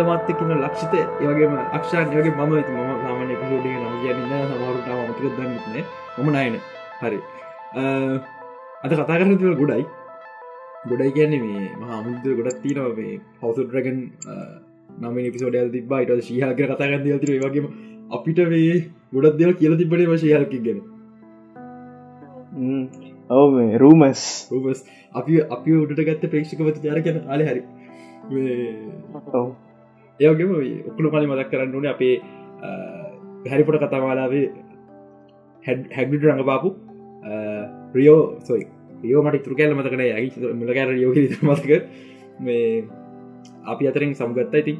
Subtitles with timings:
[0.00, 5.76] අඳ මත්තකින්න ලක්ෂිත ඒවගේම අක්ෂායගේ මම ති ම සාමන එපිසෝඩ් නම් කියන්න සමරුට මතක දන්නත්න
[6.18, 6.54] මම නයන.
[7.00, 7.18] හරි.
[8.84, 9.84] අද කතා කරන තුව ගොඩයි.
[10.84, 13.98] ගොඩයි කියන්නේ මේ මහමුද ගොඩත් තිීනව මේ හවසුඩරගන්
[15.00, 17.66] නම පිසෝඩල් තිබා ට ශීහක කතාගන්න දතිර වගේම
[18.10, 18.76] අපිට වේ
[19.14, 20.78] ගොඩත් දෙව කියල තිබට වශයහකක් ගැන.
[23.30, 23.50] ඔව
[23.82, 24.80] රූමස් රූමස්
[25.14, 27.62] අපි අපි උඩට ගත්ත ප්‍රේක්ෂකවත ජාර ගැන අල හරි
[30.20, 30.50] ඒගේම
[30.90, 32.14] ඔක්කළු පලි මදක් කරන්න ඕන අපේ
[33.50, 34.44] හැරිපොට කතාමාලාවේ
[35.64, 36.70] හැග්ඩිට රඟපාපු
[37.94, 38.64] රියෝ සොයි
[39.02, 41.70] රියෝ මට තුර කෑල මතකන ඇයි මුලකෑර යෝග මතක?
[42.40, 42.84] මේ
[43.64, 44.54] අපි අතරින් සම්ගත්ත.
[44.54, 44.78] ඉතින්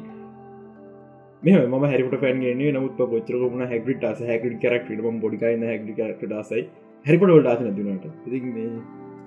[1.43, 6.63] මෙ ම හැරිට පෑන්ගේ නමුත් පොච්චරකුණ හැගට ස හැකට කරක් ම බොඩිකයින්න හැකට දාසයි
[7.05, 8.65] හැරිපට ොල්ට ආසන දුනට ඉති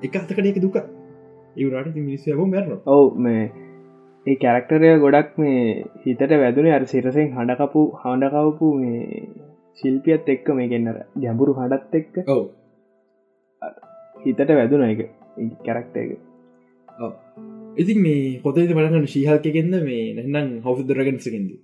[0.03, 0.77] එක අතකට එක දුක?
[1.57, 3.64] ඒවට මිනිස්ස ම මැරන ඔවු මේ
[4.27, 5.65] ඒ කැරක්ටරය ගොඩක් මේ
[6.03, 9.03] හිතට වැදුනේ අර සිරසෙන් හඬකපු හඬකවපු මේ
[9.79, 12.45] ශිල්පියත් එක්ක මේ ගෙන්නර ගැඹුරු හඩත් එක්ක ඔව.
[14.23, 15.03] හිතට වැදුන එක
[15.63, 16.11] කැරක්ට එක.
[17.77, 21.55] ඉතින් මේ පොතේ බලන්න ශීහල්කගෙන්ද මේ නැන්නම් හවුදරගන්සකෙන්ද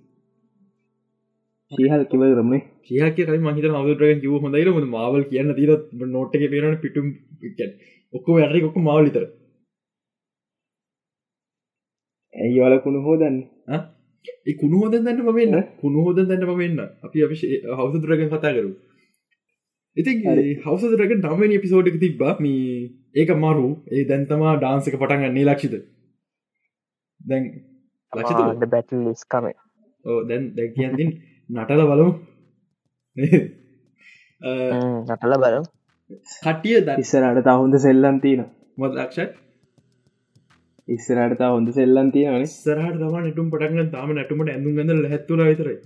[1.71, 3.01] ශීහල් කිව රමේ කයි
[3.39, 5.71] මහිත හවදරගෙන් කිව හොඳයිර මවල් කියන්න දීර
[6.09, 7.07] නොට්ක පේරන පිටුම්
[8.13, 9.25] ඔක්කෝ වැරි ඔක්ක මවලිතර
[12.35, 13.37] ඇයි වලකුණු හෝදන්න?
[14.45, 17.35] ඒ කුණු හෝද දන්න පමන්න කුණු හෝද දන්න පමන්න අපි අපි
[17.71, 18.71] හවසදුරගෙන් කතා කරු
[19.97, 20.11] ඉති
[20.63, 22.33] හවසදුරක නමනි පිසෝඩ්ක තිබ්බා.
[22.39, 23.67] මේ ඒක මරු.
[23.87, 25.45] ඒ දැන්තමා ඩාන්සක පටන් ගන්නේ.
[25.45, 25.75] ලක්ෂිත
[27.21, 27.43] දැන්
[28.13, 29.45] ලක්ෂිත බැටලිස් කම
[30.05, 31.11] ඕ දැන් දැ කියන්තින්
[31.49, 32.11] නටල බලමු.
[35.09, 35.65] නටල බලම්.
[36.41, 38.41] කටිය ද ඉස්සරට තහොඳ සෙල්ලන්තින
[38.77, 39.31] මොද ලක්ෂ
[40.91, 45.79] ඉස්සරට හොඳ සෙල්ලන්තියන සරහට තම නටුම් පටක්ග තාම නැටුමට ඇඳුම් ගඳ හැත්තුන විතරයි.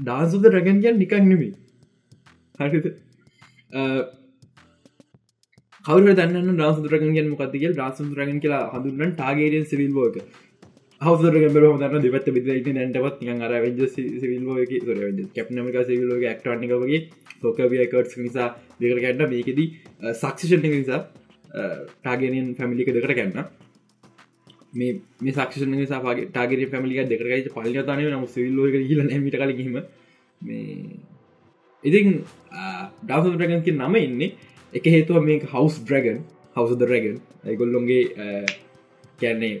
[0.00, 1.50] ඩාන්සුද රැගන් කියන් නිකක් නෙමි
[2.58, 2.86] හරිත
[5.84, 10.16] කවර දන්න ඩාසුරගෙන් මොකක්තිගේ ඩාසුරගෙන් කියලා හඳුන්න ටාගේරෙන් සිවිල් බෝක
[11.00, 14.72] හවසරග බර හොදන්න දෙවත බිද නැටවත් නික අර වෙජ සිවිල්ලෝක
[15.34, 17.00] කැප්නමික සිවිල්ලෝක ක්ටනිකගේ
[17.42, 19.60] සෝකවියකට් නිසා දෙකට ගැන්න මේකෙද
[20.14, 21.00] සක්ෂෂණ නිසා
[21.54, 23.34] ටාගෙනියන් ෆැමිලික දෙකට ගැන්න
[24.72, 29.76] මේ මේ සක්ෂ නිසාගේ ටාගේ පැමිලික දෙකරයි පල්ලතනය නම සිවිල්ලෝක හිල මිට කලගීම
[30.40, 30.64] මේ
[31.84, 32.08] ඉතින්
[33.02, 34.32] ඩාසරගන්ක නම එන්නේ
[34.72, 36.18] එක හේතුව මේ හවස් ඩ්‍රගන්
[36.56, 38.02] හවස දරගන් ඇගොල්ලොන්ගේ
[39.18, 39.54] කැන්නේ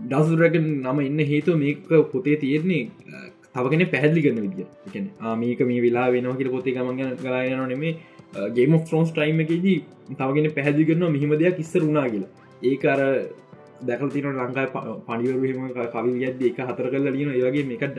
[0.00, 1.78] ඩස්රගන් නම ඉන්න හේතුව මේක
[2.10, 2.82] පොතේ තියෙන්නේ
[3.54, 4.66] තවගෙන පැහදිලි කරන විදිිය.
[4.86, 7.94] එකන ආමීක මේ වෙලා වෙනවා කියල පොතේ ගමන් කලායන නෙමේ.
[8.56, 9.78] ගේම ෆ්‍රෝන්ස් ටයිම් එකදී
[10.12, 12.30] තවගෙන පැහැදි කරනවා මෙහිම දෙයක් ඉස්සර වුණා කියලා.
[12.62, 13.00] ඒක අර
[13.82, 14.68] දැකල් තින ලංකායි
[15.06, 17.96] පනිවරහෙම කවිල් යද්ද එක හතර කල්ල ලියන ඒවගේ මේකට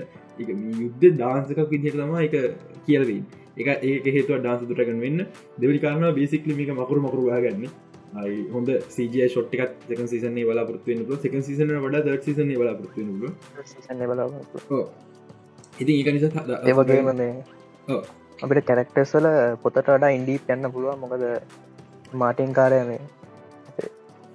[0.78, 2.36] යුද්ධ දාන්සකක් විදිහට තම එක
[2.86, 3.22] කියලදී
[3.58, 5.20] එක ඒක හේතුව ඩාන්ස දුරගන් වෙන්න.
[5.58, 7.70] දෙවි කාරන බේසික්ලි මේක මකරු මකරු ගන්න
[8.16, 13.10] අයි හොඳ සජ ෂොට්ටිකත් දෙක සිසන්නේ බලාපොරත්තුවෙන සක සිසන වඩ ද සිසන බලාපොරත්තුවෙන
[15.80, 17.34] ඉති ඒක නිසා ඒවගේම මේ
[18.40, 19.28] අපිට කැරක්ටර්ස්වල
[19.62, 21.24] පොතට වඩා ඉන්ඩීප් යන්න පුළුව මොකද
[22.14, 23.02] මාටින් කාරය මේ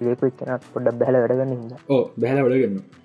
[0.07, 3.01] ඒකුච්චනත් පොඩ්ඩ බැල වැඩගන්න හිද ඕ බැල වැඩගන්න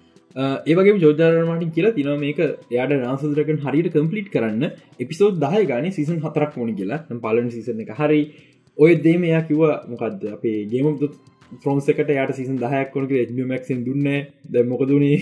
[0.67, 2.40] ඒවගේ ජෝජාරමටින් කියලා තින මේක
[2.70, 4.64] යාට නාසදරකන් හරිට කම්පලිට් කරන්න
[4.99, 7.00] එපිසෝඩ් දාය ගන සිසන් හතරක් මොනි කියලා.
[7.19, 8.20] පලන සිසන එක හරි.
[8.78, 10.99] ඔය දේම එයා කිව මොකක්ද අපේ ගේම
[11.62, 14.11] ෆ්‍රෝන්සකට යට සිසන් දහයක් කොනක එමක්ෙන් දුන්න
[14.46, 15.19] ද මොකදුනේ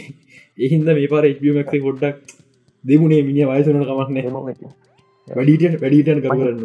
[0.59, 2.35] එහින්ද මේ පාර එමක් ගොඩ්ඩක්
[2.85, 4.86] දෙමුණේ මිනි වයසනට කමක්න
[5.29, 6.61] වැඩීට වැඩීටන් කරන්න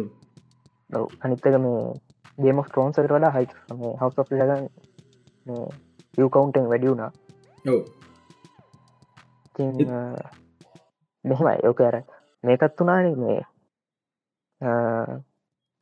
[1.20, 1.80] අනිත්තක මේ
[2.38, 3.46] ගේම ෆ්‍රෝන්සට වඩා හයි
[3.98, 4.64] හවස් ලගන්
[6.18, 7.10] යකවන්ටෙන් වැඩි වුණා.
[11.24, 11.56] මෙහෙමයි.
[11.62, 11.96] යෝක අර
[12.44, 13.40] මේකත් වුණාන මේ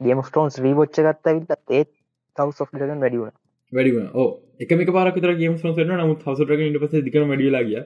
[0.00, 1.90] ගේම ස්ටෝන්ස් රීබෝච්ච ගත්ත විල්ලත් ඒත්
[2.36, 3.34] කව් සොෆ් ලගන් වැඩිවුණ
[3.72, 4.28] වැඩිවන ඕ
[4.60, 7.82] එකම පාරකතර ගේම න නමුත් හසරග ඉට පස දිකන වැඩියලාගිය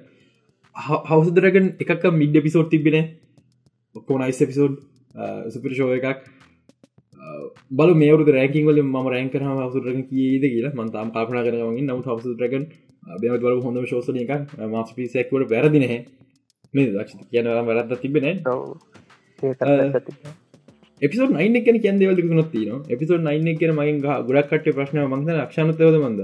[0.76, 2.98] හවසදරගන් එකක් මිඩ පිසෝට් තිබෙන
[3.94, 4.74] ඔක්කෝ නයිස් පිසෝඩ්
[5.48, 6.20] සුපිරිශෝව එකක්.
[7.72, 10.74] බල මේවරු රැකින් වල ම රැන්කර හසුරග කියීද කියලා.
[10.74, 12.64] මන්තම් කාපන කරගින් නව හසුරගන්
[13.12, 14.32] බැමත් වල හොඳ ශෝසන එක
[14.66, 15.86] මස් පිසෙක්වට වැරදිනහ
[16.74, 18.24] මේ දක්ෂ කියන වැරත්ත තිබෙන
[21.02, 26.20] එපිසෝ නයින එක කියන් දෙවල නොත්තින එපිසෝ නයින කියන මගින් ගොඩක්ට ප්‍රශ්න මංද ලක්ෂණතවද මන්ද?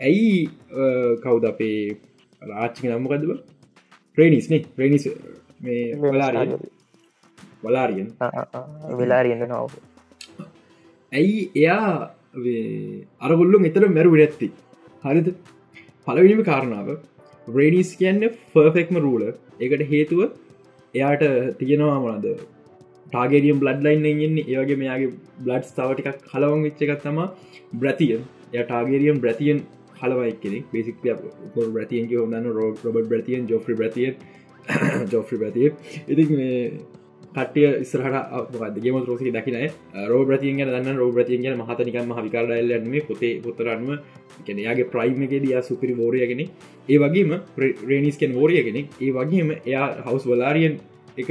[0.00, 0.48] ඇයි
[1.22, 1.78] කවුද අපේ
[2.42, 3.32] රාච්චි නම්මකදව
[4.18, 5.04] ප්‍රේනිස්නේ ප්‍රේනිස්
[5.60, 6.56] මේ වලාරිය
[7.62, 8.08] වලාරියෙන්.
[9.00, 9.72] වෙලාරියෙන්ද නොව
[11.12, 11.88] ඇයි එයා
[13.26, 14.48] අරගොල්ලු මෙතර මැරු ඇත්ති
[15.04, 15.28] හරිද?
[16.06, 16.88] පලවිනිම කාරණාව
[17.58, 18.22] රේඩිස් කියන්න
[18.54, 19.22] ෆර්ෆෙක්ම රූල
[19.60, 20.20] එකට හේතුව
[20.94, 21.24] එයාට
[21.60, 22.26] තියෙනවා මොනද
[23.12, 24.48] ටාගේරියම් බ්ලඩ් ලයින් එන්නේ.
[24.52, 25.10] ඒවගේ මෙයාගේ
[25.44, 27.18] බ්ලඩ් ස්ථාවටිකක් කලවන් වෙච්ච එකක් තම
[27.82, 28.22] බ්‍රතියන්
[28.54, 29.58] ය ටාගේරියම් බ්‍රතියන්
[30.00, 30.96] හලවයි කෙනෙ බේසික්
[31.74, 34.08] බ්‍රතියන් හොන්න රෝ රොබ බ්‍රතියන් ජෝෆ්‍රි බ්‍රතිය
[35.12, 35.68] ජෝෆ්‍රි බ්‍රතිය
[36.08, 36.24] ඉති
[37.34, 39.56] කටිය ස්රහට ගේම රෝසි දකින
[40.06, 43.88] රෝ ප්‍රතිය දන්න රෝ ප්‍රතිය ගැන මහතනිකම හවිකාරලන්න පොතේ පොතරන්ම
[44.44, 46.40] කෙනයාගේ ප්‍රයිම් එක දයා සුපිරි ෝරයගෙන
[46.88, 47.30] ඒ වගේම
[47.86, 50.74] රේනිස්කෙන් ෝරියගෙන ඒ වගේම එයා හවස් වලාරියන්
[51.16, 51.30] එක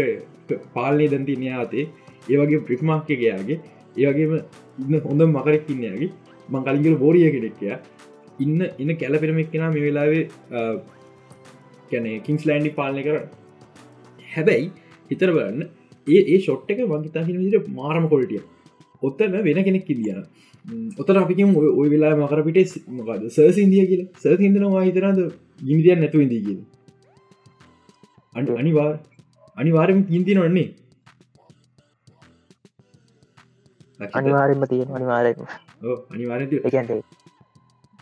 [0.73, 1.85] පාලනය දන්තිනයාතේ
[2.23, 3.59] ඒ වගේ ප්‍රිස්මාක්කකයාගේ
[3.97, 4.33] ඒවගේම
[4.79, 6.09] ඉන්න හොඳ මකරෙක්කින්නයාගේ
[6.49, 7.77] මං කලින්ගල බෝරිය කෙනෙක්කයා
[8.39, 10.23] ඉන්න ඉන්න කැලපිරමක් කෙන මේ වෙලාවේ
[11.91, 13.17] කැන කින්ස් ලෑන්ඩි පාලනය කර
[14.29, 14.71] හැබැයි
[15.11, 15.69] හිතර බලන්න
[16.07, 18.41] ඒ ෂොට් එක වගේතාහින විදිර මාරම කොල්ටිය
[19.07, 20.19] ඔත්තන වෙන කෙනෙක් කිදියන
[21.01, 24.01] ඔතර අපිකම ඔය වෙලා මකර පිට මොකද සර්ස ඉදිය කියල.
[24.21, 25.19] සර් හිදනවා හිතරද
[25.67, 26.59] ගිමිදියන් නැතු ඉදී කියල.
[28.35, 28.91] අඩ අනිවා
[29.57, 30.69] අනිවාරම කින්ති නොන්නේ
[34.19, 35.39] අනිවාරෙන්ම තියෙන අනිවාරයම
[36.13, 36.41] අනිවාර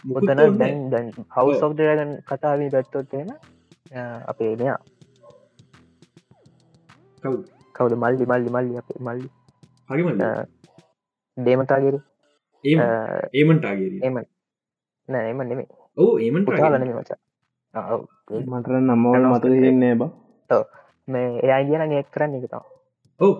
[0.04, 0.30] මුතන
[0.60, 3.32] දැන් දැන් හවු සෝක්දරගන් කතාවී ගත්තොත් එෙන
[4.32, 4.80] අපේ මෙයා.
[7.24, 7.94] කව් කවද?
[8.04, 9.28] මල්ලි මල්ලි මල්ලි අප මල්ලි.
[9.90, 10.10] හරිම
[11.38, 11.98] දේමතාගේර
[12.64, 14.18] ඒමන්ටාගේ එම
[15.10, 15.68] නෑ එම නෙමේ
[15.98, 17.20] ඕ ඒමට පුතාලන මචා.
[18.54, 20.04] මටර නම්මවල මත දෙන්නේ බ.
[21.08, 22.64] මේ එයා කියන එක් කරන්න එකතා
[23.20, 23.34] ඕ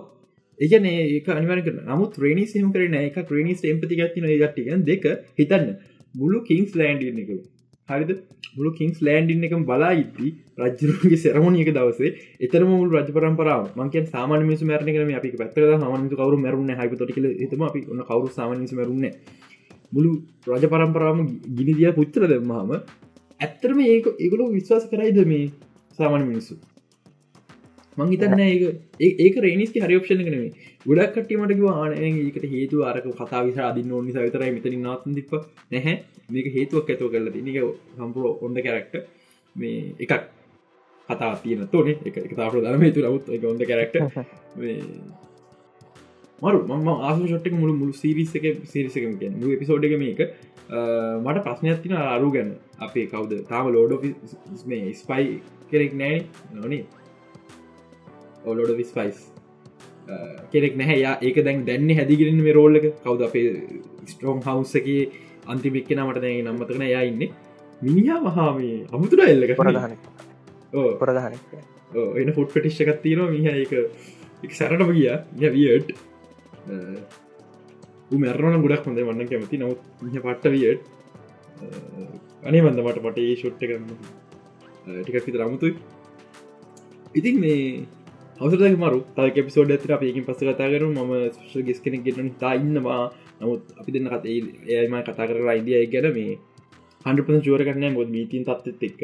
[0.58, 1.60] ඒන ඒක අනිවර
[1.90, 5.04] නමුත් ්‍රේනි සම කරන එක ක්‍රනිස් එම්පති ගත්තින ගට්ටික දෙක
[5.38, 5.66] හිතන්න.
[6.14, 7.30] මුළු කිංස් ලෑන්ඩ එක
[7.90, 8.10] හරිද?
[8.56, 10.28] මුළු කින්ස් ලෑන්ඩින් එකම බලා ඉති
[10.60, 12.10] රජරුගේ සෙරමණියක දවසේ
[12.46, 13.64] එතර මුල් රජ පරම්පරාව.
[13.78, 18.32] මංක සාමාන මිස මරණ කරම අපි පැත්තක හමන්තු කවරු මරුන්න හයිපතොටික එතම අපි ඔන්න කවරු
[18.38, 19.06] සාමනිස මරුන්න
[19.92, 20.10] මුළු
[20.54, 21.20] රජ පරම්පරාම
[21.58, 22.74] ගිනිදිය පුච්චර දෙම්මහම
[23.40, 25.46] ඇත්තරම ඒක ඒගොලු විශ්වාස කරයිද මේ
[25.98, 26.54] සාමාන මිනිස්සු?
[27.98, 30.50] මංහිතන්න ඒ ඒක රේනිස්ක හරිෝප්ෂණ කනේ
[30.86, 35.32] ගොඩක් කටීමටක ආන ඒකට හේතු ආරක කතා විස අදින්න ඕනි සවිතරයි මෙතන නාතන් දිප
[35.72, 35.94] නැහැ.
[36.30, 37.56] මේක හේතුවක් ඇතුව කරල තිනික
[37.96, 38.94] සම්පුරෝ ඔොන්ද කැරක්ට
[39.56, 40.12] මේ එකක්
[41.08, 43.96] කතා තියන තෝනේ එක තාපට දරම තු ලවුත් එක ඔොන්ද කැරක්ට
[46.42, 50.20] මරු ම ආසුෂට්ක මුළු මුළු සිරිස එක සිරිසකම කිය මු පිසෝඩ් එක මේක.
[51.24, 52.54] මට ප්‍රශ්නයක් තින අරු ගැන.
[52.78, 53.32] අපේ කවුද?
[53.48, 53.92] තාම ලෝඩ
[54.66, 55.26] මේ ස්පයි
[55.70, 56.16] කෙරෙක් නෑ.
[56.54, 56.84] නොනේ
[58.44, 59.18] ඔලෝඩ විස්පයිස්
[60.52, 60.98] කෙනෙක් නැහැ.
[60.98, 63.46] යා ඒක දැන් දැන්න හැදිගරන්න මේ රෝල්ලක කවද අපේ
[64.06, 64.88] ස්ට්‍රෝම් හවසක
[65.54, 67.22] අන්තිමික්ක නමට දැ නම්මතකන යා ඉන්න.
[67.86, 69.92] මිනිහා මහාමේ අමුතුර එල්ලක ප්‍රධාන
[71.00, 71.32] ප්‍රධාන
[72.22, 73.30] එන ෆොට් පටිශ්කත් තියෙනවා.
[73.34, 73.72] මිහ එක
[74.44, 75.08] එක සැරටම ගිය.
[75.42, 75.88] ය වියට්
[78.22, 80.82] මැරන ගොඩක් හොඳ වන්න කැමති නවත් මිහ පට්ට වියට්
[82.48, 83.88] අනේ වන්ද මට පට ඒ ෂොට්ට කරන්න
[85.02, 85.74] ටිකක් විතර අමුතුයි.
[87.18, 87.64] ඉතින් මේ
[88.40, 89.00] අවසරක මරු.
[89.16, 91.10] තක පිසෝඩ ඇතර අපයකින් පස කතා කරු ම
[91.66, 93.02] ගෙස් කෙනෙක් ගෙටන තා ඉන්නවා
[93.40, 94.38] නමුත් අපි දෙන්න කතේ
[94.74, 96.38] ඒම කතා කර අයිදිය ගැන මේ
[97.04, 99.00] හන්ප චුවර කරන්න මොද මීතින් තත්ත් එක්ක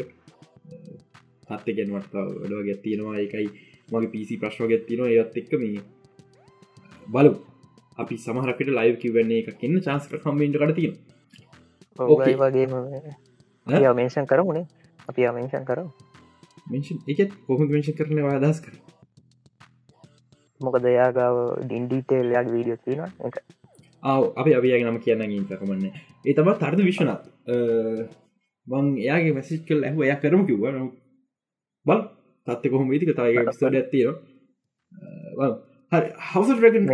[1.49, 3.49] තත්ත ගැන්වට වැඩවා ගැත්තියෙනවා එකයි
[3.89, 5.85] මගේ පිසි ප්‍රශ්ව ගැත්තිනවා ඒත් එක්ක මේ
[7.09, 7.33] බලු
[7.99, 10.11] අපි සමහරකට ලයිව කිවන්නේ එක කියන්න චාන්ස්ක
[10.75, 10.97] තියෙන
[11.99, 12.73] ඕකයි වගේම
[13.95, 14.67] මේෂන් කරමුණේ
[15.09, 15.89] අපි අමේෂන් කරම්.
[17.07, 18.75] එක කොහම මේෂ කරන අදස් කර
[20.61, 23.35] මොකද එයාගාව ඩින්ඩීටේල් යාගේ වීඩියෝ තියෙන එක
[24.41, 25.85] අපි අපියගේ නම කියන්න ඉතකමන්න
[26.25, 27.25] ඒ තම තර්ද විශ්වනත්.
[28.67, 30.65] මං එයාගේ මැසිච් කල් ඇහ එය කරම කිව්ව.
[31.87, 32.01] බල්
[32.47, 34.05] තත්ත කොහොම ඉතික තයි ස්ටඩ ඇත්තිය
[36.31, 36.91] හවස රගන්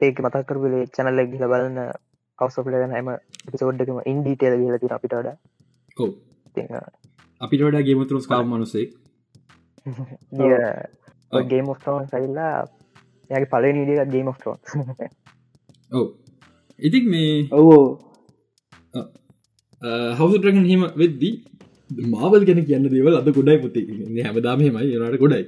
[0.00, 1.78] ඒක මතක් කරපුලේ චැනල්ලෙක් ගිල බලන්න
[2.38, 3.08] අවසපලගෙන හම
[3.52, 5.36] පිසෝඩ්ඩකම ඉන්ඩීටේල් ගල තින අපිට වඩා.
[7.40, 8.90] අපිට වඩා ගේමතුරස් කාම් මනුසෙක්
[11.50, 12.54] ගේම ෝන් සයිල්ලා
[13.32, 14.28] යගේ පල නිඩියත් ගේම
[15.92, 16.06] ඔව
[16.80, 17.82] ඉතික් මේ ඔවෝ
[20.18, 21.34] හවසටරගන් හෙම වෙද්දී
[22.08, 23.80] මාවල් ගැන කියන්න දේවල් අද ගොඩයි පොති
[24.22, 25.44] හැමදාමහෙමයි යනට ගොඩයි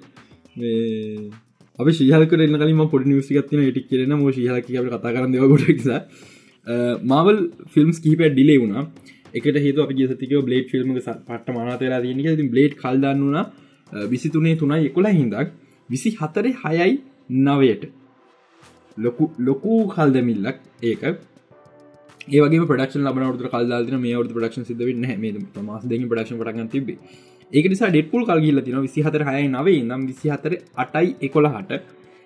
[1.78, 5.64] අප එන්න කලින් පොඩි නිවසිගත්තින ටික් කරන ම ශීහලක කතා කරන්න ගොඩ
[7.04, 7.38] මාවල්
[7.68, 8.84] ෆිල්ම්ස් කීප ඩිලේ වුණා.
[9.34, 13.44] එකට හේතු අප සතික බ්ලේඩ් ෆිල්ම් පට මනතලා දනක බ්ලේඩ් කල්දන්නුනා
[14.08, 15.48] විසිතුනේ තුනයි එකොලා හින්දක්
[15.88, 16.92] විසි හතරේ හයයි
[17.30, 17.84] නවයට.
[18.96, 21.02] ලොකු ලොකු කල්දමිල්ලක් ඒක.
[22.26, 26.98] ඒගේ පඩක්ෂ ලබනවට කල්දාන මේ වට පඩක්ෂ සිද වෙන්න මේ මස් දෙ පඩක්ෂ පටග තිබේ
[27.52, 31.80] ඒක නිසා ඩෙට්පුල් කල්ගිල්ල තින විසි හතර හයයි නවේ නම් විසි හතර අටයි එකොළ හට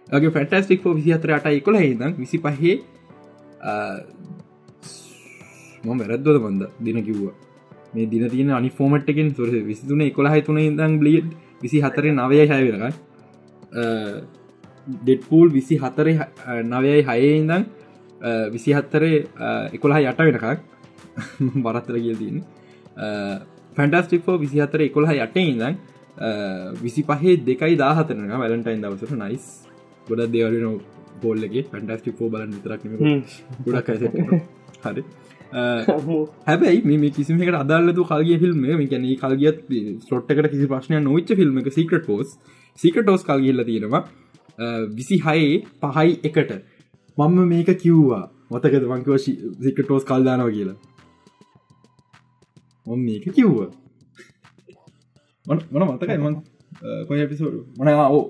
[0.08, 2.76] ගේ ෆටස්ටික් විසි හතර අට එකොළ හිදම් විසි පහේ
[5.84, 7.34] මම වැරද්දොද බන්ද දින කිව්වා.
[7.92, 11.30] මේ දින තියන අනි ෆෝමට්කින් සොර විසිතුන එකොළහයි තුන ඉදං බ්ලියඩ්
[11.62, 12.92] විසි හතරේ නවය හැවෙනකයි
[14.88, 16.16] ඩෙට්පූල් විසි හතරේ
[16.64, 17.68] නවයයි හයේ ඉඳං
[18.50, 19.26] විසි හත්තරේ
[19.72, 20.58] එකොළහ යට වෙනකක්.
[21.64, 22.44] බරත්තර කියල් තියන්නේ.
[23.76, 25.78] ෆැන්ටස්ටික්ෝ විසි හතර එකොළහ යට ඉඳං
[26.80, 29.46] විසි පහේ දෙකයි දාහතරන වැලටයින් දවසට නයිස්
[30.06, 30.80] ගොඩ දෙවලන
[31.22, 32.82] බෝල්ලගේ ෆැන්ටස්ටික්ෝ බලන් විතරක්
[33.64, 33.88] ගොඩක්
[34.84, 35.04] හරි.
[36.46, 39.60] හැබැයි මේ කිසිමකට අදල්ලතු කල්ගිය ෆිල්ම් මේ කැන කල්ගියත්
[40.02, 42.38] ස්ලොට්කට කිසි ප්‍රශ්නය නොච්ච ෆිල්ම් එක සිකට පෝස්
[42.78, 44.02] සිකටෝස් කල්ගිල්ල තියෙනවා
[44.94, 46.52] විසි හයේ පහයි එකට.
[47.18, 48.24] මම මේක කිව්වා.
[48.50, 49.16] මතකද මංකව
[49.62, 50.78] සිකටෝස් කල්දානවා කියලා.
[52.86, 53.70] මො මේක කිව්වා.
[55.46, 56.36] මන මතකයි මං
[57.08, 58.22] කොය පිසෝඩු මන ඕ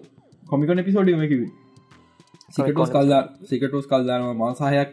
[0.46, 1.42] කොමිකන පිසෝඩි මකිව
[2.50, 4.90] සිකටෝස් කල්දා සිකටෝස් කල්දානවා මාසාහයක්.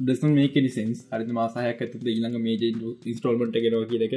[0.00, 2.62] ඩෙසන් මේක ඩිසන්ස් හරි මාසාහයක් ඇතු ඊළඟ මේජ
[3.06, 4.14] ඉස්ටෝල්මට ගෙනවා කියලක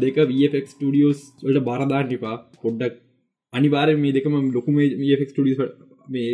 [0.00, 2.36] දෙක වෆක් ටියෝස් වලට බාරදාන්න එපා.
[2.62, 3.07] පොඩ්ඩක්
[3.52, 4.80] අනිවාර මේ දෙකම ලොකුම
[5.20, 5.60] ෆක් ටියස්
[6.08, 6.32] මේ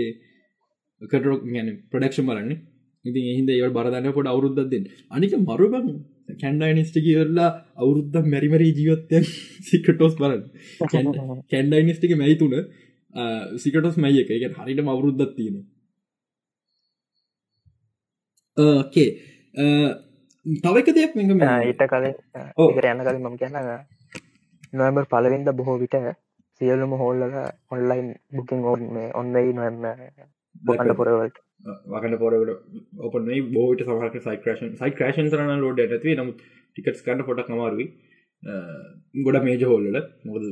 [1.02, 2.50] කටරක් ගැන ප්‍රඩක්ෂන් බලන්න.
[3.04, 4.88] ඉති එහින්ද ඒව බරධන කොට අවුරුද්ද දෙන්න.
[5.10, 5.86] අනික මරුබන්
[6.40, 9.22] කැන්ඩයිනිස්ට කියවෙල්ලා අවුරුද්ධ මැරිමරී ජීවත්තය
[9.68, 10.42] සිකටෝස් බලන්න.
[11.50, 12.54] කැන්ඩයිනිස්ටික මැයි තුන
[13.58, 14.30] සිකටෝස් මයි එක.
[14.38, 15.62] එක හරිට අවුරුද්ධත් තියෙන
[18.56, 19.08] ඕකේ
[20.46, 21.22] තවක දෙයක් මෙ
[21.64, 23.56] ඊට කලින් ඒකට යන්න කලින් මම කියන්න
[24.72, 25.96] නොවම්බර් පලවෙන්ද බොහෝ විට
[26.60, 27.34] සියලුම හෝල්ලක
[27.70, 29.80] ඔන්ලයින් බුකින් ඕන් මේ ඔන්නයි නොම
[30.62, 31.38] බොකන්න පොරවලට.
[31.92, 32.50] වකන්න පොරට
[33.06, 37.86] ඔපන බෝට සමහක සයිකරේෂන් සයි ක්‍රේෂන් තරන ලෝඩ ඇතිවේ නමුත් ටිකටස් කන්න පොටක් අමාරුවයි
[39.24, 40.44] ගොඩ මේජ හෝල්ලල මොකද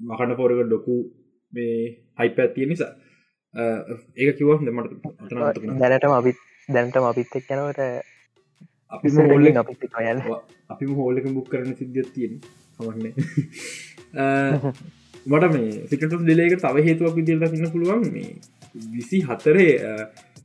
[0.00, 0.96] මකන්න පොරක ඩොකු
[1.52, 1.76] මේ
[2.20, 2.92] හයිප ඇතිය නිසා.
[3.54, 4.72] ඒක කිව මට
[5.80, 7.80] දැනටම අපිත් දැනටම අපිත් එක් යනවට
[8.94, 9.46] අපි හෝල්ල
[10.74, 12.34] අපි හෝල්ලක බුක් කරන සිද්ධියත් තියෙන
[12.74, 13.12] සමන්නේ
[15.24, 18.30] මට මේ සිකටස් ඩිලේක තව හේතුවක් විදිල්ල සින්න පුළුවන් මේ
[18.92, 19.70] විසි හතරේ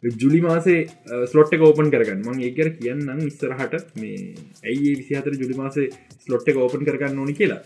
[0.04, 0.88] ජුලි මාසේ
[1.28, 2.24] ස්ලොට් කෝපන් කරගන්න.
[2.24, 4.34] මං ඒකර කියන්නම් ඉස්සරහට මේ
[4.64, 5.90] ඇයි විසි හතර ජුලි මාසේ
[6.26, 7.62] ස්ලොට් කෝපන් කරගන්න ඕනි කියලා.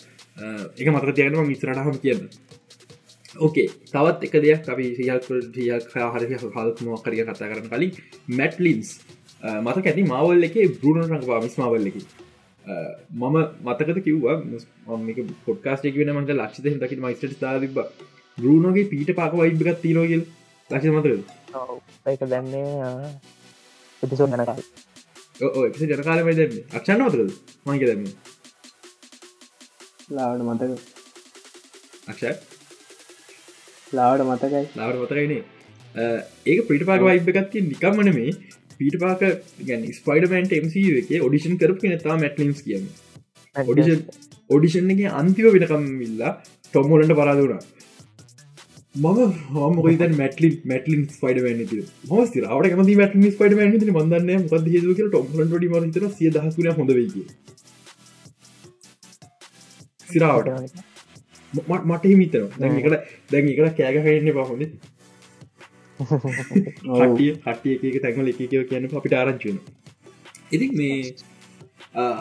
[0.77, 2.27] එක මතක තියනම මිස්රටහම කියන්න
[3.37, 7.93] ඕකේ තවත් එක දෙයක් අපි සියල්ක ියක් හරි හල් මොකරිය කතා කරන කලින්.
[8.27, 8.97] මැට්ලින්ස්
[9.61, 12.01] මත ඇති මවල් එක බරුණ රඟවා මිස් මවල් එකි.
[12.65, 14.37] මම මතකත කිව්වා
[15.45, 17.77] පොඩ්කාස්ටේක වෙන මට ලක්ෂ දකි මයිස්ට දාතිබ
[18.37, 20.23] බරුණගේ පීට පාක වයිබගත් තිීරෝගල්
[20.69, 21.07] ලක්ෂ මතක
[22.07, 22.67] ඒක දැන්නේ
[24.03, 24.63] එපිසෝ ගැනකාල්
[25.35, 27.31] එපි ජනකාල මයි දැන්න අක්ෂන්න මතකද
[27.65, 28.03] මංක දැන්න.
[30.09, 30.71] ලාවට මතක
[32.07, 32.23] අක්ෂ
[33.93, 34.63] ලාවට මතකයි.
[34.75, 35.41] ලාවට මතකයිනේ
[36.45, 38.31] ඒක පිට පාක වයිබගත්ති නිකම්මන මේ
[38.77, 39.23] පීට පාක
[39.63, 42.85] ගැන ස්පයිඩමන්ට එම එක ඔඩිෂන් කරපු නතා මැටලින්ස් කියන්න.
[43.55, 44.01] ඔඩිෂන්
[44.49, 46.33] ඔඩිෂන් එක අන්තිව වෙනකම් විල්ලා
[46.65, 47.61] ටොම්මෝලට පරාදුනා
[48.95, 51.77] මම හමක මටලි මටලින් ස්පයිඩමන් ති
[52.11, 56.93] හස්ති රවට කම මටලි ස්පයිඩමන් ති මදන්න මොද හේතුක ටොම්ලට ඩි මතර සිය දහසුන හොඳ
[56.93, 57.23] වෙයි
[60.07, 60.49] සිරාවට
[61.83, 62.97] මට හිමිතර දැකට
[63.31, 64.63] දැන් එකට කෑගහන්න පහොඳ
[66.99, 69.59] හටිය හටිය එක තැන්වල එක කියව කියන්න අපිට ආරංචුන
[70.51, 70.97] ඉති මේ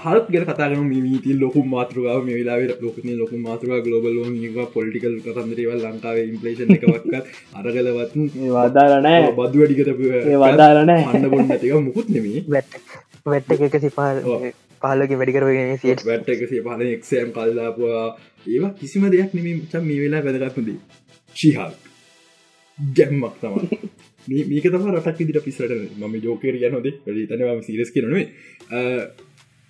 [0.02, 4.18] හල් ගෙන කතාගන මීති ලොකු මාතෘගාව මේ වෙලා ලොක ලොක මාතෘග ගලෝබල්
[4.74, 7.14] පොලිටිකල් කතන්දරවල් ලංකාවේ ඉම්පලේෂන් එකවක්ත්
[7.58, 8.18] අරගලවත්
[8.50, 10.12] වදාරනෑ බදු වැඩිකතපු
[10.42, 12.44] වදාරනෑ අන්න බොන්න තික මුකුත් නෙමේ
[13.26, 13.78] වැට්ට එක.
[13.78, 14.20] සිපාල්
[14.82, 16.04] පාලක වැඩිකරගෙන සියට.
[16.04, 18.06] වැට්ට එක සිපාල එක්ෂම් කල්ලාපුවා
[18.46, 20.78] ඒවා කිසිම දෙයක් නෙම චම් මේ වෙලා වැදගත්නදී
[21.36, 21.72] ශිහල්
[22.96, 23.54] ගැම්මක් තම
[24.48, 28.24] මේක තම රටක් විදිට පිස්සට මම ජෝකර යනොද වැඩි තනම සිරස් කරනේ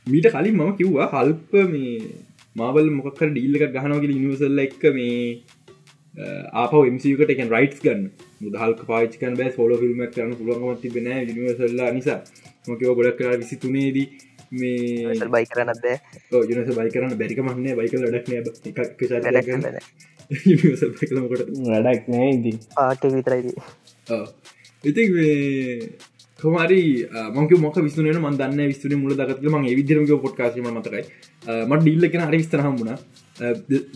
[0.06, 1.96] මීට කලින් මම කිව්වා හල්ප මේ
[2.56, 5.18] මාවල් මොකර ඩීල්ලක ගහනවගේ නිවසල්ල එක්ක මේ
[6.54, 8.02] ආප මකට එක රයිටස් ගන්න.
[8.40, 12.20] මුදහල්ක පාච්කන් බෑ සෝල ෆිල්ම් කරන පුළුවන්ගම තිබෙන නිවසල්ලා නිසා.
[12.66, 14.06] මොකව ගොඩක් කර විසි තුනේදී
[14.52, 15.84] මේ බයි කරනත්
[16.52, 18.28] යනස බයි කරන්න බැරික මන්නේ බයික ලඩක්
[18.72, 18.98] එකක්
[21.66, 23.52] වැඩක් නෑ ඉති ආට විතරයිද
[24.84, 25.04] ඉති
[26.38, 26.80] කොමරි
[27.32, 31.02] මක මොක විස්තුන මන්දන්න විස්තුන මුල දගත්ල ම විදිරම පොට්කාශම මතකයි.
[31.68, 32.96] මට ඩිල්ලකෙන හරි විස්තරහම් වුණ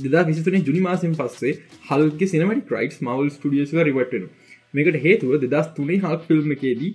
[0.03, 1.55] දෙදා විසිතුනේ ජුනි මාසෙන් පස්සේ
[1.89, 4.29] හල්ගේ සිනමට ක්‍රයිට් මවල් ටියස්ව රිවටන
[4.77, 6.91] මේකට හේතුව දෙදස් තුනේ හල් ෆිල්ම් එකේදී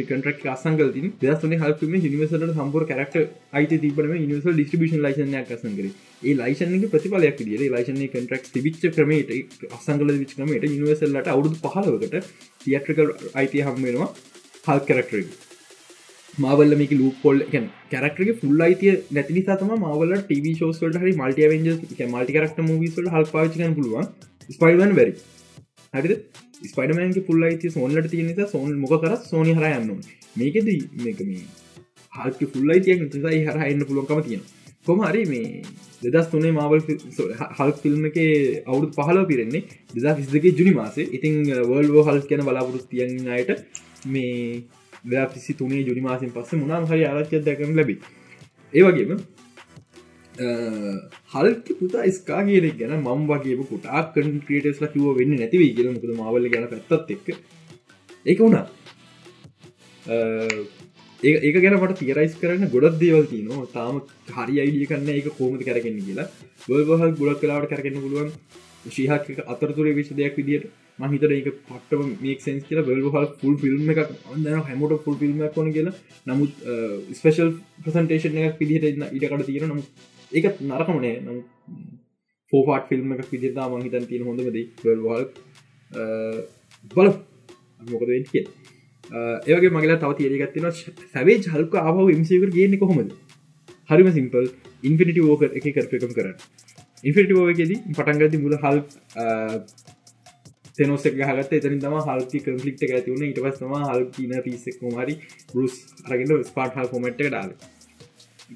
[0.00, 3.16] කටක් අසංගල දස් තුන හල් ිල්ම නිවසට සම්පර කරක්ට
[3.52, 9.34] අයිත තිබන නිවසල් ඩිස්ටිබිෂන් ලයිසනයක් අසන්කර ඒ ලයිසන්ක ප්‍රතිඵලයක් දිිය ලයිසන කටක් තිබිච්ච ක්‍රමේට
[9.72, 12.30] අසංගල විච් කමට නිවසල්ලට අවුදු පහලවකට
[12.62, 14.08] තියට්‍රිකල් අයිතිය හම්වෙනවා
[14.66, 15.26] හල් කරක්ටර
[16.38, 21.70] මාවල්ල මේක ලූ පොල් කැරක්ටරගේ ෆුල් අයිතිය නැති සතම මවල ටව ෝස්ට හරි මල්ටිය වෙන්ජ
[22.08, 24.10] මල්ටි කරක්ට මවිස්ට හල් පාචිකන පුළුවන්.
[24.50, 25.14] ස්පයිවන් වැරි
[25.94, 26.16] හරි
[26.62, 30.04] ස්පයිඩමන්ගේ පුල් අයිති සෝන්ලට තිය නිසා සෝන් මොක කර සෝනි හර යන්න
[30.36, 30.68] මේකෙද
[31.00, 31.32] මේකම
[32.12, 34.44] හල්ක ෆුල් අයිතිය සයි හර එන්න පුළුවන්කම තියෙන
[34.86, 35.62] කොම හරි මේ
[36.04, 36.80] දෙදස් තුනේ මාවල්
[37.56, 38.18] හල් ෆිල්ම් එක
[38.64, 39.62] අවුදු පහල පිරෙන්නේ
[39.94, 41.06] දෙදා විසිදගේ ජුනි මාසේ.
[41.08, 41.34] ඉතිං
[41.64, 43.50] වර්ල්ෝ හල් කියන uh, බලාපොරොත් තියන්න අයට
[44.06, 44.62] මේ
[45.04, 47.96] දෙදා පිසි තුනේ ජුනි මාසින් පස්ස මුණම් හරි ආරච්චය දැකන ලැබි
[48.72, 49.12] ඒවගේම
[50.38, 55.88] හල්ක පුතා ස්කා කියලෙක් ගැන මම් වගේ කුටා කන් ක්‍රටස්ල කිව වෙන්න නැතිවී කියල.
[55.94, 57.28] මුකද මවල ගැන පැත්තත් එක්
[58.26, 58.66] ඒක වුණා.
[61.22, 63.66] ඒක ගැන මට තිරයිස් කරන්න ගොඩක් දේවල් තියනවා.
[63.76, 63.94] තාම
[64.36, 66.28] හරි අයිඩිය කන්න එක කෝමති කරගන්න කියලා.
[66.68, 68.32] බල්වහල් ගොඩක් කලාවට කරගන්න පුළුවන්.
[68.96, 70.66] ශීහක් අතරතුරේ විශ දෙයක් විදිට
[71.02, 71.90] මහිතර එක පට
[72.24, 75.94] මේක් සන්ස් කියල බල්හල් ෆුල් ෆිල්ම් එකක් අන්න හැමෝට ෆුල් ෆිල්ම් කොන කියලා.
[76.26, 76.52] නමුත්
[77.18, 77.50] ස්පේෂල්
[77.84, 78.84] ප්‍රසන්ටේෂන් එකක් පිදිහට
[79.16, 79.88] ඉටකට තියෙන නමුත්
[80.36, 81.38] ඒක නරකමනේ නම්
[82.52, 85.24] ෆෝපාට ෆිල්ම් එක පිදිතා මහිතන් තියෙන හොඳමද බල්හල්
[86.90, 87.08] බල
[87.86, 88.44] මොකද වෙන් කිය
[89.46, 90.68] ඒවගේ මගලා තව තියරගත්තින
[91.12, 93.10] සැවේ ජල්ක ආව මසිකර ගන්නේ කොහොමද?
[93.90, 94.46] හරිම සිම්පල්
[94.82, 96.36] ඉන්ෆිනිටි ෝක එක කරපකම් කරන්න.
[97.04, 98.78] ඉන්ෆිටි ෝකෙද පටන්ගති මුල හල්
[100.78, 105.14] තෙනොසක් ගහගත එතරින් තම හල්ති කම්පලික්ට ඇතිවුණ ඉට පස්සම හල් කියන පිසෙක් මරි
[105.54, 107.52] රුස් අරගෙන ස්පාට් හල් කොමට් ඩාල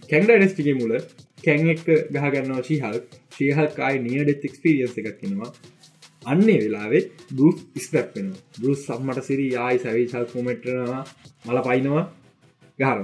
[0.08, 0.96] කැන්ඩ ඩස්ටිගේ මුල
[1.42, 2.98] කැන් එක් ගහගන්නවා ශීහල්
[3.32, 5.50] ශීහල්කායි නිය ඩෙත් එක්ස්පිරියන්ස එකක් කෙනවා
[6.26, 11.02] අන්නේ වෙලාවේ බෘස් ස්පැප් වෙන බෘස් සම්මට සිරි ආයි සැවිශල් කොමෙට්ටනවා
[11.46, 12.04] මල පයිනවා
[12.78, 13.00] ගහර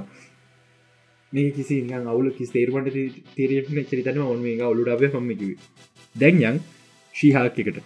[1.33, 2.97] මේ කිසි අවුල කිස් තේරමට
[3.35, 5.59] තේරෙන චරිතන ඔන්න මේ ඔලුට අප පම්මිකිව
[6.17, 6.57] දැන්යන්
[7.15, 7.79] ශීහාක් එකට.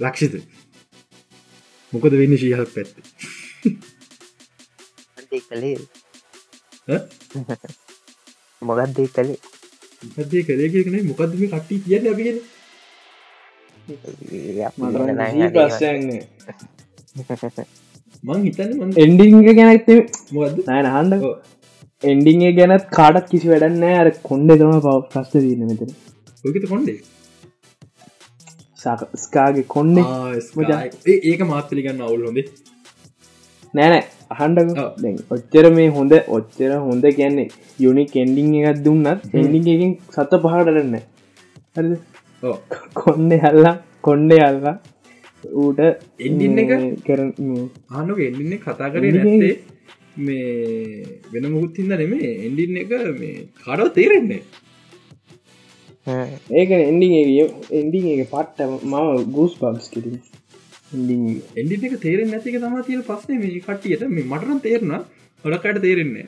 [0.00, 0.34] ලක්ෂිත
[1.92, 2.94] මොකද වෙන්න ශීහක් පැත්ත?
[5.42, 5.78] කළේ
[8.62, 9.38] මොගත්දේ කළේ
[10.30, 12.38] දේ කළේගෙන මොකක්ද මේ කට්ටි කියන්න අපිගෙන
[18.24, 19.90] මං හිතන්න එන්ඩිං ගැනත්
[20.32, 21.22] මොකද නෑන හන්ඩ
[22.02, 25.92] එන්ඩිංේ ගැනත් කාඩක් කිසි වැඩන්නෑ අර කොන්්ඩ තම පව ප්‍රස්ට දන්න මෙතන.
[26.44, 26.98] ඔකත කොන්ඩේ
[29.24, 29.96] ස්කාගේ කොන්්ඩ
[31.22, 32.46] ඒක මාත්තලිගන්න අවුල් හොඳේ.
[33.74, 34.58] නෑනෑ අහන්ඩ
[35.30, 40.96] ඔච්චර මේ හොඳ ඔච්චර හොඳ කියන්නේ යුනි කෙන්ඩිං එකත් දුන්නත් එන්ඩිං එකින් සත පහටරන්න
[41.76, 41.94] හරි
[42.96, 44.76] කොන්්ඩ හල්ලා කොන්්ඩේ අල්ලා
[45.58, 45.80] ඌට
[46.20, 46.70] එන්ඩින්න එක?
[47.06, 47.20] කර
[47.92, 49.54] ආනු එන්ඩින්න කතා කරේ නැත්තේ
[50.18, 50.42] මේ
[51.32, 54.42] වෙන මුහුත්තින්ද නෙමේ එන්ඩින්න එක මේ කඩව තේරෙන්නේ
[56.54, 57.12] ඒක එන්ඩිං
[57.72, 58.94] එන්ඩිං එක පට්ට මම
[59.32, 60.16] ගූස් පබ්ස් කිරින්
[60.92, 64.92] එන්ඩි එක තේරෙන් නැතික තම තියල පස්සේ මේ කට්ටියට මේ මටරන් තේරන
[65.44, 66.26] හොඩක්කට තේරෙන්නේ?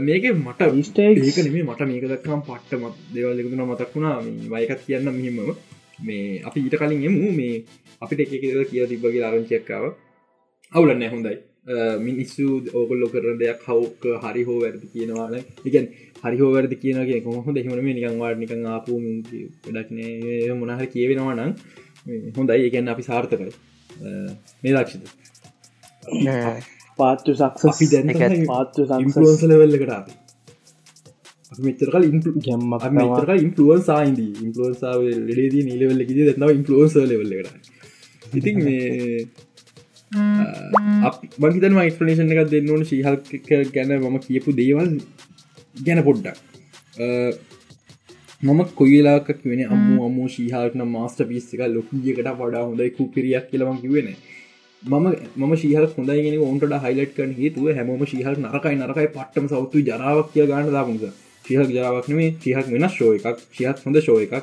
[0.00, 0.60] මේක මට
[1.08, 4.16] ඒක නෙේ මට මේක දක්කම් පට්ට මත් දෙවල්ලෙකුතුන මතක් වුණා.
[4.52, 5.56] වයකත් කියන්න මෙහෙමම
[6.00, 7.32] මේ අපි ඊට කලින් එමු.
[7.32, 7.64] මේ
[8.02, 8.30] අපිට එක
[8.70, 9.84] කිය තිබගේ ආරංචයක්කාව
[10.72, 11.36] අවුලන්න හොඳයි.
[12.06, 15.36] මිනිස්සු ඕගොල්ලො කරන දෙයක් හවක හරි හෝ වැරදි කියනවාන
[15.68, 15.86] එකන්
[16.24, 18.98] හරි හෝ වැරදි කියනගේ කොහොම දෙහමන නිකන් වාඩ නිකං ආපු
[19.68, 21.52] ඩක්නේ මොනහර කියවෙනවා නම්
[22.36, 22.66] හොඳයි.
[22.68, 23.54] එකන් අපි සාර්ථකයි
[24.62, 25.04] මේ ලක්ෂිත
[26.98, 30.12] පාත්තු සක්ස අපි දැන් පාත්තු ඉන්පලුවන්ස ලෙවල්ලකට අපි
[31.62, 32.04] මෙචරකල්
[32.40, 39.26] ගැම්ම මෙතරක ඉන්පලුවන්සායින්ද ඉන්පලුවන්සාාව ලෙඩේදී නීලවෙල්ලකිද දෙන්නාව ඉන්පලුවන්ස ලෙවල්ලකට ඉතින් මේ
[41.40, 43.16] මගේතන යිස්පලේෂන් එකක් දෙන්න ඕන ශීහල්
[43.72, 44.90] ගැන මම කියපු දේවල්
[45.80, 46.38] ගැන පොඩ්ඩක්
[48.40, 54.08] මම කොයිලාක් වෙන අම්ම අම්ම ශීහල්න මාස්ට පිස්සික ලොකුියකට වඩා හොඳයි කුපිරියක් කියලම කිවෙන
[54.82, 55.06] මම
[55.38, 60.46] මම ශීහල් හොඳයිගෙන ඔන්ට හයිලට් කන හේතුව හැම ශීහල් නරකයි නරකයි පට්ටම සෞතු ජරාවක් කිය
[60.46, 61.04] ගන්න දාපුස
[61.44, 64.34] ශිහක් ජාවක්නේ ශිහක් වෙන ශෝ එකක් ශිහත් හොඳ ශෝ එකක්.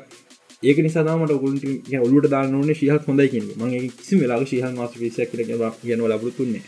[0.63, 1.65] ඒක නිසාමට ඔගුලට
[1.99, 5.31] ඔලුට දාන්නන ශිහත් හොඳයිකින් මගේ කිසි වෙලා ශිහල් මාස පිසක්
[5.79, 6.63] කියන ලබුතුන්නේ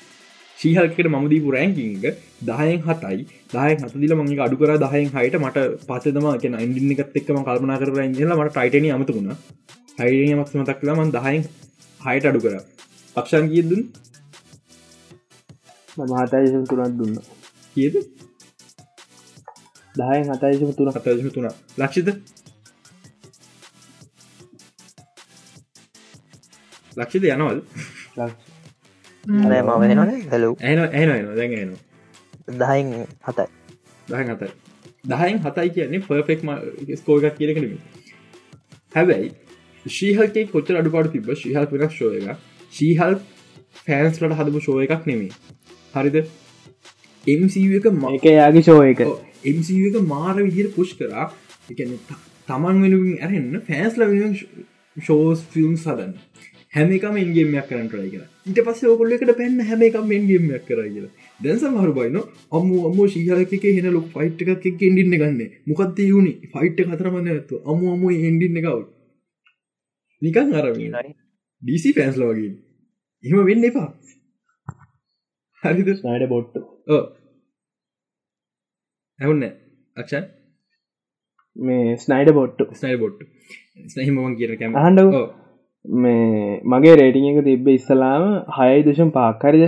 [0.57, 1.93] ශීහල්කට මදීපු රෑංකිංග
[2.41, 3.19] දහයෙන් හතයි.
[3.49, 7.89] දහය හතදිල මගේ අඩු කර දහයෙන් හයට මට පසදම කියෙන ඉන්ඩි එකත් එක්ම කල්පනා කර
[8.15, 9.29] ඉලා මට ටයිටන අමතුුණ
[9.99, 11.43] හයිය මක්ස මතක් කලා මන් දහයෙන්
[12.01, 12.55] හයට අඩු කර.
[13.15, 13.81] පක්ෂන් කියදුන්
[16.03, 17.17] මහතයිශ තුරත් දුන්න.
[17.75, 17.95] කියද?
[19.95, 22.07] දහයෙන් හතයිශම තුන හතයිශම තුන ලක්ෂිත?
[26.97, 27.59] ලක්ෂිත යනවල්
[28.17, 28.31] අය
[29.23, 31.75] මම වෙනන හැලු ඇන ඇන දැන් එන
[32.53, 32.87] දහයින්
[33.23, 33.45] හතයි
[34.07, 34.49] දහන් හතයි
[35.07, 36.41] දහයින් හතයි කියන්නේ පර්ෆෙක්
[36.97, 37.77] ස්කෝගක් කියලකනම
[38.93, 39.29] හැබැයි
[39.85, 43.15] ශීහල්කේ කොච්චර අඩුපාඩු තිබ ශීහල් වෙනක් ශෝය එක ශීහල්
[43.79, 45.31] ෆෑන්ස්ලට හදපු ශෝය එකක් නෙමේ
[45.93, 46.19] හරිද
[47.37, 49.03] MCU එක ම එක යාගේ ෂෝ එක
[49.53, 51.29] MCU එක මාර විදිර පුෂ් කරා
[51.69, 51.95] එකන
[52.47, 54.35] තමන් වෙනුවෙන් ඇරෙන්න්න ෆෑස්ල වෙන
[54.97, 56.17] ෂෝස් ෆිල්ම් සදන්න
[56.73, 60.79] හැම එකම එන්ගේමයක් කරන්න කරයි කියලා ඊට පස්සේ ඔකොල්ල එකට පැන්න හැම එකම එන්ගේමයක් කර
[60.85, 61.11] කියලා.
[61.39, 62.17] දැන්ස මහරු බයින
[62.51, 67.61] අම්ම අම්ම ශීහලක හෙන ලොක් ෆයිට් එකක් එක එන්ඩින්න ගන්න මොකක්ද යුණි ෆයිට් කතරමන්න ඇතු
[67.65, 68.79] අම අම එන්ඩින්න එකව්
[70.21, 72.53] නිකන් අර ඩීසි ෆෑන්ස්ල වගේ.
[73.23, 73.89] එහෙම වෙන්න එපා.
[75.63, 75.89] හරිද?
[75.99, 76.55] ස්නයිඩ බොට්ට
[79.19, 79.43] ඇවන්න
[79.97, 80.25] අක්ෂන්?
[81.55, 83.23] මේ ස්නයිඩ බොට්ටු ස්නයි බොට්ට
[83.91, 85.01] ස්නහිමවන් කියන කැම අහන්ඩ
[85.85, 89.63] මේ මගේ රේටිං එක තිබ්බ ඉස්සලාම හයයි දශම් පාක්කරද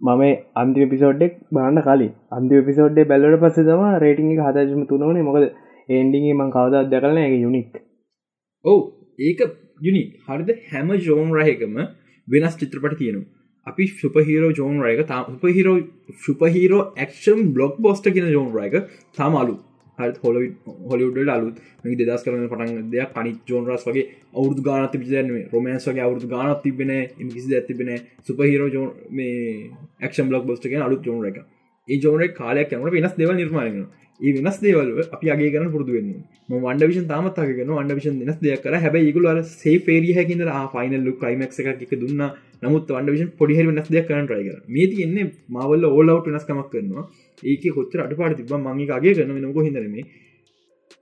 [0.00, 0.22] මම
[0.56, 2.12] අන්ති පිසෝඩ්ඩෙක් බාන්න කලින්.
[2.30, 5.44] අන්ති පිසෝඩ්ඩේ බැල්ලට පස්ස තම රේටිං එක හදජම තුනවනේ මොකද
[5.88, 7.72] ඒන්ඩිගේ මං කවදත් දැකලන එක යුනික්
[8.64, 8.80] ඔවු.
[9.20, 9.40] ඒක
[9.80, 10.50] යුනි හරිද?
[10.70, 11.76] හැම ජෝන් රහකම
[12.28, 13.30] වෙනස් චිත්‍රපට තියෙනවා.
[13.66, 15.76] අපි ශුපහිරෝ ජෝන් රයක තාම උපහිරෝ
[16.22, 18.74] ශුපහිරෝ ඇක්ෂම් බ්ලොක් බොස්ට කියෙන ජෝන් රයක
[19.16, 20.36] තාමාලු හත් හොල
[20.90, 21.56] හොලිුඩ අලුත්.
[21.84, 23.10] මේ දෙදස් කරන පටන් දෙයක්.
[23.16, 26.92] පනි ජෝන්රස් වගේ අවුදු ගානත පිචරන්නේ රොමන්ස් වගේ අවුදු ගානත් තිබෙන
[27.30, 27.90] කිසි ඇතිබෙන
[28.26, 29.70] සුපහිරෝ ජෝන් මේ
[30.02, 31.38] ඇක්ෂම් බ්ලොක් බොස්ට අලුත් ජෝන් එක
[31.88, 33.84] ඒ ජෝන කාලයක් යනට වෙනස් දෙව නිර්මාණය
[34.20, 36.10] ඒ වෙනස් දේවල් අපි අගේ කරන පුරදු වෙන්න
[36.54, 38.74] වන්ඩ විෂන් තාමත්තාගෙන වන්ඩ විෂන් දෙනස් දෙයක් කර.
[38.76, 40.42] හැබයි ඉගුල සේ පේරිය හැකින්න
[40.74, 41.52] ෆයිනල්ලු කයිමක්
[41.84, 42.22] එක දුන්න.
[42.62, 47.04] නමුත් වන්ඩ විෂන් පොඩිහර වෙනස් දෙයක් කරන රයික මේ තියන්නේ මවල්ල ඕලවට වෙනස්කමක් කරනවා.
[47.42, 49.96] ඒක කොච්චර අට පාට තිබ මගේ අගේ කරන නොක හිදරම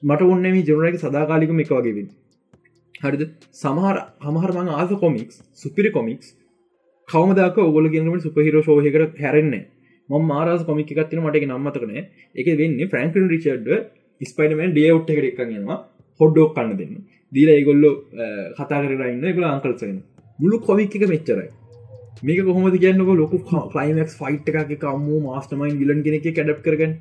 [0.02, 2.08] මට ඔන්න මේ ජනරක සදාකාලිකම එක වගේවෙන්
[3.00, 3.22] හරිද?
[3.54, 6.34] සමහර හමහර මං ආස කොමික්ස් සුපිරි කොමික්ස්
[7.08, 9.62] කවමදක ඔගොල ගෙනම සුපහිරෝ ශෝහකට හැරෙන්නේ
[10.08, 11.92] ම මාරස් කොමික් එකත්තින මට නම්මතකන
[12.34, 13.70] එක වෙන්න ෆ්‍රන්කන් රිචඩ්
[14.20, 15.78] ස්පයිනමන් ඩියවට් එකට එක්කන්නවා
[16.20, 16.94] හොඩ්ඩෝක් කන්න දෙන්න.
[17.32, 17.90] දීල ඒගොල්ලො
[18.56, 19.98] කතා කරන්න ගොල අංකල්සගෙන
[20.38, 21.48] මුළු කොමික් එක මෙච්චරයි.
[22.22, 23.32] මේක කොහොමද කියන්නක ලොක
[23.70, 26.94] ක්ලයිමක් ෆයිට් එකක කම්ම මාස්ටමයින් විලන් කෙනෙක කැඩප් කරගන්න?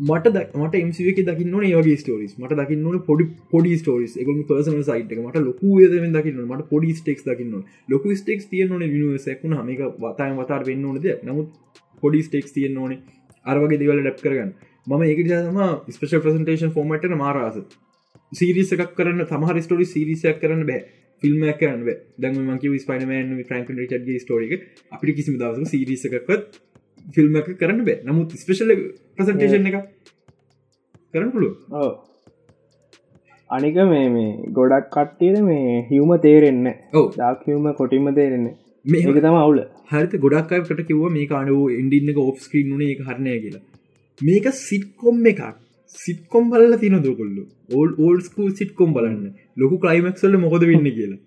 [0.00, 5.40] මට මට එමසික දකින්න ඒගේ ස්ටෝරිස් මට දකින්න පොඩි පොඩි ස්ටෝරිස් එක පර්සන සයිට මට
[5.40, 10.84] ලොකු දම දකින්න මට පොඩි ස්ටෙක්ස් දකින්න ලොකු ස්ටෙක්ස් තියන නිවසක්ුණ හමක වතාය වතාර වෙන්න
[10.84, 11.48] ඕනද නමුත්
[12.02, 12.98] පොඩි ස්ටෙක්ස් තියෙන් ඕනේ.
[13.46, 14.50] අරවගේ දෙවල ඩැප් කරගන්න.
[14.86, 17.56] මම ඒක ජම ස්පේෂල් ප්‍රසන්ටේෂන් ෆෝමටන මාරස.
[18.32, 20.80] සීරිස එකක් කරන්න තමහර ස්ටෝරි සිරිසයක් කරන්න බෑ.
[21.24, 21.82] ෆිල්ම් කරන්න
[22.20, 24.54] දැම මක ස්පයිනමන් ෆ්‍රන්ක ටගේ ස්ටෝරික
[24.92, 26.58] අපි කිසිම දවස සිරිසකත්
[27.14, 28.00] ෆිල්ම් කරන්න බෑ.
[28.04, 28.74] නමුත් ස්පේෂල
[29.16, 29.78] ප්‍රසන්ටේෂන් එක
[31.12, 31.54] කරන්න පුළුව
[33.50, 37.06] අනික මේ මේ ගොඩක් කට්ටියද මේ හිවම තේරෙන්න ඔව.
[37.14, 38.46] දාක්හිවම කොටිම තේරෙන්න
[38.84, 39.60] මේක තම අවුල.
[39.90, 43.62] හරිත ගොඩක්කට කිව මේ කානුව ඉන්ඩින්න ඔප් ස්ක්‍රීන් නේ හරණය කියලා.
[44.20, 45.44] මේක සිට්කොම් එකක්
[45.94, 49.24] සිට්කොම් බල්ල තින දොකොල්ලු ඕල් ඕල්ස්කූ සිට්කොම් බලන්න.
[49.56, 51.20] ලොකු කලයිමක්සල්ල මොකද වෙන්න කියලා.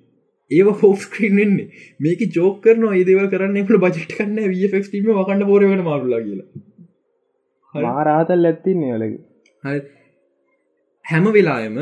[0.52, 1.68] ඒව හෝප් ස්ක්‍රීන් එන්නේ
[2.00, 6.48] මේක ජෝක කරන ඒදව කරන්න එකට බජට් කන්න වෆක්ටීම වකන්න පෝරවට මාරුලා කියලා.
[7.76, 9.12] මාරාතල් ඇත්තින්නේ හරි.
[11.06, 11.78] හැම වෙලායම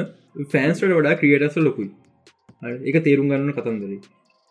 [0.54, 1.90] ෆෑන්ස්ට වඩා ක්‍රියටස ලොකුයි.
[2.90, 4.00] එක තේරුම් ගන්න කතන්දරේ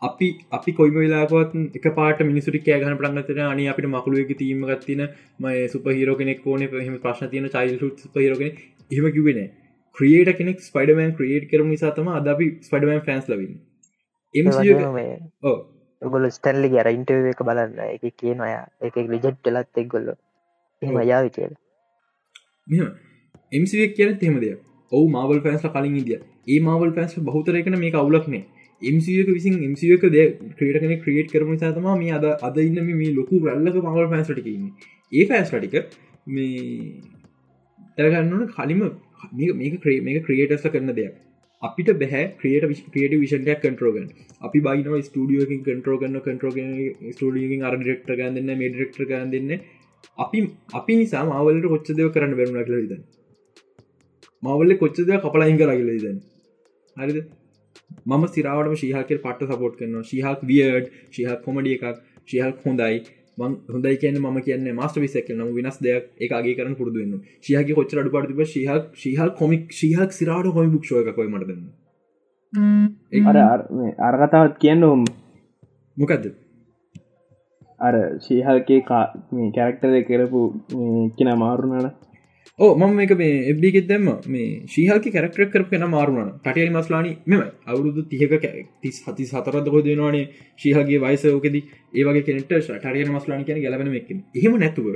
[0.04, 5.02] අපි අපි කොයිම වෙලාපත් එක පාට මිනිසුට කෑගන ප්‍රගතන අන අපිට මකුළුවක තීම ගත්තින
[5.40, 6.64] මයි සුපහිරෝ කෙනෙක් ඕන.
[6.78, 8.50] හම ප්‍රශ්න තියන චයිල්හු පහිරගෙන
[8.90, 9.40] එහම කිවෙන
[9.96, 13.54] ක්‍රියට කෙනෙක් ස්පයිඩමන් ක්‍රියට් කරම නිසාතම අද අපි ස්පඩමන් ෆන්ස් ලවින්
[16.02, 17.78] ගොල ස්ටැල්ලි ගැර ඉන්ටව එක බලන්න.
[17.88, 20.12] එක කියනොය එක ලිජෙට් ලත් එක් ගොල්ල
[20.82, 21.56] එහම යාව කියල.
[23.52, 24.50] එම්සික් කියන තෙමදය
[24.92, 28.42] ඔවු මවල් පැන්ස්ල කලින් ඉදිය ඒ මවල් පැන්ස් බහතරයකන මේ අවුලක්නේ
[28.84, 30.24] එමසික විසින් එමසික ද
[30.58, 34.70] ක්‍රේට කෙන ක්‍රේට් කරම සාතම මේ අද අද ඉන්න මේ ලොකු රැල්ලක මවල් පැන්ස්ලටිකන්න
[35.12, 35.76] ඒ පැස්ලටික
[36.28, 36.54] මේ
[37.98, 38.82] තැරගන්නන කලිම
[39.60, 41.14] මේක ක්‍රේ මේක ක්‍රියටස්ල කරන දෙයක්.
[41.62, 44.08] අපිට බැහැ ක්‍රියට ක්‍රියට විෂන්ටයක් කන්ටරෝගන්
[44.42, 46.58] අපි බයින ස්ටඩියෝකින් කන්ටරෝ ගන්න කන්ටරෝග
[47.14, 49.52] ස්ටඩියකින් අර ඩෙක්ට ගන්නන්න මේ ඩෙක්ට ගන්න දෙන්න
[50.18, 50.42] අපි
[50.80, 53.02] අපි නිසා මවලට කොච්ච දෙව කරන්න බැරුණ කියල දන්න
[54.42, 56.20] මවල්ල කොච්චද කපලයින් කරගල දන්න
[56.96, 57.18] හරිද?
[58.06, 63.04] මම සිරාවට ශීහක පට සපෝට් කරන ශිහක් වියඩ් ශිහක් කොමඩිය එකක් ශිහක් හොඳයි.
[63.38, 68.00] මං හොඳයි කියන ම කියන්න මස්ට විසක් නම වෙනස් දෙයක් එකගේ කරන පුරදුවන්න ශිහක කොච්චර
[68.00, 73.36] අඩු පටිබ ශිහක් ශිහල් කොමික් ශිහක් සිරාට කොමි බුක්ෂය එකකොයි මටදන්න අර
[74.08, 75.04] අරකතාවත් කියන්න හොම
[75.96, 76.30] මොකක්ද
[77.80, 80.42] අර ශීහල්කේ කැරක්ටර කරපු
[81.18, 82.13] කින මාරුණට
[82.58, 84.08] ඕ මම එක මේ එබ්බිගෙත් දැම්ම.
[84.26, 86.28] මේ ශීහල්ක කැරක්ටරක් කරප කෙන මාරුණ.
[86.38, 88.34] ටටය මස්ලානි මෙම අවුරුදු තියක
[88.80, 91.56] තිස් හති සතරද හො දෙනවානේ ශීහගේ වයිසෝකෙද
[91.94, 94.86] ඒවගේ කෙනෙට ටරිය මස්ලානි කියන ගැලවෙන එක්කින් එහෙම නැතුව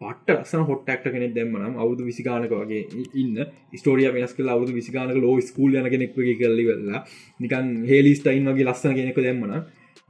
[0.00, 2.82] පට ලස්සන හොට්ටක්ට කෙනෙ දෙම්මනම් අවුදු විසිගානක වගේ
[3.14, 3.40] ඉන්න
[3.74, 7.00] ස්ටෝරිය වෙනස් කල අවුදු විසිගානක ලෝ ස්කූල් යන කෙනෙක් වගේ කරලි වෙල්ලා
[7.40, 9.56] නිකන් හෙලිස්ටයින් වගේ ලස්සන කෙනෙක දෙම්මන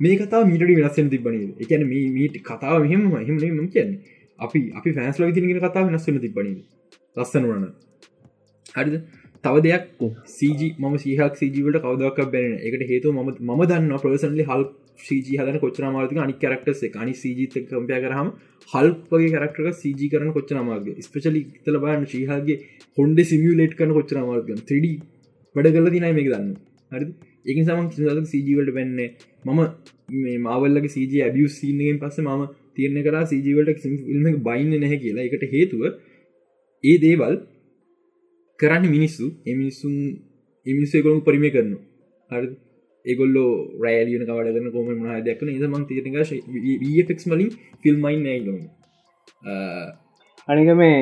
[0.01, 3.99] මේ කතා මීට වෙනස්සෙන් තිබන එකන මේ මීට කතාව මෙහෙම මෙහම ම කියන්නේ.
[4.39, 6.53] අපි අපි ෆෑන්ස්ල විතිනගෙන කතාව වෙනස්සෙන තිබන
[7.16, 7.64] ලස්සන වන
[8.75, 8.94] හරිද?
[9.44, 9.85] තව දෙයක්
[10.29, 14.64] සීජ ම සීහක් සීජීවට කවදක් බැන එකට හේතු ම ම දන්න ප්‍රසන්ලි හල්
[15.01, 18.29] සීජී හදන කොච්චර මාර්තික අනි කරක්ටස් අනි සීජීත කම්පය කරහම
[18.68, 22.59] හල්පගේ කරක්ටක සීජී කරන කොච්චර මාර්ග ස්පේශලි තල බාන්න ශීහගේ
[22.99, 24.92] හොන්ඩ සිමියලේට් කන කොච්චර මාර්ග 3D
[25.55, 26.53] වැඩ කල තිනයි මේක දන්න
[26.92, 27.07] හරි
[27.44, 29.09] ඒක සමන් කිසිදක් සීජීවලට වෙන්නේ
[29.46, 29.61] මම
[30.18, 32.46] මේ මාවල්ලගේ සීජ ඇබිය සීනගෙන් පස්ස ම
[32.77, 35.25] තියරණ කර සීජීවලට ිල්ම බයින්න නැහැ කියලා.
[35.25, 35.83] එකට හේතුව
[36.85, 37.35] ඒ දේවල්
[38.59, 39.95] කරන්න මිනිස්සු එමිනිස්සුන්
[40.66, 41.79] එමිනිස්සේකොළු පරිමය කරනු.
[42.31, 42.49] හරි
[43.05, 43.51] ඒගොල්ලෝ
[43.85, 46.07] රෑලියන කවඩගන්න කොම මහ දක්න ඒමන් තිරක
[47.11, 47.51] ෆෙක්ස් මලින්
[47.83, 48.59] ෆිල්මයින් නෑගම
[50.49, 50.97] අනික මේ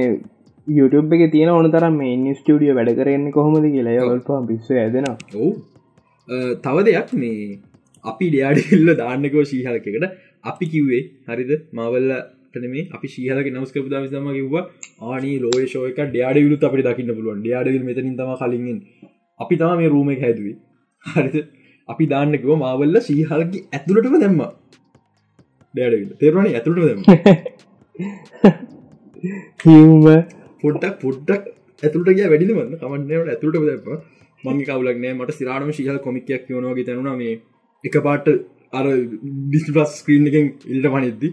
[0.66, 5.48] YouTube එක තියෙන ඕන තරම් මේ ඉන්ස්ටියඩිය වැඩ කරන්නේ කොහොමද කියලා ඔල්පා පිස්ස ඇදෙන ඔවු.
[6.64, 7.58] තව දෙයක් මේ
[8.04, 10.04] අපි ඩයාඩිල්ල දාන්නකෝ ශීහලකට
[10.50, 11.52] අපි කිව්වේ හරිද?
[11.76, 12.10] මවල්ල
[12.54, 14.64] මේ අපි ශීහලක නවස්ක පුදා විසම කිව්වා
[15.02, 17.42] ආනී ලෝය ශෝයක ඩයාඩ විලුත් අපට දකින්න පුළුවන්.
[17.42, 18.78] ඩයාඩ මෙතනින් තම කලින්ෙන්
[19.40, 20.56] අපි තම මේ රූම එක හැදුවේ.
[21.06, 21.36] හරිද?
[21.88, 24.40] අපි දාන්නකව මාවල්ල ශීහලකි ඇතුළටම දැම්ම.
[25.74, 27.00] ඩෑඩ තේරවානේ ඇතුළට දැම
[29.62, 30.04] හිම
[30.62, 31.42] පොඩ්ඩක් පොඩ්ඩක්
[31.82, 33.88] ඇතුළට ගිය වැඩිල වන්න කමන්නට ඇතුළට දැප
[34.44, 37.18] මං කවලක්නෑ මට සිරාටම ශීහල කොමිකයක් යනවාගේ තැනුණ.
[37.18, 37.34] මේ
[37.84, 38.26] එක පාට
[38.72, 38.86] අර
[39.50, 41.28] ඩිස්පලස් ස්ක්‍රීන් එකෙන් ඉල්ට පනිද්දි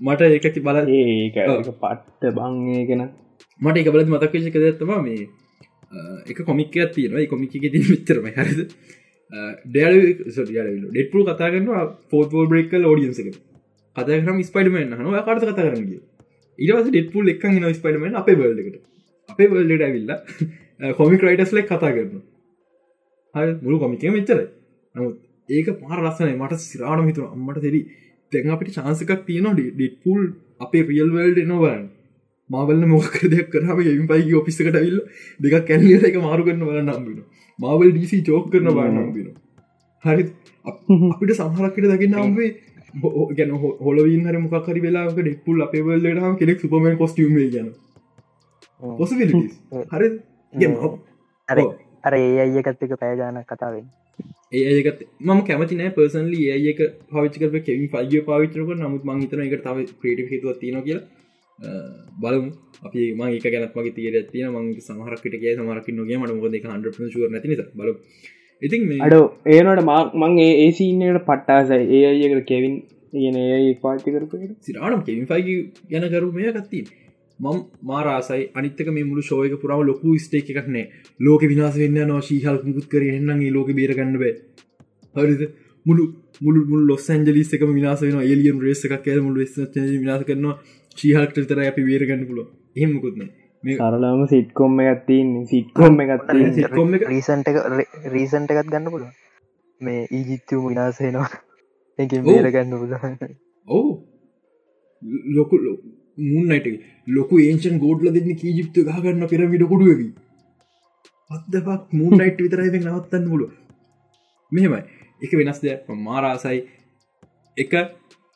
[0.00, 1.36] මට ඒකති බල ඒක
[1.74, 3.02] පට්ට බංගෙන
[3.60, 5.28] මට එක බලත් මතක්කේෂක ඇත්තම මේ
[6.26, 7.26] එක කොමිකයක් තියෙනවා.
[7.26, 8.70] කොමික ති විතරම හරිද?
[9.66, 9.76] ඩ
[10.86, 13.34] ඩෙට්පුල් කතා කරනවා පෝතෝල් බ්‍රේකල් ෝඩියන්ස එක
[13.96, 16.00] කතා කරම ස්පයිඩමෙන් හන කාට කතා කරනගේ
[16.58, 18.80] ඉරවස ඩෙට්පුල් එක් න ස්පයිඩමෙන් අපේ බල්ඩකට
[19.28, 22.22] අපේ බල්ඩට ඇවිල්ලා කොමික් රයිටස් ලෙක් කතා කරන
[23.34, 24.40] හ මුළු කොමික මෙච්චර
[24.94, 25.16] නමුත්
[25.48, 27.80] ඒක පාර රස්සනය මට සිරාණ හිතුර අම්මට තෙරි
[28.32, 30.22] තැන් අපිට චාන්සකක් තියෙනවා ඩෙට්පුල්
[30.60, 31.84] අපේ ප්‍රියල් වල්ඩ නොවරන්න
[32.50, 35.00] මාවල්ල මොකර දෙයක් කරම එම පයිගේ ඔපිස්සකට විල්ල
[35.40, 37.18] දෙක කැල්ලියට එක මාරු කරන්න බලන්න අම්බෙන
[37.58, 39.28] මාවල් ඩීසි චෝක් කරන බලන්න අම්බෙන
[40.04, 40.24] හරි
[40.64, 42.50] අපිට සහරක්කට දකින්න අම්බේ
[43.32, 47.68] ගැන හොලවින් හර මොකරි වෙලාක ඩෙක්පුල් අපේ වල්ලටම කෙනෙක් සුපමෙන් කොස්ටියම ගැන.
[48.98, 50.08] පොස හරි.
[51.48, 51.58] අර
[52.04, 53.86] අර ඒ අයකත් එක පෑජානක් කතාවෙන්
[54.52, 60.58] ඒකත් ම කැමතින පර්සන්ලි ඒක පවිචක කෙවි පල්ග පාවිචරක නමුත් මංහිතන එක තව ක්‍රේට හිතුව
[60.58, 61.04] තින කියලා.
[62.18, 62.50] බලමු.
[62.82, 66.86] අපි ම ඒක ගැනක් මගේ තිර තින මගේ සමහරකට කිය සමරක් නොගේ මට මොද හන්ඩ
[67.08, 67.90] ශුව නැති බල
[68.62, 69.16] ඉතින් අඩ
[69.48, 69.82] ඒනට
[70.20, 71.82] මං ඒ ඒසින්නට පට්ටාසයි.
[71.96, 72.74] ඒ අයකට කෙවින්
[73.12, 75.58] කියන ඒ පාචි කරපට සිරානම් කෙවින් ෆයි
[75.90, 77.07] ගැන කරුමය ගත්තිී
[77.40, 80.84] මම් මාරාසයි අනිත්තක මේ මුළු ශෝයක පුරාව ලොකු ස්ටේක් එකක්නේ
[81.20, 84.34] ලෝක විනාස වෙන්න නවා ශීහල් මුකුත් කර එන්නගේ ලෝක බේරගන්න බෑ.
[85.16, 85.42] හරිද?
[85.86, 86.04] මුළු
[86.40, 89.38] මුළු මුල් ලොස් ඇන්ජලිස්සක විනාස වෙන එලියන් රේස එකක් ඇ මුළු
[89.96, 90.56] විනාස කරනවා.
[90.98, 92.40] ශීහල්ට තර අපි වේරගන්න පුල
[92.76, 93.22] එහෙමකුත්න
[93.64, 97.48] මේ කරලාම සිට්කොම්ම ගත්තින් සිට්කොම්ම එක රීසන්ට
[98.08, 99.04] රීසන්ට එකත් ගන්න පුල
[99.80, 101.30] මේ ඊජිත්තුම විනාසේනවා
[101.98, 102.92] එක බේරගන්න පුල
[103.68, 103.90] ඔවු.
[105.30, 105.56] ලොකු
[106.24, 106.66] මුන්නට
[107.08, 110.10] ලොකු ඒෂන් ගෝඩ්ල දෙන්න කීජිප්තු ගහගන්න පෙරමිට කොඩුවවී
[111.30, 113.42] අත්දපක් මූන්නයිට් විතරයිෙන් නවත්තන්න පුල
[114.52, 114.82] මෙහෙමයි.
[115.22, 115.86] එක වෙනස් දෙයක්.
[116.00, 116.58] මාරාසයි
[117.56, 117.72] එක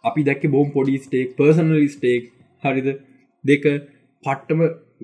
[0.04, 2.30] අපි දැක්ක බෝම් පොඩි ස්ටේක් පර්සනලි ස්ටේක්
[2.62, 2.88] හරිද?
[3.44, 3.64] දෙක
[4.24, 4.60] පට්ටම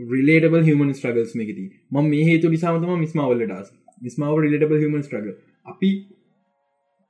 [0.07, 5.27] රිලේටබල් හමන් ස්ට්‍රගල්ස් මේකති ම මේ හේතු නිසාමතම මිස්මාවල්ල ඩස් මිස්මාව රිලටබල් හමන් ස්ට්‍රග
[5.67, 5.91] අපි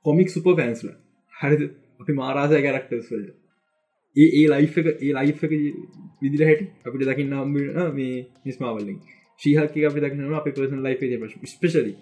[0.05, 0.89] කොමික් සුප පැන්ස්ල
[1.33, 1.61] හරිද?
[2.01, 3.38] අපි මාරාසය කරක්ටර්ස් වලට.
[4.15, 5.41] ඒ ඒ ලයි් එක ඒ ලයි් එක
[6.21, 7.57] විදිර හැට අපිට දකින්න අම්බ
[7.93, 8.99] මේ නිස්මාවල්ලින්
[9.41, 11.93] ශීහක අපි දකින අප පර්සන් ලයි් ප්‍රශ් ස්පේශලි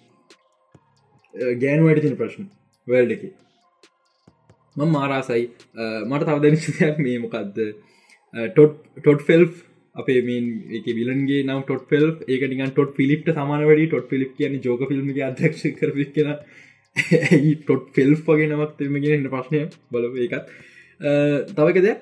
[1.57, 2.47] ගෑනු වැඩතින ප්‍රශ්න
[2.87, 3.23] වල්ඩ එක.
[4.75, 5.43] මං මාරාසයි.
[6.05, 7.59] මට තවදනිශයක් මේ මොකක්ද
[8.51, 9.43] ටොට් ටොට් ෆෙල්
[9.95, 13.89] අපේ මේ එක විලන්ගේ නම් ටොට් ෆෙල් ඒක නිගන් ටොට් පිලිප්ට සමාන වැඩි.
[13.89, 16.33] ටොට් පිලිප් කියන ජෝක ෆිල්ම් අධ්‍යක්ෂ කර කියෙන
[17.61, 20.51] ටොට් ෆෙල් වගේ නමක්තම ගෙන ප්‍රශ්නය බලව ඒකත්
[21.57, 21.99] තවක දෙයක්.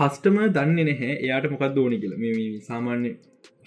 [0.00, 1.10] කස්ටම දන්න නැහැ.
[1.24, 2.14] එයාට මොකක් දෝනි කියල.
[2.22, 3.10] මේ සාමාන්‍ය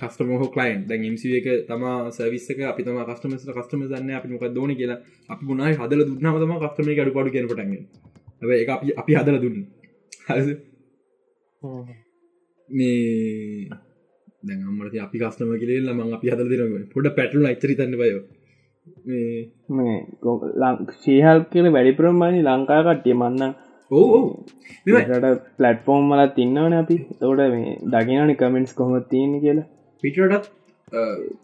[0.01, 1.83] කස්ටම හෝ කලයින් දැන් එමස එක තම
[2.17, 4.99] සවිස්සක අපි තම කස්ටමස් කස්ටම දන්න අපි මොක් දෝන කියලා.
[5.31, 9.57] අපි ගුණයි හදල දුන්නම තම කස්ටම අඩු පඩු කියන පටග එක අපි අපි හදල දුන්න.
[12.69, 13.69] මේ
[14.47, 18.23] දැමට අපි කස්ටම කියල ම අපි හදල දෙන පොඩ පැටලු අච්චරි තන්න බයෝ
[19.75, 19.95] මේ
[21.03, 23.15] ශීහල් කියල වැඩිපුරම්මනි ලංකා කට්ටිය.
[23.21, 23.51] මන්න
[23.93, 24.19] ඕ
[25.59, 26.97] පලට්ෆෝර්ම් මලත් තින්නවන අපි.
[27.21, 29.65] තෝට මේ දකිනනි කමෙන්ටස් කොහොම තියෙන කියලා.
[30.03, 30.51] පිටටත්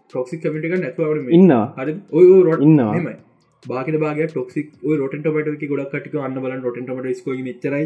[0.09, 1.65] ටොක්සි කමිටික නැතුවට ඉන්නවා.
[1.79, 1.97] හරි.
[2.11, 2.93] ඔය රොට ඉන්නවා.
[2.99, 3.17] හෙමයි
[3.63, 5.27] බාකට බාග ටොක්සික් රොටට
[5.71, 7.85] ගොඩක් කට අන්න බල රොටට ස්කෝ මෙචරයි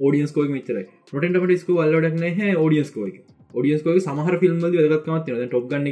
[0.00, 3.14] ෝඩියන්ස් කෝක මෙචරයි රොටට ස්කෝ අල්ලඩක් හ ෝඩියන්ස් කෝක
[3.54, 5.86] ෝඩියන්ස් කෝක සමහර ෆිල්ම් දගත්මත් ටොක් ගන්න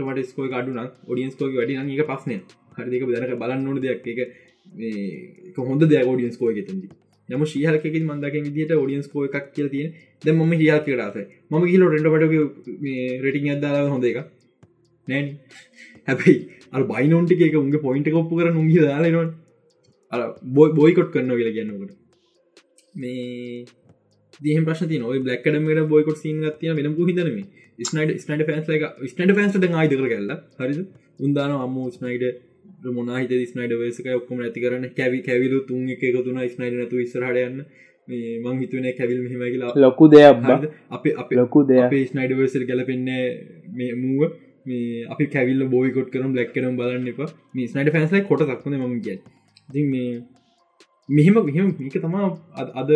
[0.00, 2.32] රොට ස්කෝ අඩුන ෝඩියන්ස් කෝක වැඩි එක පස්න
[2.76, 4.06] හරික දනක බලන්න දෙයක්.
[4.12, 6.90] එක හොඳ දෙයක් ෝඩියන්ස් කෝක තදී
[7.28, 9.90] නම ශීහලක මන්දක විදිට ෝඩියන්ස් කෝ එකක් කියල තියෙන.
[10.22, 11.16] ද ම හිල් කියරස
[11.50, 12.12] ම හිල රෙන්ඩට
[13.24, 14.18] රටිං අදදාලා හොඳ එක
[15.08, 15.26] නෑන්.
[16.08, 16.34] හැබයි
[16.72, 19.26] අ බයිනොන්ටි එක උගේ පොයින්ට කොප්පු කර උගේ දාලනවා
[20.12, 20.16] අ
[20.56, 21.92] බොයි බොයිකොට් කරන්න කියලා කියන්නකට
[22.94, 23.64] මේ
[24.40, 27.38] දිහ ප්‍රශ නොයි බ්ලක්කඩමට බොයිකොට සින් ගතිය වෙනපු හිතනම
[27.82, 30.74] ස්නයිඩ ස්නයිඩ ෆන්ස් එක ස්නට ෆන්ස්ට ආයිදකර කල්ල හරි
[31.20, 32.24] උන්දාන අම්ම ස්නයිඩ
[32.92, 37.64] මොනහිත ස්නයිඩ වේසක ඔක්කොම ඇති කරන කැවි කැවිලු තුන් එක තුන ස්නයිඩ නතු ඉස්රහටයන්න
[38.08, 40.36] මං හිතුවන කැවිල් මෙහෙමකිලා ලොකු දෙයක්
[40.90, 41.94] අප අප ලොකු දෙයක්.
[42.10, 43.22] ස්නයිඩ වේසර ගැලපෙන්නේ
[43.72, 44.30] මේ මූුව.
[44.66, 47.20] මේ අපි කැවිල්ල බෝයිකොට් කරම් ලැක් කරම් බලන්න එප.
[47.54, 49.18] මේ ස්නයිඩ ෆැන්ස්ලයි කොට දක්වන ම කිය
[49.72, 50.22] ති මේ
[51.08, 52.30] මෙහෙම මෙහෙම මේක තමා
[52.80, 52.90] අද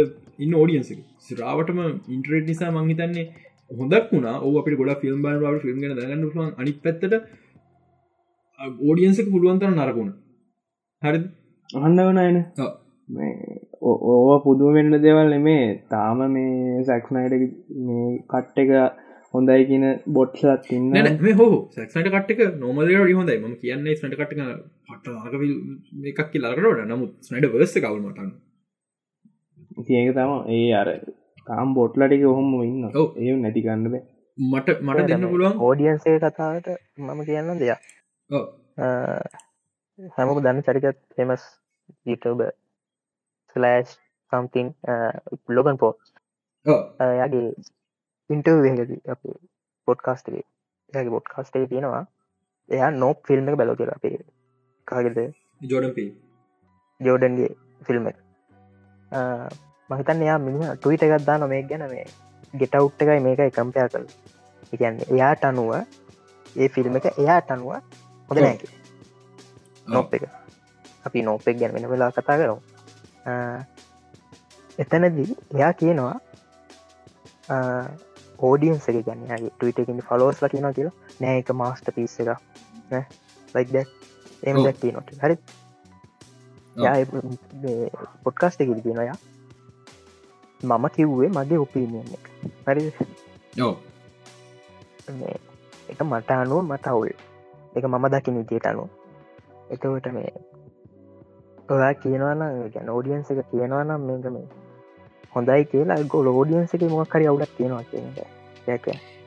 [0.45, 0.91] ඉන්න ෝඩියන්ස
[1.27, 1.81] සිරාවටම
[2.15, 3.27] ඉන්ටරෙට් නිසා මංහිතන්නේ
[3.71, 4.37] හොදක් වුණා.
[4.45, 7.15] ඕ අපට ගොඩ ෆිල්ම් බාවට ෆිල්ම් ගෙන දගන්න අනි පැත්තට
[8.59, 10.13] ඕඩියන්සක පුළුවන්තර නරකුණ
[11.03, 11.19] හරි
[11.71, 12.39] අහන්න වන අයන
[13.81, 15.67] ඕ පුදුව වෙන්න දෙවල් නෙමේ.
[15.91, 17.45] තාම මේ සැක්නයිට
[17.87, 18.71] මේ කට්ට එක
[19.35, 20.91] හොඳයි කියන බොට්ලත් ඉන්න.
[21.21, 23.39] මේ හෝ සැක්නට කට්ක නොමල හොඳයි.
[23.43, 24.41] ම කියන්නේ ස්නට කට්ක
[24.89, 25.07] පට
[26.13, 28.31] එකක් කියලාරට නමුත් ස්නට වර්ස කවල්මටන්න
[29.87, 30.89] තියක තම ඒ අර
[31.47, 32.91] තාම් බොට්ලටික ඔහොම ඉන්න.
[33.23, 34.03] ඒ නැති ගන්න බෑ.
[34.39, 35.55] මට මට දෙන්න පුළුවන්.
[35.67, 36.69] ඕඩියන්සේ කතාවට
[36.99, 37.95] මම කියන්න දෙයක්
[40.17, 41.45] හැමක දන්න චරිකත් ෆෙමස්
[42.07, 42.45] YouTube
[43.57, 43.97] ස්ලෑෂ්
[44.33, 44.69] සම්තිං
[45.51, 46.13] ලොගන් පෝස්
[47.17, 47.49] යාගේ
[48.31, 49.23] ඉන්ටර් වේගද අප
[49.89, 50.43] පොඩ්කාස්ටේ
[50.93, 52.05] එයාගේ බොඩ්කාස්ටේ තියෙනවා
[52.69, 54.17] එයා නෝප් ෆිල්ම් එක බැලෝ කියලා අපේ
[54.89, 55.19] කාගෙද?
[55.65, 56.09] ජෝඩපී
[57.01, 58.09] ජෝඩන්ගේ ෆිල්ම්
[59.91, 62.05] මහිතන් එයා මිනි ටවිට එකත් දා නොමේ ගැන මේ
[62.55, 64.05] ගෙටවුට් එකයි මේකයි කම්පයා කල්
[64.73, 65.73] එකන්න එයාට අනුව
[66.57, 67.73] ඒ ෆිල්ම් එක එයාට අනුව
[68.29, 68.63] හොඳ නෑක
[69.95, 70.25] නොප් එක.
[71.07, 72.61] අපි නෝපෙක් ගැන වෙන වෙලා කතා කරමු.
[74.83, 76.17] එතනදී එයා කියනවා
[78.49, 80.97] ඕඩියන්ස එක ගැන්නගේ ටවිටකින් ෆලෝස් ල කියන කියලා.
[81.21, 82.31] නෑ එක මාස්ට පිස් එක
[83.55, 83.69] ලයික්
[84.49, 85.37] එම දැක්ති නොට හරි.
[88.25, 89.19] පොඩ්කාස්ට එකි තියෙනයා
[90.61, 92.25] මම කිව්වේ මගේ ඔපීනියන් එක.
[92.67, 92.83] හරි
[95.93, 97.11] එක මට අනුව මට අවුල්
[97.77, 98.89] එක මම දකින විදියට අනුව.
[99.71, 100.33] එතවට මේ
[101.71, 102.43] ඔයා කියනවන
[102.87, 104.47] නෝඩියන්ස එක කියනවනම් මේක මේ
[105.37, 108.07] හොඳයි කියලා ගොල ෝඩියන්ස එක මොක්කරි අවුලක් තියෙනවා කියන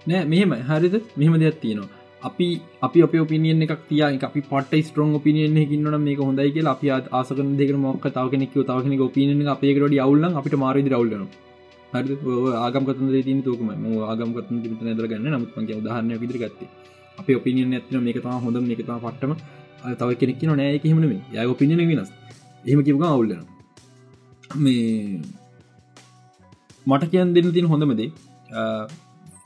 [0.08, 0.96] නෑ මෙහෙම හරිද?
[1.18, 2.00] මෙහම දෙයක් තියෙනවා.
[2.22, 2.48] අපි
[2.82, 7.40] අපි අප පිනියෙන් එකක් තිය අපි පට ස්ට්‍රෝන් පිනියෙන් කින්නන මේ හොඳයි කියලා අපි ආසක
[7.60, 11.26] දෙක මොක් තාවකෙනෙක් තාවකෙනෙ පින අපේකට අවුල්ල අපිට මාරදි රවුල්ලන
[11.94, 13.70] ආගම්කත ති තුකම
[14.04, 15.36] ආගම්කත නදර ගන්න.
[15.36, 16.62] නමුත්ගේ උදාහරන්න විදිර ගත්ත.
[17.18, 19.34] අප ඔපිනියන් ඇතින මේක තම හොඳ මේක තම පට්ටම.
[20.00, 22.12] තව කෙනෙක් නෑ කිහමන මේ යක පිනින වෙනස්.
[22.66, 23.42] එහෙම කිව්ග අවුල්ලන
[24.64, 25.22] මේ
[26.86, 28.10] මට කියන් දෙන්න තින් හොඳමදේ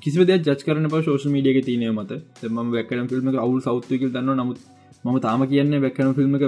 [0.04, 2.12] කිසි දෙ ජ කරන ශෝෂ මීඩියක තියනය මත.
[2.56, 4.60] ම වැක්කන ෆිල්ම් අවුල් සෞත්වකල් දන්න නමුත්
[5.06, 6.46] මම තාම කියන්න වැක්කන ෆිල්ම් එක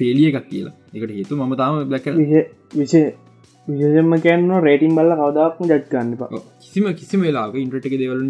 [0.00, 0.74] ෆෙලිය එකක් කියලා.
[0.94, 2.06] එකට හේතු ම තාම බැක
[2.74, 3.02] විෂය
[3.68, 6.12] විශෂම කෑන්න රේටිම් බල්ල කවදක්ම ජත් ගන්න
[6.62, 8.22] කිසිම කිසිම වෙලාක ඉන්ට්‍රටක දෙවල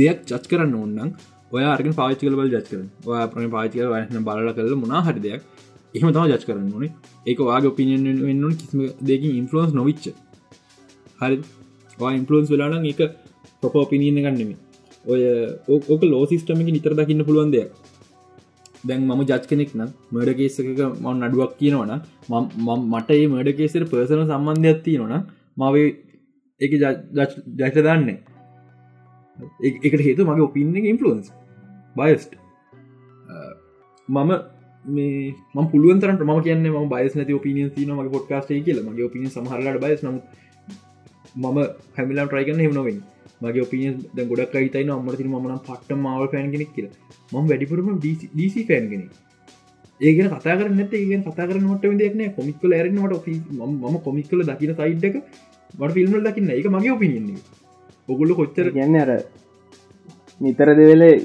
[0.00, 1.14] දෙයක් චච් කරන්න ඔන්නන්
[1.54, 5.42] ඔය අර්ග පාචිකල බල ජත් කරන ඔය ප්‍රම පාචිකල වන බල කල මොනා හරි දෙයක්.
[5.94, 6.92] එහම තම ජච් කරන්න ඕනේ.
[7.26, 8.80] ඒක වාගේ ඔපිනියන් වෙන්න කිසිම
[9.10, 10.06] දෙකින් ඉන්ෆලන්ස් නොවිච්ච.
[11.20, 11.36] හරි.
[12.20, 13.00] ඉන්ෆලන්ස් වෙලාන එක
[13.62, 14.52] පොප ඔපිනියන ගන්නෙම
[15.04, 15.20] ඔය
[15.92, 17.70] ඕක ලෝ සිස්ටමක නිතර දකින්න පුළුවන් දෙයක්.
[18.88, 20.66] දැන් මම ජච් කෙනෙක් නම් මඩ කේසක
[21.04, 21.92] මන් අඩුවක් කියනවන
[22.92, 25.14] මට ඒ මඩ කේසර පර්සන සම්බන්ධයක් තියෙනවන
[25.60, 25.88] මවේ
[26.60, 26.72] එක
[27.60, 28.10] ජච දන්න.
[29.86, 31.32] එකට හේතු මගේ ඔපින්න ඉන්ෆලන්ස්
[31.96, 32.32] බයස්ට
[33.26, 33.52] uh,
[34.08, 34.32] මම
[34.84, 38.78] මේ ම පුළුවන්තර ම කියන්න ම බයස් නැති ඔපිනියන් තින මගේ පොඩ්කාස්ටේ කියල.
[38.82, 40.16] මගේ ඔපිනිය සහරලට බයස් නම
[41.36, 41.58] මම
[41.96, 42.98] හැමිලා ට්‍රයිගන්න හෙම නොවෙන්
[43.42, 46.88] මගේ ඔපිනිය ද ගොඩක් අයිතයි අම්මට ති මන පට මවල් පෑන් කෙනෙක් කියල.
[47.32, 49.06] ම වැඩිපුරම ඩීසි ෆෑන් කෙනෙ
[50.00, 55.16] ඒගෙන කතා කරන්න ඒගෙන කතා කරනට දෙක්න කොමික්කල ඇරනට ම කොමික්කල දකින සයිඩ්ක
[55.74, 57.40] මට ෆිල්ම් දකින්න එක මගේ ඔපිනියන්නේ
[58.08, 59.10] ඔගුල්ල කොච්චර ගැන්න අර
[60.40, 61.16] නිතර දෙවෙලේ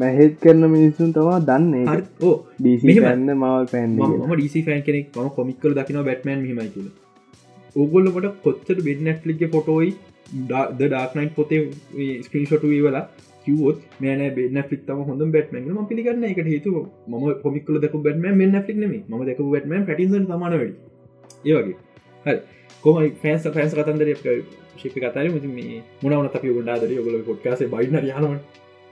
[0.00, 1.72] මැහෙත් කරන මිනිස්සුන් තවා දන්න.
[2.60, 5.06] ඩන්න මවල් පෑන් ම ඩීසි ෆෑන් කෙනෙක්.
[5.16, 6.88] ම කොමික්කල දකින බැට්මන් හිමයි කියල.
[7.76, 9.92] ඕගොල්ලට කොච්චර බෙඩ් නැට්ලික ෆොටෝයි
[10.48, 11.62] ද ඩාක්නයින් පොතේ
[12.26, 13.04] ස්ක්‍රීන්ෂොට වීවලා
[13.46, 16.24] කිවොත් මේන බෙන්න ෆික්තම හොඳ බැට්මන් ම පිළිගන්න.
[16.32, 16.70] එකට හේතු
[17.08, 20.74] ම කොමිකල දක බැටම මෙන්න ෆික්නම ම දක බැටම පටිස සමානවැඩි
[21.50, 21.76] ඒවගේ
[22.26, 22.38] හරි.
[22.84, 24.10] කොම ෆෑන්ස් ෆෑන්ස් කතන්දර
[24.80, 28.36] ශිපි කතර මුති මේ මුණවන අපි ගොඩාදර ඔගල පොට්කාස බයින යනව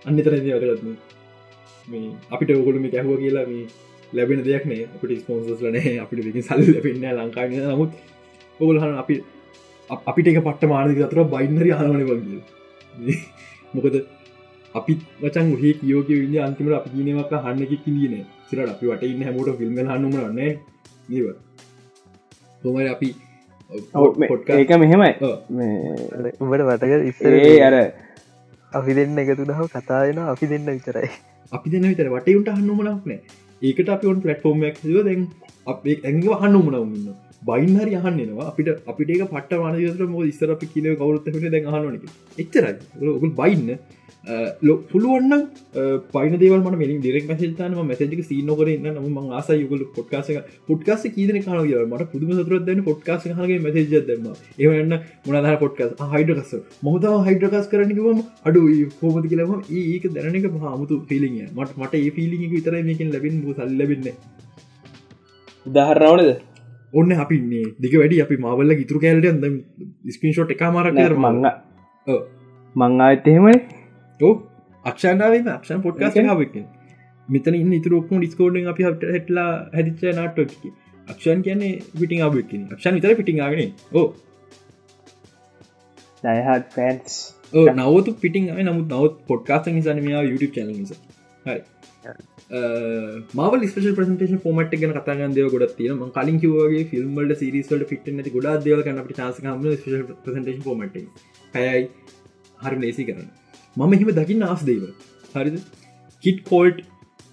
[0.07, 0.89] අන්නතර දරත්ම
[1.89, 3.67] මේ අපිට ඔගොලම කැහුව කියලා මේ
[4.13, 4.83] ලැබෙන දෙයක් නේ.
[4.95, 7.93] අපිට ස්පෝන්සස් ලනේ අපිට විකින් සල්ල ලැබෙන්න ලංකාන නමුත්
[8.61, 9.15] ඔගොල්හන අපි
[10.09, 13.17] අපිට එක පට්ට මානක අතර බයින්නරි හනවන වගේ
[13.75, 13.97] මොකද
[14.75, 14.93] අපි
[15.23, 18.15] වචන් හේ කියෝක විදි අන්තිමට අපි කියනවක් හන්නක කිදන
[18.49, 20.41] සිරට අපි වට ඉන්න හැමෝට ෆිල්ම් හන්නම න්න
[21.09, 21.27] නව
[22.63, 23.09] තොමයි අපි
[23.73, 25.13] ඒක මෙහෙමයි.
[26.41, 27.77] උඹට වටක ඉස්සරේ අර
[28.79, 31.09] අපි දෙන්න එකතු දහව කතායන අපි දෙන්න විතරයි.
[31.57, 33.19] අපි දෙන්න විතර වටයුන්ට හන්නමනක් නෑ.
[33.63, 35.27] ඒකට අපි ඔන් පලට්ෆෝර්ම්ක් දෙන්
[35.73, 37.19] අපේ ඇඟ හන්නමුණවන්න
[37.49, 42.05] බයින්හරි අහන්නවා අපිට අපිට පට වනතර ම ඉස්සර අපි කියල කවරුත් දැ හනනක
[42.45, 42.75] එච්චරයි.
[43.17, 43.69] ඔගුල් බයින්න.
[44.25, 45.49] පුළුවන්න
[46.09, 50.31] පයින දේව ම මෙ දෙරක් මසේතන මැසජක සීන කරන්න නම ම ආස යුගල පොට්කාස
[50.69, 54.95] පොට්කාස කීදන කාන මට පුදුම සතුරත්දන්න පොට්කාස හගේ මසේජ දෙම ඒවන්න
[55.27, 58.63] මොනදහ පොට්කාස් හයිඩකස මොහද හයිඩකස් කරනකවම අඩු
[59.01, 64.09] හෝමති කියලම ඒක දැනක හමුතු පිලිය මට මට ඒ පිලි විතර මේකින් ලැබින් සල් ලබන්න
[65.67, 66.33] උදාහරණවනද
[66.95, 68.23] ඔන්න අපින්නේ දික වැඩි.
[68.23, 69.45] අපි මවල්ල ඉතුරු කෑලට
[70.11, 71.47] ස්පින්ෂෝට් එක මාරක් මංග
[72.77, 73.82] මං ආයත් එහෙමයි
[74.85, 76.57] අක්ෂානාවම අක්ෂන් පොට්කාස හාවක
[77.29, 80.75] මෙතන ඉන්න ඉතුරක්ම ඩිස්කෝඩෙන් අපි හට හැටලා හැදිච්ච නාට්ටෝකි
[81.09, 84.07] අක්ෂන් කියන්නේ පිටිං ආබක්කින් අක්ෂන් විතර පිටිං ආගෙන ඕ
[86.25, 87.21] දයහත් ෆෑන්ස්
[87.53, 91.01] නවතු පිටිං නමුත් නවත් පොඩ්කාස නිසාන මෙයා YouTube චැන නිසා.
[91.45, 91.61] හරි.
[93.35, 98.11] මවල් ස්පේෂ ප්‍රසන්ටේෂන් ෆෝමට් ගැන කතාගන් දෙව ගොඩත් තියන ම කලින් කිවගේ ෆිල්ම්මල්ට සිරිස්වලට පිට
[98.11, 99.63] නැති ගොඩා දෙව කන අපට චාසකම
[100.25, 100.99] ප්‍රසන්ටේෂන් ෆෝමට්
[101.55, 101.87] පැයයි
[102.59, 103.31] හරි ලේසි කරන්න
[103.77, 104.89] මම එහෙම දකින්න ආස් දේව
[105.35, 105.61] හරිද?
[106.23, 106.81] කිට් කෝල්ට්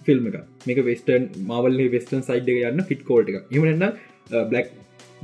[0.06, 0.36] ෆිල්ම් එක
[0.68, 3.84] මේක වෙස්ටර්න් මවල් වෙස්ටන් සයිඩ් එක යන්න ෆිට් කෝල්ට එක එමන්න
[4.52, 4.68] බ්ලක්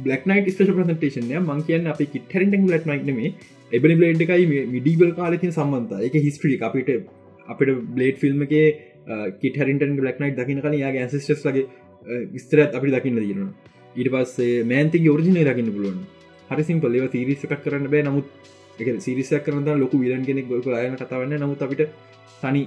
[0.04, 3.30] බ්ලක් නයිට ස්පේෂ ප්‍රසන්ටේෂන්ය මං කියන්න අපි කිට හරිටන් ලට නයිට මේ
[3.78, 6.18] එබනි බ්ලේඩ් එකයි මිඩීබල් කාලතින් සම්බන්ත එක.
[6.26, 6.90] හිස්ට්‍රි අපිට
[7.52, 8.66] අපිට බ්ලේඩ් ෆිල්ම් එකේ
[9.40, 11.64] කිට හරිටන් ලක්නයිට දකින කල යාගේ ඇන්සිස්ටස් ලගේ
[12.44, 13.48] ස්තරත් අපි දකින්න දීරන
[13.96, 16.00] ඊට පස්සේ මෑන්ති ෝරිජිනය දකින්න පුළුවන්.
[16.50, 18.04] හරිසිම් පලව තිරිසකක් කරන්න බෑ.
[18.08, 18.26] නමුත්
[18.78, 21.82] එක සිරිසක් කරන ලොකු විලන් කෙනෙක් ගොක අයන කතාවන්න නමුත් අපිට
[22.42, 22.62] තනි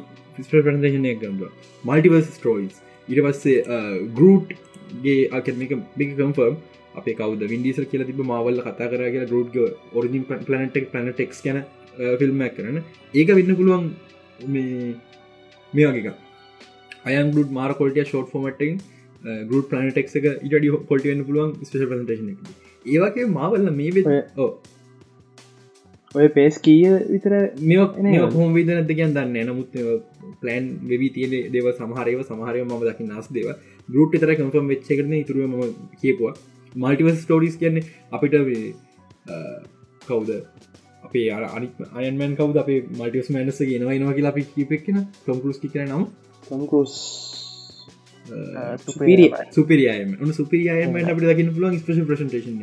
[0.47, 1.41] ප්‍රදේශනය ගම්බ
[1.83, 3.79] මල්ටිවර්ස් ස්ටෝයිස් ඉට පස්සේ
[4.13, 6.55] ගරුට්ගේ අකමික බික කම්ෆර්ම්
[6.95, 9.59] අපේ කවද වින්ඩිසල් කියල තිබ මවල්ල කතා කර කියලා ගරුට්
[9.93, 11.61] ඔරිජින් පලනටෙක් පලනටෙක්ස් කන
[12.15, 12.79] ෆිල්ම්මක් කරන
[13.13, 13.91] ඒක වෙන්න පුළුවන්
[14.49, 14.95] මේ
[15.73, 16.17] මේ වගේක
[17.07, 18.81] අයන් ගුඩ් මාර කොල්ටිය ෂෝට් ෆෝමටෙන්
[19.51, 22.33] ගුඩ් පලනටෙක් එක ඉට පොල්ටියන්න පුළුවන් ස්පේෂ ප්‍රසටේෂන
[22.85, 24.51] ඒවගේ මාවල්ල මේ වෙ ඕ
[26.15, 29.75] ඔය පේස් කීය විතර මේ හෝම විද නැත කියන් දන්න නමුත්
[30.41, 33.49] පලෑන් වෙවි තියන දෙව සමහරයව සමහරය ම දකි නස් දෙව
[33.89, 35.53] ගරුට් තර කම්ෆම් වෙච්චකරන ඉතුරුවම
[36.01, 36.33] කියපුවා.
[36.75, 38.33] මල්ටිවස් ස්ටෝඩිස් කියන්නේ අපිට
[40.01, 40.29] කවුද?
[41.03, 42.57] අපේ අර අනි අයන්මන් කවද?
[42.57, 46.03] අප මල්ටිස් මනස ගෙනවා නවා කියලා අපි කිපෙක්ෙන ටොම්කරුස් කර නම්?
[46.43, 46.93] තොම්කරුස්
[49.53, 52.61] සුපිරියම සුපිරියම අපට දකින්න පුළුවන් ස්පේෂ ප්‍රසන්ටේෂන්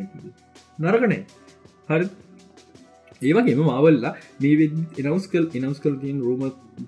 [0.78, 1.22] නරකනේ
[1.88, 2.06] හරි
[3.22, 4.68] ඒවගේම මවල්ලා මේ
[5.00, 6.42] එනවස් කල් එනවස් කල් තින් රූම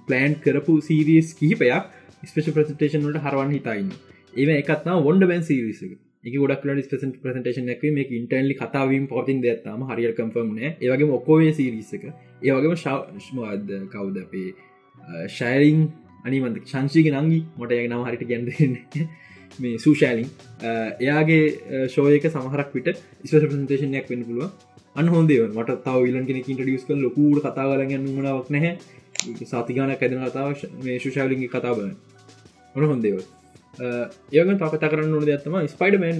[0.06, 1.84] ප්ලෑන්් කරපු සීරියස් කිහිපයක්
[2.24, 3.90] ස්පේෂ ප්‍රසටේෂන් වලට හරවන් හිතයින්න
[4.34, 5.96] ඒම එකත්නා වොන්ඩ බැන් සිරිස එක.
[6.24, 12.04] ගොඩක් ස්පෙසන් ප්‍රසටේෂන් එක මේ ඉන්ටර්ලි කතාවීම පොතින් දෙත්තම හරිිය කම්ෆර්ම්න ඒවගේම ඔක්කෝවේ සිරිසක
[12.42, 14.50] ඒවගේම ශව්ද කවුද අපේ
[15.28, 15.80] ශෑරිං
[16.24, 18.74] අනිමන්ත ශංශීක නංගි මොට යග නම හරිට ගැන්දන්න
[19.58, 20.28] මේ සූශෑලින්
[21.00, 22.90] එයාගේ ශෝයක සමහරක් විට
[23.24, 24.50] ස්පේෂ ප්‍රසන්ටේෂනයක් වෙන්න පුළුව
[24.98, 28.72] අන්න හොන්දේ මට තව විලන් කෙනෙ ඉන්ටඩියස් කල් ලොකූට කතාවලගන්න මනාවක් නැහැ.
[29.52, 31.78] සාතිගාන ඇදන කතාව මේ ශුෂාවලින්ගේ කතාබ
[32.76, 33.18] ඔන හොන්දේව
[34.32, 36.18] ඒග තකතා කරන්න ඕන දෙයක්ත්තම ස්පයිඩමන්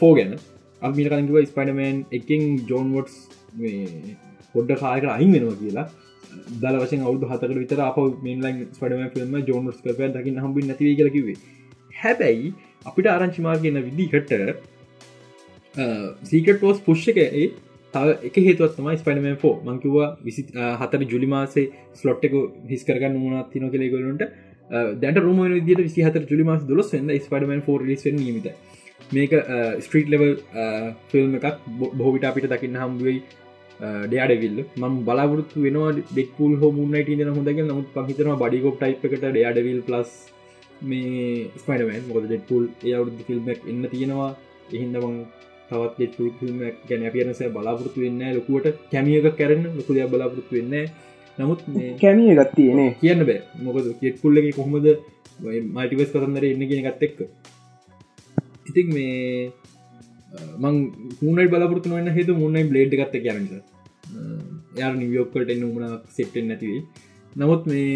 [0.00, 0.34] ෆෝ ගැන.
[0.82, 3.16] අමිට කලින්ව ස්පයිඩමන් එකින් ජෝන් වොට්ස්
[4.54, 5.86] පොඩ්ඩ කායක අයින් වෙනවා කියලා.
[6.62, 11.36] දල වශෙන් අවුදු හතකට විතර අප මේලන් ස්පඩම ිල්ම ජෝනස් කරපය දකින්න හම්බි නැතිව කියලකිවේ
[12.00, 12.50] හැබැයි
[12.86, 14.32] අපිට ආරංචිමාර්ගන්න විදිහට
[16.30, 17.46] සීකට පෝස් පුෂ්ක ඒ
[17.94, 20.44] තව එක හේතුවත්ම ස්පයිනම ෝ මංකිවා විසි
[20.80, 22.36] හතර ජුලිමාසේ ස්ලොට්ක
[22.68, 24.30] හිස් කරගන්න වුණත් තින කෙ ගලට
[25.02, 28.48] දැට රුම විදිට විසි හතර ජුලිමස් දොස් වන්න ස්පඩමන් ෝ ලිස් නීමත
[29.10, 29.34] මේක
[29.80, 30.32] ස්ට්‍රීට් ලෙවල්
[31.10, 31.68] ෆිල්ම් එකක්
[31.98, 33.18] බොහවිට අපිට දකින්න හම්බුවයි
[34.06, 39.80] ඩයාඩවිල්ල ම බලාපොරත්තු වෙනවා ඩෙක්පුල් හෝ මුන්නට න හොඳක නමුත් පහිතන බඩිගොප් ටයි් එකට ඩයාඩවිල්
[39.88, 40.12] ප්ලස්
[40.82, 44.32] මේ ස්පයිඩමන් මොද ඩෙක්පුල් ඒ අවුදු ෆිල්ම්ක් එන්න තියෙනවා.
[44.74, 45.14] එහින්දමං
[45.68, 46.58] තවත් ෆිල්ම්
[46.88, 50.74] ගැන පියනස බලාපොරතු වෙන්න ලොකුවට කැමියක කැරන්න ලොකුද බලාපොරතු වෙන්න
[51.38, 51.60] නමුත්
[52.00, 53.40] කැමිය ගත්තියනේ කියන්න බෑ.
[53.64, 54.86] මොකද කෙට්කුල්ලගේ කොහොමද
[55.74, 57.18] මල්ටිවස් කතන්දර එන්න කියෙන ගත් එක්ක.
[58.68, 59.52] ඉතින් මේ
[60.58, 60.76] මං
[61.22, 63.52] මුණයි බලපුරතු වන්න හෙතු මුන්නයි බ්ලේඩ් ගත්ත කියන්නට
[64.78, 65.84] යා නිවියෝක්කට එන්න උමන
[66.16, 66.82] සෙප්ටෙන් නැතිවී
[67.32, 67.92] නමුත් මේ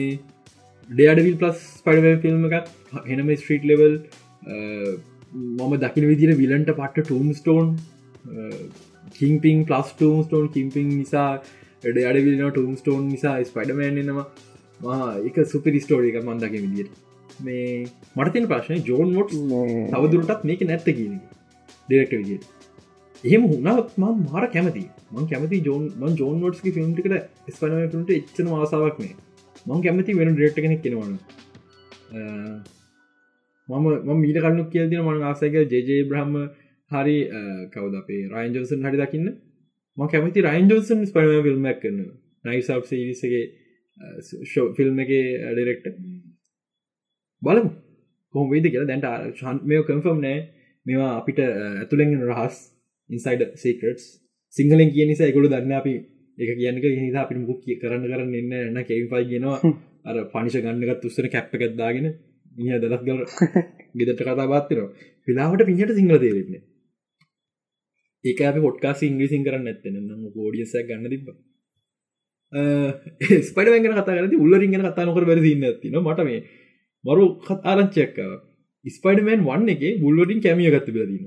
[0.89, 2.69] ඩේඩවිල් පලස් පඩ ෆිල්ම් එකක්
[3.11, 3.95] හෙනම ස්ට්‍රීට් ලෙවල්
[5.33, 7.69] මම දකින විදිර විලන්ට පට්ට ටූම් ස්ටෝන්
[9.15, 11.31] කින්පින් පලස් ටූම් ස්ටෝන් කින්පින් නිසා
[11.85, 16.91] ඩ අඩවිලන ටූම් ස්ටෝන් නිසා ස්පඩමෑන්නවා එක සුපිරි ස්ටෝඩි එක මන්දක විදිට
[17.41, 19.33] මේ මටතින ප්‍රශ්නය ජෝන් මොට්
[19.91, 21.15] තවදුරටත් මේක නැත්ත කියන
[21.89, 22.41] ඩෙරෙක්ට විදිිය
[23.25, 27.17] එහෙම හුණත් ම මාර කැමති මං කැමති ජෝන් ජෝන් නොට්ස්කි ෆිල්ම්ටිකට
[27.51, 29.17] ස්පනමට එච්චන ආසාවක් මේ
[29.67, 31.19] මං කැමති වෙන ඩෙක්ට කෙනෙක් කෙනවන
[33.69, 36.35] මම මීට කන්නු කියල්දින මං ආසයක ජෙජේ බ්‍රහ්ම
[36.91, 37.17] හරි
[37.71, 39.27] කවද අපේ රයින් ජෝසන් හරි දකින්න.
[39.97, 42.01] ම කැමති රයින් ජෝසන් ස්පනම ෆිල්ම්මක් කරන්න.
[42.45, 43.45] නයිසක් සිරිසගේ
[44.45, 45.11] ෂෝ ෆිල්ම් එක
[45.49, 45.87] ඩෙරෙක්ට
[47.43, 47.71] බලමු.
[48.35, 50.39] කොම වෙද කියලා දැන්ට ශන් මේ කම්ෆම් නෑ.
[50.87, 52.57] මේවා අපිට ඇතුළෙන් රහස්
[53.11, 54.05] ඉන්සයිඩ සේකටස්
[54.55, 55.95] සිංහලෙන් කිය නිසා එකකුළු දන්න අපි
[56.39, 59.59] එක කියන්නක හිතා අපි මුක් කරන්න කරන්න එන්න එන්න කෙවිපයි ගෙනවා
[60.05, 62.09] අර පනිෂ ගන්නගත් උස්සන කැප්ප එකක්දාගෙන
[62.57, 63.21] මිය දලස් ගල
[63.99, 64.91] ගෙදට කතා බාත්තනවා
[65.29, 66.63] පිලාවට පිහට සිංහල තේරෙන්නේ
[68.25, 71.27] ඒක අප පොට්කා ඉංග්‍රීසින් කරන්න ඇත්තන ම ෝඩියස ගන්න තිබ
[73.43, 76.41] ස්පට වැගෙන කතා කරති උල්ලරින්ගෙන කතා නොකර බැරි ඉන්න ඇතින මට මේ
[77.05, 78.33] මරු කතාරංචයක්කාව
[78.85, 81.25] ස්පයිඩමන් වන්න එක බුල්ලටින් කැමිය ගත්ත බලදීන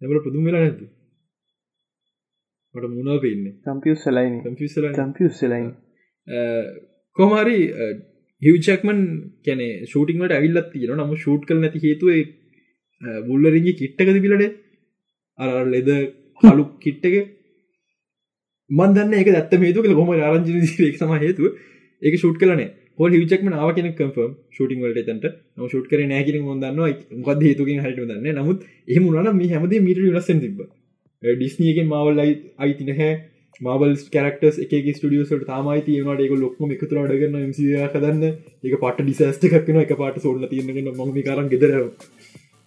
[0.00, 0.86] එමට පුදුම් වෙලා නැතු
[2.74, 5.68] මට මුණව පෙන්න කම්පියස් ලයින් කම්පියස් ලයින්
[7.16, 7.58] කොමරි
[8.42, 9.00] හිවචක්මන්
[9.44, 12.10] කැන ෂූටිංට ඇවිල්ලත් තියෙන නම ෂූට් කල නැති හේතුව
[13.26, 14.56] බුල්ලරිගේ කිට්ටක තිබිලට
[15.38, 15.88] අර ලෙද
[16.42, 17.16] හලු කිට්ටක
[18.70, 19.28] මන්දන්න එක.
[19.28, 20.52] දත්ත මේතු කළ හොම ආරංජි
[20.84, 21.46] ක් සම හේතුව.
[22.02, 22.68] ඒක ෂුට් කලනේ
[22.98, 26.78] හොල් හිචක්ම නාව කෙන කම්ෆර්ම් ෂටිං වලට තන්ට නම ෂුට් කර නෑකිර ොදන්න
[27.18, 30.62] මොකද හේතුකින් හට දන්න නමුත් එහම උනන මේ හැමද මිට ලස්සන් තිබ
[31.22, 32.32] ඩිස්නයගෙන් මවල් ලයි
[33.60, 38.24] අයිති නැහැ මවල් කරක්ටස් එක ස්ටියසට තමයි තියනට එක ලොක්ම එකතුර අඩගන්න මසිය කදන්න
[38.64, 41.74] එක පට ඩිසස්ට එකක්න එක පාට සොල්ල තියනගෙන මම කරන් ගෙදර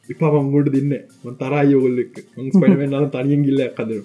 [0.09, 4.01] ඉපා මංගොට දෙන්න මන් තරා යෝගල්ලෙක් පඩමෙන්න්න තනියෙන් ගිල්ල කදර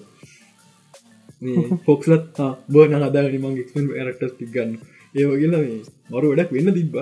[1.85, 4.73] ෆොක්ලත් බෝන හදාගනි මං එක්ම රක්ටස් ටික් ගන්න.
[5.15, 5.79] ඒ වගේල මේ
[6.09, 6.95] මරු වැඩක් වෙන්න තිබ්බ.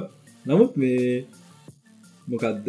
[0.46, 1.26] නමුත් මේ
[2.28, 2.68] මොකක්ද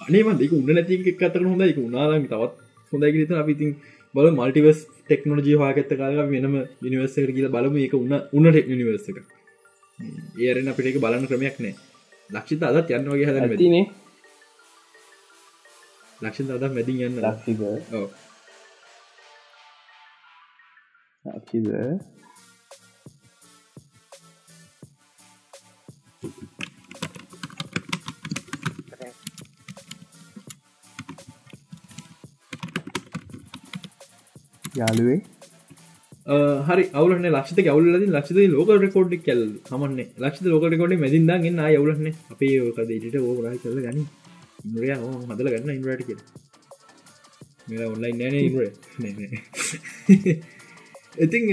[0.00, 2.54] අනේම දෙක උන්න නැති එක් අතර හොඳ එක උනාරම තවත්
[2.92, 3.70] හොඳයි ත අපිතින්
[4.14, 7.74] බල මල්ටිවස් ටෙක්නෝජී හාගත්ත කාල වෙනම නිවර්සක කියල බලම.
[7.86, 9.16] එක උන්න උන්න ටෙක් නිවර්සක
[10.42, 11.74] ඒරෙන් අපිට එක බලන්න ක්‍රමයක් නෑ
[12.30, 13.84] ලක්ෂිත අදත් යන්න වගේ හදන තිනේ
[16.20, 17.18] ලක්ෂිත අද මැදින් යන්න.
[17.24, 17.60] ලක්ෂිද
[21.24, 21.66] ලක්ෂිද
[34.78, 35.20] යාළුවේ?
[36.66, 42.58] හරි අවුලන ලක්ෂත ගවල ලක්ෂද ලෝක රෙකෝඩ් කැල් හමන්න ලක්ෂ ලෝක රෙකෝඩ් මැදින්දාගන්න යවලන්න අපේ
[42.60, 44.04] ඕකදට ඕ රහ කල ගනි
[44.64, 46.18] ඉන්ද්‍රය හදල ගන්න ඉන්ද්‍රට කිය
[47.70, 48.62] මෙ ඔන්ලයින් නෑන ඉන්ද්‍ර
[51.18, 51.44] ඉතින්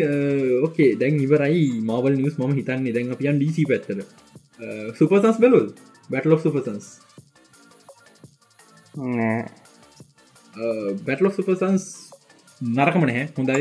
[0.61, 2.93] ඕකේ දැන් ඉවරයි මවල් නිස් ම හිතන්නේ.
[2.93, 4.03] දැන් අපියන් ඩීසි පැත්තර
[4.93, 5.67] සුපසන්ස් බැලුල්
[6.09, 6.85] බැටලො සුපසන්ස්
[11.01, 12.04] බැටලො සුපසන්ස්
[12.61, 13.27] නරකම නැහැ.
[13.33, 13.59] හොඳයි.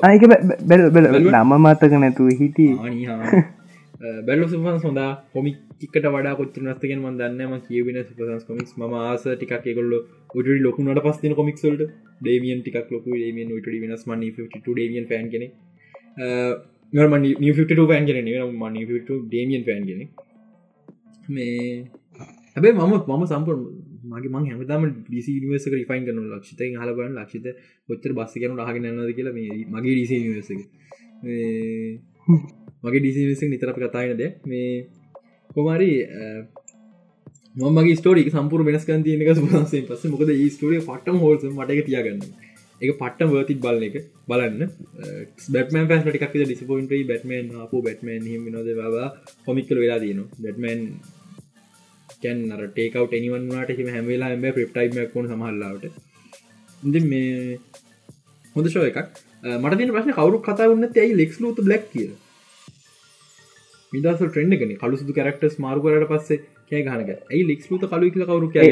[0.00, 0.22] ආයක
[0.64, 2.72] බැල බැල නම මතක නැතුව හිටිය.
[4.26, 8.72] බැලු සුපන් සොඳා කොමික්කට වඩා කොච්ච නස්තගෙන් ම දන්නම කියවෙන සුපසන්ස් කොමික්ස්.
[8.76, 9.94] ම ආස ටිකක් එකොල්ල
[10.34, 11.82] උට ලොකුනට පස්තින කොමික්සල්ට
[12.20, 14.04] ඩේමියන් ටික් ලොකු ඩේමියන් ට වෙනස්.
[14.06, 14.12] ම
[14.66, 15.46] ඩේමියන් ෆෑන් කෙනෙ
[16.92, 16.98] ම
[17.86, 18.18] පෑන් කෙන
[18.52, 18.64] ම
[19.24, 20.04] ඩේමියන් ෆෑන් කෙනෙ
[21.28, 21.84] මේ
[22.56, 23.56] හැබේ මම මම සම්පර
[24.12, 27.46] මගේ මං හැමතම ඩිසි නිවර්සක රිෆයින් කරනු ලක්ෂිත හලබන ලක්ෂිත
[27.88, 30.60] පොච්චර බස්ස කනු හගෙන නද කියලා මේ මගේ ඩිසි නිවර්සක
[32.82, 34.68] මගේ ඩිසිනිසක් නිතරප කතායනද මේ
[35.50, 35.90] කොමරි
[37.54, 42.20] මගේ ස්ටෝරි සම්පුර වෙනස්කන් තියනක සුහන්සේ පස මොකද ඒ ස්ටෝරිය පට්ටම හෝල්ස මටක තියාගන්න.
[42.80, 43.96] එක පට්ටම වර්තිත් බලන එක
[44.26, 44.60] බලන්න.
[45.48, 49.08] බැටමන් පස් ටික් ඩිස්පොයින්ට බැටමන් අප බැටමන් හිම නොද බවා
[49.46, 50.80] කොමික්කල වෙලා දයන බැටමන්
[52.24, 55.84] කැන් අර ටේකවට එනිවන්ට හිම හැමවෙලා එම ප්‍රප්ටයිම කොන සමහල්ලාවට
[56.82, 57.58] ඉදි මේ
[58.56, 58.98] හොඳ ශෝ එකක්.
[59.62, 62.08] මට තින ප්‍රශ්න කවරු කතා වන්න ඇයි ලෙක්ස් ලූත බ්ලක් කිය
[63.92, 68.12] මිදස ට්‍රෙන්ඩ කන කලු සුදු කරක්ටස් මාරු කරට පස්සේ කෑ ගනක ඇයි ලෙක්ස් ලූත කලු
[68.14, 68.70] කියල කවරු කෑ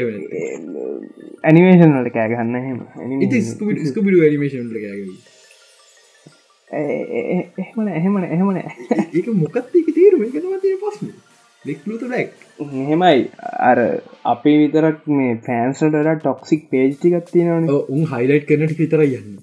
[1.47, 3.51] ඇනිමේෂන් වලට කෑගන්න හෙම ඇනිමේෂන්
[4.85, 5.01] කෑග
[7.59, 10.21] එහෙමන එහෙමන එහෙමන ඒක මොකත් එක තේරුම.
[10.83, 11.07] පස්ම
[12.59, 13.17] එහෙමයි.
[13.61, 13.77] අර
[14.25, 19.35] අපේ විතරක් මේ ෆෑන්සට ටොක්සික් පේජ්ටිකත්තිනවන උන් හයිලයිට් කරනට විතර යන්න.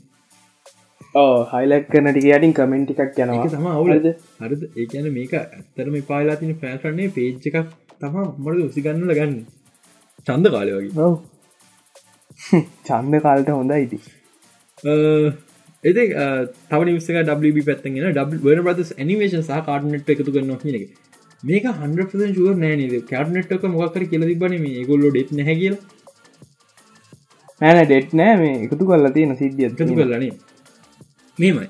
[1.52, 3.46] හයිලක් කරන ටික යටින් කමෙන්ට් එකක් යනවා.
[3.48, 4.08] තම අවුලද
[4.40, 4.62] හරිද?
[4.76, 7.58] ඒකන මේක ඇත්තරම පාලා තින ෆෑන්සන්නේ පේජ් එකක්
[8.00, 9.34] තම මට උසිගන්න ලගන්න
[10.26, 11.10] චන්ද කාලය වගේ.
[12.84, 13.98] චන්ද කාලට හොඳ ඉති
[15.84, 16.04] එති
[16.68, 21.06] තව නිවසක ඩබ පැත්තගෙන ඩ වන ප්‍රදස් නිමේෂන් සහ කාටනට එකතු කරන්න එක
[21.42, 22.00] මේක හන්ඩ
[22.34, 25.76] ශුව නෑනද කටනට්ක මොක්කර කියල තිබන මේ ගොල්ලො ඩෙත් නැ කියල.
[27.60, 28.56] නෑන ඩෙට් නෑ මේ.
[28.64, 30.32] එකතු කල්ලා තියෙන සිද්ධිය එකතු කරලනේ
[31.38, 31.66] මේමයි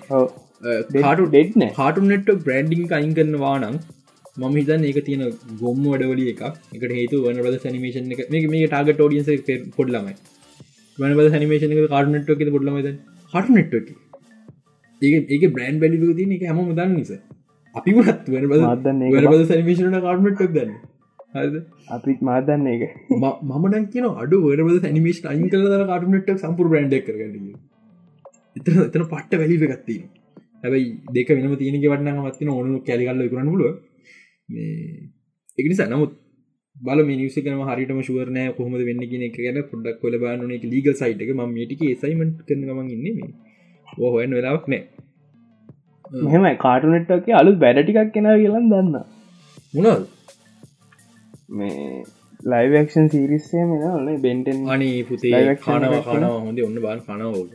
[1.26, 1.70] ඩෙට් නෑ.
[1.78, 3.76] කාටුනෙට් බ්‍රන්ඩිං අයින් කරනවා නම්
[4.40, 5.22] මම හිතන් ඒක තියෙන
[5.62, 6.42] ගොම්ම වඩවල එක.
[6.74, 9.30] එකට හේතු වන බද සනිමේෂන් එක මේ මේ ටාගට ෝඩියන්ස
[9.78, 10.14] පොඩ්ලමයි
[10.98, 12.92] වන බද සනිමේෂන එක කාටනට් එක පොඩ්ලමද
[13.32, 13.74] හටනට්
[15.02, 17.12] ඒ ඒක බ්‍රන්් බැලි තින එක හැම දන්න නිස
[17.78, 18.60] අපි වත් වන බද
[19.26, 20.70] බද සනිමේෂන කාටනට් දන්න?
[21.88, 22.84] අපිත් මාදන්න එක
[23.50, 27.50] මමන කියන අඩු වරබද සනිමේෂ් අයින් කල කාටනට් සම්පුර බ්‍රන්ඩ් කරගන්න
[28.56, 30.06] එතන එතන පට්ට වැලි ගත්තින
[30.62, 33.64] හැබයි දෙක වෙනම තියනක වටන්න මත්තින ඕනු කැලිගල්ල කරන්න පුල
[34.48, 34.72] මේ
[35.58, 36.12] එකනිසා නමුත්
[36.76, 41.22] බල මිනිසිකම හරිටම ශුවරනය කොහොමද වෙන්න කියන එක ගැන පොඩක් කොල බාන එක ලීග සයිට
[41.22, 41.30] එක.
[41.30, 43.32] ම මේටික සයිමට කරන ගමන් ඉන්න
[44.06, 44.82] හොයන් වෙලාවක් නෑ
[46.12, 46.54] මෙහෙමයි.
[46.64, 48.96] කාටුනෙට්ටක අලු බැඩටිකක් කෙන කියලන් දන්න
[49.74, 50.02] මොනල්
[51.58, 52.04] මේ
[52.52, 55.32] ලයිවක්ෂන් සිරිස්සේ මෙන ඔන්න බෙන්ටෙන් අනි පුතේ
[55.64, 56.34] කානවා කානවා.
[56.46, 57.48] හොඳ ඔන්න බාන් කනවෝග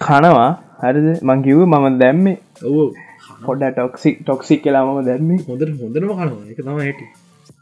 [0.00, 0.50] කනවා?
[0.82, 1.08] හරිද?
[1.22, 2.38] මංකිව මම දැම්මේ.
[2.68, 2.88] ඔවෝ.
[3.46, 5.38] පොඩ ටොක්සික් ටොක්සික් කලාම දැම්මේ.
[5.50, 6.42] හොඳට හොඳනම කනවා.
[6.50, 7.00] එක තම හැට.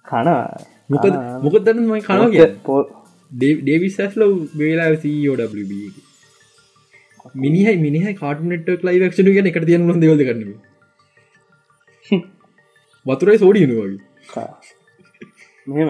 [0.05, 0.47] කනවා.
[0.91, 1.15] මොකද
[1.45, 2.81] මොකදන්න මයි කනවා පෝ
[3.33, 5.73] ඩේවිස් ඇස්ලෝ වේලා COWB
[7.35, 10.53] මිනිහයි මිනිහ කාටනට ලයිවක්ෂන ගැන එක තියන ො දෙවද කරන්න
[13.07, 14.01] වතුරයි සෝඩියනු වගේ.
[15.66, 15.89] මෙම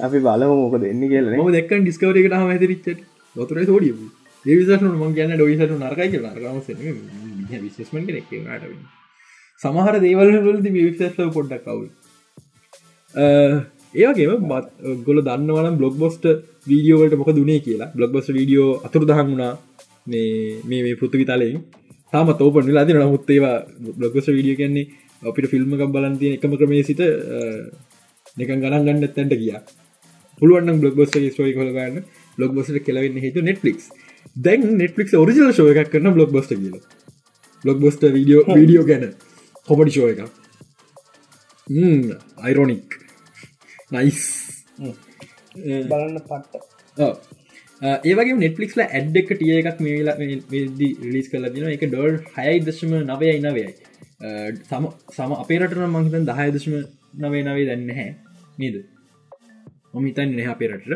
[0.00, 2.86] අපි බලම මොක දෙන්න කියල ම දෙක් ඩිස්කවර එකට හම ඇතිරිච්ච
[3.36, 3.94] වතුරයි සෝඩිය
[4.44, 6.58] ඒවිසන ම ගැන ඩොයිසට නරකයි රම
[7.62, 8.32] විශස්මට එක්ට
[9.60, 11.86] සමහර දේවල්ලද විශස්ල පොඩ්ඩක් කවුල්
[13.94, 14.66] ඒවගේම මත්
[15.06, 16.24] ගොල දන්නවන බ්ලොග් බොස්ට
[16.66, 19.52] වීඩියෝවට මොක දුනේ කියලා බ්ලොග් බොස් වීඩියෝ අතුර දහන් වුණා
[20.06, 21.62] මේ මේ පෘතු විතාලයෙන්
[22.12, 23.56] තාම තෝපන ලාති නමුත් ඒවා
[23.98, 24.86] බ්ලොග්ගොස් වීඩියෝ කියන්නේ
[25.22, 27.02] අපිට ෆිල්ම් එකක් බලන්තිය එකම ක්‍රමේ සිට
[28.36, 29.54] නිකන් ගණන් ගන්න තැන්ට කිය
[30.40, 32.02] පුළුවන් බ්ලොග් බොස් ස්ටෝයි කොලගන්න
[32.38, 33.78] බ්ලොග් බොස්ට කෙලවෙන්න හිතු නෙට්ලික්
[34.36, 36.80] දැන් නෙට්ලික් ඔරිජල් ශෝ එකක් කරන බ්ලොග් බොස්ට කියල.
[37.64, 39.04] බ්ලොග් බොස්ට වීඩියෝ වීඩියෝ ගැන.
[39.68, 40.20] කොමඩි ශෝ එක
[42.38, 42.96] අයිරෝනික්
[43.90, 44.20] නයිස්
[45.54, 47.33] බලන්න පට්ට
[47.84, 53.40] ඒවගේ නෙට්ලික්ල ඇඩ් එක ටිය එකක් මේලා රිලිස් කල දින එක ඩොල් හයයි දශම නවයයි
[53.44, 53.68] නවයයි.
[54.70, 54.84] සම
[55.16, 56.74] සම අපේරට මංහිතන් දහය දශම
[57.24, 58.08] නවේ නවේ දන්න හැ
[58.58, 58.76] නේද?
[59.94, 60.90] මොමිතන් නහ අපේරට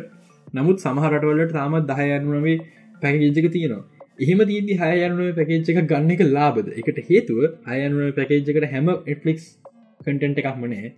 [0.57, 2.59] නමුත් සමහරටවලට තාමත් දහයනුවේ
[3.03, 3.84] පැකජක තියෙනවා.
[4.22, 9.45] එහෙම දීදි හයනුව පැකේජ් එක ගන්න එක ලාබද එකට හේතුව අයනුව පැකේජ් එකට හැම එට්ලික්ස්
[10.01, 10.91] කටෙන්ට එකක් මනෑ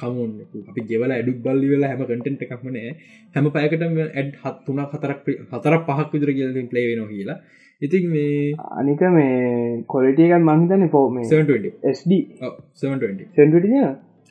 [0.00, 0.30] කමුන්
[0.70, 2.92] අපි ගෙවල ඇඩු බල්ලි වෙලා හැම කටෙන්ට එකක්මනෑ
[3.34, 5.18] හැම පයකට ඇඩ් හත් තුනා හතරක්
[5.52, 7.38] හතරක් පහක් විදර කියලින් ප්ලේ වෙන කියලා.
[7.82, 11.18] ඉතින් මේ අනික මේ කොලිටියකත් මහිතන පෝම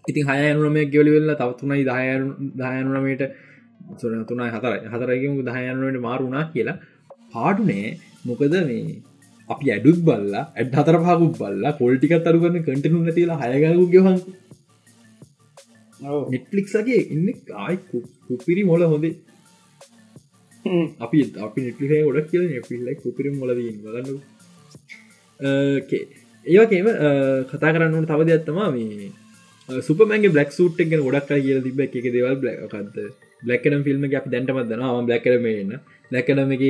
[0.06, 2.28] ඉතින් හයනුනම ගෙවලි වෙල්ලා තවතුනයි දහයනු
[2.62, 3.24] දහයනුනමට
[4.02, 4.80] සුන තුනයි හතරයි.
[4.94, 6.78] හතරකිම දහයනුවට මාරුණා කියලා.
[7.34, 7.88] පාටුනේ
[8.28, 9.00] මොකද මේ
[9.50, 14.18] අපි ඇඩුත් බල්ලා ඇඩ් හතර පහකුත් බල්ලා පොල්ටිකත් අරු කරන කටනු නැතිලා හයගු ගෙවන්
[16.34, 17.28] නෙට්ලික්ගේ ඉන්න
[17.64, 17.78] ආයි
[18.28, 19.16] කුපිරි මොල හොඳේ.
[21.06, 24.08] අපි අපි නෙට්ලිේ ගොඩක් කියල නෙපිල්ලයි කුපිරි මොලදීන් බලන්න
[26.46, 26.88] ඒවකේම
[27.52, 29.10] කතා කරන්න තවද ඇත්තමා මේ
[29.88, 32.98] සුපමන්ගේ බ්ලක් සුට් එක ගොඩක් කියල තිබ එක දෙවල් බ්ලක්කත්
[33.46, 35.72] බ්ලක්කනම් ෆිල්ම් අපි දැන්ටමත් දන ම බ්ලක්කරමන්න
[36.14, 36.64] ලැකනම එක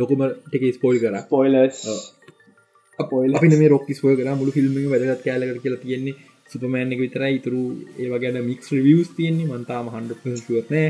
[0.00, 1.14] ලොකුම ටික ස්පෝල් කර.
[1.32, 1.76] පොයිලස්
[3.10, 4.28] පොල් අපි මේ රොක් ස්පෝල් කර.
[4.40, 6.16] මුළු ෆිල්ම් වැදගත් කෑලකට කියලා තියෙන්නේ
[6.50, 7.62] සුපමෑන් එක විතර ඉතුරු
[8.02, 9.50] ඒවගැන මික්ස් රිවියස් තියෙන්නේ.
[9.50, 10.12] මන්තාම හන්ඩ
[10.46, 10.88] ශුවත්නෑ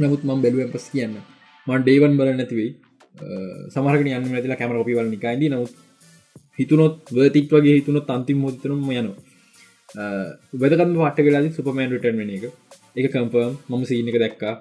[0.00, 1.14] නමුත් මම් බැලුවෙන් පස් කියන්න.
[1.66, 2.70] මන් ඩේවන් බල නැතිවෙයි
[3.74, 5.72] සමහරක යන්න ඇතිලා කැමර ඔපිවල නිකයිද නමුත්
[6.58, 9.16] හිතුනොත් වතික් වගේ හිතුනොත් අන්තිම මොත්තනම යනවා.
[10.62, 12.44] වෙදකම පට වෙලා සුපමෑන් ටන් වෙන එක.
[12.98, 14.54] එක කම්පර්ම් මම සීන එක දැක්කා.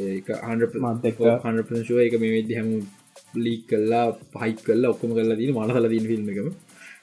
[0.00, 0.12] ඒ
[2.08, 2.68] එක මේ හැම
[3.44, 6.48] ලීක් කල්ලා පහයි කල්ලා ඔක්කොම කල්ලා දීන මනසල දීන ෆිල්ම් එකම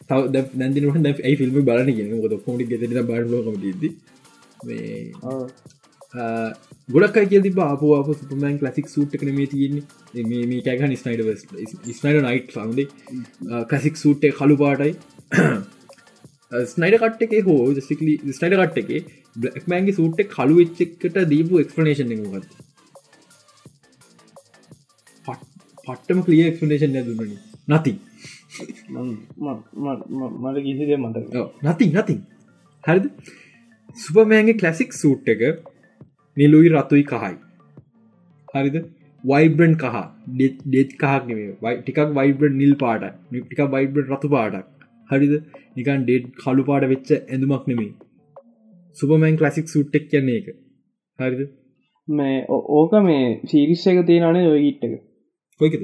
[0.09, 0.19] තව
[0.59, 3.83] දැන්දිනට ඇයි ෆිල්ම් බලන ගෙන ොද කොටි ගෙත බල කමටද
[6.95, 9.83] ගොඩක් අයි කියති පාපුවාප සුපමන් ලසික් සූට් කන මේ තියෙන්නේ.
[10.47, 11.21] මේ කැගන ස්නයිඩ
[11.99, 12.87] ස්නයිඩ නයිට් සන්දේ
[13.71, 14.93] කසික් සූට්ේ කළු පාටයි.
[16.71, 22.45] ස්නයිඩ කට් එක හෝ සිකලි ස්නයිඩ කට් එක බ්ලක්මෑන්ගේ සූට් කළු වෙච්චෙක්කට දීපු එක්ස්පනේෂන් එකගත්
[25.85, 27.37] පට්ටම කලිය එක්ස්පනේෂන් දුන්නන
[27.71, 27.93] නති
[30.43, 31.17] මට කිසිදේ මට
[31.67, 32.15] නති නති
[32.83, 33.05] හරිද?
[33.97, 35.41] සුපමෑන්ගේ කලසික් සූට් එක
[36.37, 37.35] නිලුයි රතුයි කහයි.
[38.53, 38.75] හරිද?
[39.23, 39.97] වයිබ්‍රන් කහ.
[40.65, 44.67] ඩෙත් කහක් නෙේ ටිකක් වයිබ්‍රන් නිල් පාට ටික වයිබ්‍රන් රතු පාටක්.
[45.09, 45.33] හරිද?
[45.77, 47.91] නිකන් ඩෙඩ් කළු පාට වෙච්ච ඇඳුමක් නෙමේ
[48.97, 50.47] සුපමෑන් කලසික් සුට්ටෙක් කියන්නේ එක
[51.19, 51.41] හරිද?
[52.07, 52.45] මේ
[52.77, 54.95] ඕක මේ සිරිස්ස එක තියෙනනේ ඔය ගිට්ටක
[55.59, 55.83] කොයිකද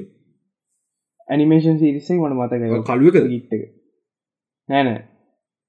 [1.28, 3.16] ඇනිමේෂන් සිරිස්සේ මට මතක කළුවක?
[3.32, 3.62] ගිට්ටක
[4.68, 5.00] නෑනෑ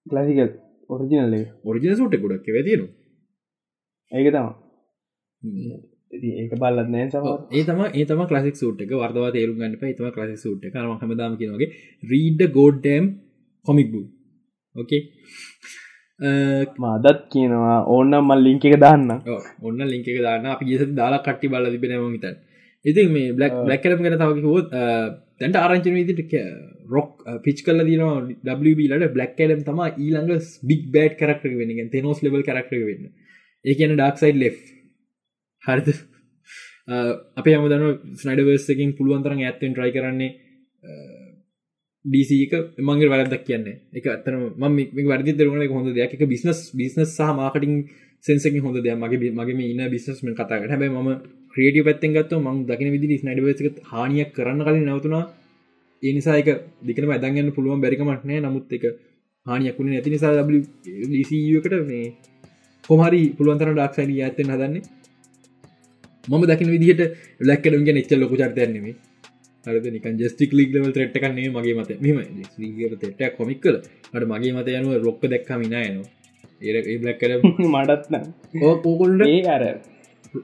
[0.06, 0.40] කලසික
[0.90, 1.36] ඔරිජිනල්ල
[1.70, 2.92] ඔරිජින සුට්ට ගොඩක් වැතියෙනවා
[4.12, 4.48] ඒක තම
[6.42, 7.06] ඒක බල්ලත් නෑ
[7.56, 8.92] ඒ තම ඒ තම ලසික් සුට් එක.
[9.02, 10.74] වර්දවා තේරු ගන්න පයිතම ලසික් සුට් එක.
[10.74, 11.70] කරම හමදාම කියනගේ
[12.12, 13.06] රීඩ ගෝඩ්ඩම්
[13.66, 14.02] කොමික් බු
[14.76, 15.02] ඕකේ
[16.84, 19.08] මාදත් කියනවා ඕන්නම් මල් ලිංක එක දාන්න
[19.68, 20.46] ඔන්න ලිංක එක දාන්න.
[20.54, 22.36] අපි ගෙස දාලා කට්ටි බල තිබෙනම හිතන්
[22.86, 24.68] ඉතින් මේ බ්ලක් බ්ලක් කරම ගැන තවක හොත්
[25.42, 26.34] තැන්ට ආරංචන විදිට
[26.90, 28.04] රොක් පිච් කල දින
[28.46, 30.32] WBලට බ්ලක් කඩම් තම ඊළඟ
[30.70, 33.06] බික් බෑඩ් කරක්ටර වෙන තෙනෝස් ලෙබල් කරක්ටර වෙන්න.
[33.66, 34.54] ඒ කියන ඩක්සයිඩ් ලේ
[35.64, 35.90] හරිද?
[37.38, 37.86] අපේ අමදන
[38.22, 40.32] ස්නයිඩවර්සකින් පුළුවන්තරන් ඇත්තෙන් ට්‍රයි කරන්නේ
[42.06, 43.68] ඩීසික මගේ වැරදක් කියන්න.
[43.94, 46.14] එක අතන ම වැරදි දරුවන හොඳ දෙයක්.
[46.16, 47.76] එක බිස්නස් බිස්නස් සහ මාකටින්
[48.26, 48.98] සෙන්සක හොඳ දෙයක්.
[48.98, 54.30] මගේ මගේ ඉන්න බිස්නස්ම කතාට හැබයි ම ක්‍රේටිය පැත්තෙන් ගත්ත මං දකින විදි ස්නයිඩවර්සක හානියක්
[54.34, 55.24] කරන්න කලින් නවතුනා
[56.04, 56.50] ඒ නිසාක
[56.84, 58.86] දිකන ඇදගන්න පුළුවන් බැරිකමටනෑ නමුත් එක
[59.46, 62.06] හානියක්ුණ නැති නිසා ඩීසිකට මේ
[62.90, 64.84] කොමරි පුළුවන්තර ඩක්ෂයින ඇත්තෙන් හදන්නේ.
[66.28, 67.02] මම දකින විදිහට
[67.42, 68.96] ලැක්කඩුන්ගේ එච්ච ලොකු චර්තයන්නෙමේ
[69.66, 72.18] හරද නිකන් ජස්ටික් ලික් ලවල් ට්‍රට් කන්නේ මගේ මත මෙම
[73.12, 73.76] ට කොමික් කල
[74.14, 76.08] අට මගේ මත යනුව රොක්ක දැක්කම නයනවා
[76.62, 77.32] ඒ බ්ලක්කර
[77.66, 78.16] මටත්න
[78.64, 79.64] ඕකොල්ට අර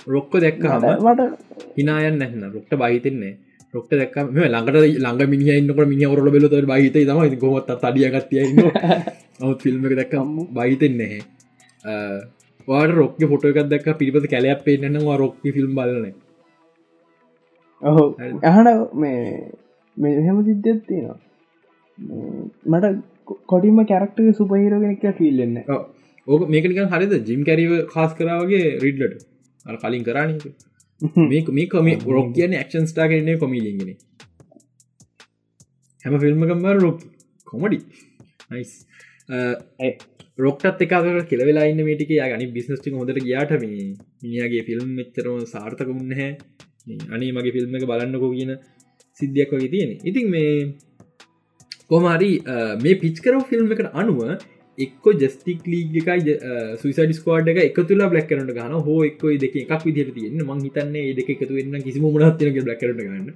[0.08, 1.22] රොක්ක දැක්ක හම මට
[1.78, 3.34] හිනායන් නැන්න රොක්ට බහිතෙන්නේ
[3.74, 8.46] රොක්ට දැක් මේ ළඟට ළඟ මිනි ඉන්නකට මිනි ඔරල බෙලත බහිත තම ගොමත් තඩියගත්තිය
[9.40, 11.20] නවත් ෆිල්ම් එක දැක්කම් බහිතෙන්නේ
[12.68, 16.16] වාට රොක්ක ෆොට එකක් දක් පිරිපත කැලයක් පේනවා රොක්කි ෆිල්ම් බලන
[17.82, 18.04] ඔහු
[18.44, 19.52] අහන මේ
[19.98, 21.20] මෙහෙම සිද්ධත් තියෙනවා.
[22.66, 22.86] මට
[23.46, 25.58] කොටිම කැරක්ට සුපහිරෝගෙනක ෆිල්ලන්න
[26.28, 27.14] ඕක මේකනික හරිද?
[27.24, 29.26] ජිම් කැරීව කාස් කරාවගේ රිඩ්ලට
[29.66, 30.32] අ කලින් කරන්න
[31.26, 33.91] මේක මේ කොම රොක් කියන ක්ෂන් ස්ටා කරන්නේ කොමිලිගෙන
[36.03, 36.99] හැම ෆිල්ම්කම්ම රොක්
[37.47, 37.80] කොමඩි
[38.49, 38.72] නයිස්
[40.38, 43.86] රොක්ටත් එකක කෙලවෙලා ඉන්න මේටික ගනි බිස්නස්ටි හොදට ගයාට මේ
[44.22, 46.32] මිනිියගේ ෆිල්ම් මෙච්චරම සාර්ථක වුන්න හැ
[47.09, 48.51] අනේ මගේ ෆිල්ම් එක බලන්නකෝ කියන
[49.20, 50.51] සිද්ධියක් වගේ තියෙන ඉතින් මේ
[51.88, 52.32] කොමරි
[52.80, 54.20] මේ පිච්කරව ෆිල්ම් එකට අනුව
[54.78, 56.36] එක්ක ජස්ටික් ලීග එකයි
[56.82, 61.13] සුයිසඩිස්කෝඩ් එක එක තුලා බ්ලක් කරට ගන හෝ එක්කොයි දෙක එකක් විදිහට තියෙන මං හිතන්නේ
[61.19, 63.30] දෙක එකතු වෙන්න කිසි මුණත්තිනක බ්ලක් කරට ගන්න.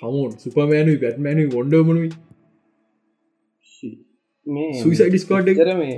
[0.00, 2.10] හමෝන් සුපමෑනු පැත්මෑනු ගොඩ්ඩමනුයි
[4.46, 5.96] මේ සුයිසයිඩිස්කෝඩ් කර මේ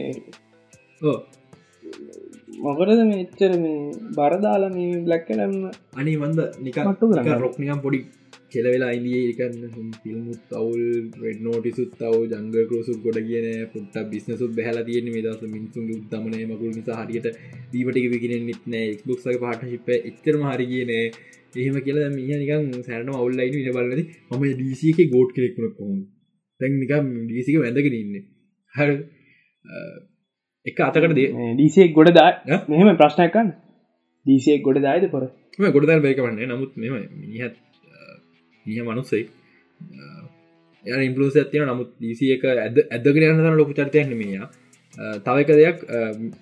[2.61, 3.81] මොකටද මෙච්චර මේ
[4.17, 5.57] බරදාලා මේ බ්ලක්කලන්න
[5.99, 7.43] අනි වන්ද නික මට්ටු කරන්න.
[7.45, 8.01] රොක්නිකම් පොඩි
[8.53, 10.83] කෙලවෙලා ඉදිය එකන්න ෆිල්මුත් අවුල්
[11.19, 16.71] වෙඩ නෝටිසුත් අව ජංග කලෝසුත් ගොඩ කියන පුට බිස්නසුත් බැහලා තියෙන දස මිනිසුන්ගේ උත්තමනය මකුල්
[16.71, 17.29] නිසා හරියට
[17.73, 20.93] දීමටික විකිනෙන් නිත්නෑ එක්බොක්සක පාට ශිප එච්චරම හරි කියන
[21.57, 25.99] එහෙම කියලා මිය නිකන් සැරන අවුල්ලයින ඉන බලද මම ඩීසික ගෝඩ් කෙනෙක්ුණ කොහොම
[26.61, 28.15] තැන් නිකම් ඩීසික වැඳගෙන ඉන්න.
[28.75, 28.91] හර.
[30.67, 32.31] එක අතකට දේ ඩීසියෙක් ගොඩ දා?
[32.69, 33.55] මෙහෙම ප්‍රශ්නයකන්න
[34.27, 35.25] දීසියෙක් ගොඩ දායිද පොර?
[35.59, 37.55] මේ ගොඩදල් බේක වන්නේ නමුත් මෙම මිනිහත්
[38.69, 39.25] මිය මනුස්සේ
[40.85, 44.41] ය ඉම්පලස ඇතින නමුත් දීසි එක ඇද ඇදගෙන යන තන ලොකු චරිතයන්න මිය
[45.21, 45.79] තවක දෙයක්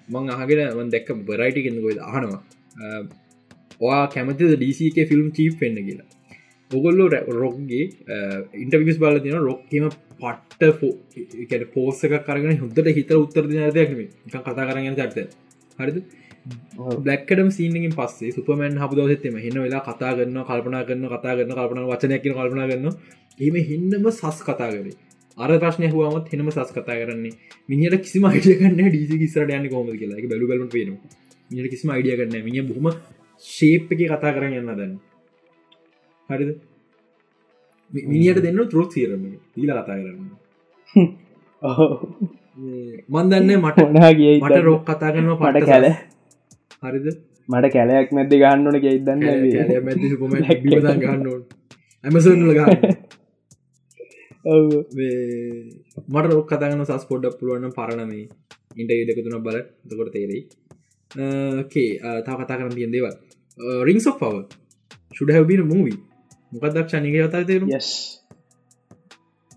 [0.08, 2.40] මං අහගෙන වන් දැක්ක බරයිටි කෙන්ගොද අහනවා.
[3.80, 6.08] ඔයා කැමති ඩීසි එක ෆිල්ම් චීප් වෙන්න කියලා?
[6.70, 7.84] ඔගොල්ලෝ රොක්ගේ
[8.54, 9.88] ඉන්ටවිස් බල තින රොක්කීම
[10.20, 15.26] පට්ට පෝසක කරගෙන හොදට හිත උත්තර දිනදයක්ම එක කතා කරගෙන චර්තය
[15.78, 15.98] හරිද?
[16.98, 21.80] බ්ලක්කඩම් සීනකින් පස්සේ සුපමන් හබ දවසෙත්තම හෙන්න වෙලා කතා කරන්න කල්පනා කරන්න කතා කරන්න කල්පන
[21.88, 22.86] වචනයකින කල්පනා කරන්න
[23.40, 24.94] එම හින්නම සස් කතා කරේ.
[25.38, 27.34] අර ප්‍රශ්නය හුවමත් හෙනම සස් කතා කරන්නේ.
[27.68, 30.22] මිනිට කිසිම අයිඩියකන්න ඩීසි කිසරට යන්න කොම කියලා.
[30.24, 30.90] බැලු බලු පේන
[31.50, 32.86] මිට කිසිම අයිඩිය කරන්න මිනි බොහම
[33.44, 34.96] ශේප් එක කතා කරන්න යන්න දන්න
[36.28, 36.50] හරිද?
[37.90, 39.22] මිනිට දෙන්න ත්‍රෝත් සීරම
[39.56, 40.28] ඊල කතා කරන්න.
[43.10, 43.78] මන්දන්න මට
[44.40, 45.86] මට රොක් කතා කරනවා පට කැල
[46.86, 47.06] හරිද?
[47.48, 48.76] මට කැලයක් මැද්ද ගන්නන
[50.04, 50.32] සුපම
[50.96, 51.28] ගන්න
[52.04, 52.34] ඇමසල
[56.06, 58.24] මට රොක් කතගන්න සස් පොඩ්ඩක් පුළුවන්න පරණමේ
[58.76, 60.42] ඉන්ට දෙකතුන බල දකොට තේරෙයි.
[61.70, 63.14] කේ තා කතා කරන තියෙන් දේවල්.
[63.82, 64.34] රිං සොක් පව
[65.12, 65.98] ශුඩ හැබින මූවී
[66.52, 67.66] මොකදක් ෂණක කතා තේරු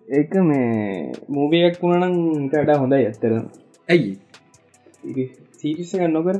[0.07, 2.15] ඒක මේ මූවියක් වුණනම්
[2.47, 3.33] ටඩා හොඳයි ඇත්තර
[3.89, 4.11] ඇයි?
[5.53, 6.37] සීටිස ගන්න නොකර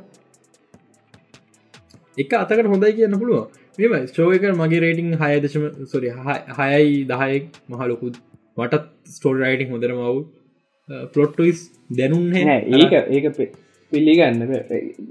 [2.19, 3.43] එක අතකට හොඳයි කියන්න පුළුව
[3.79, 6.11] මෙම ශෝක මගේ රේටිං හය දශම සොරි
[6.57, 8.11] හයයි දහයෙක් මහලොකු
[8.57, 10.13] මටත් ස්ටෝල් රයිටිං හොඳර මව්
[11.13, 13.57] පලොට්ටස් දැනුන් ඒක ඒක
[13.91, 14.41] පිල්ලිගන්න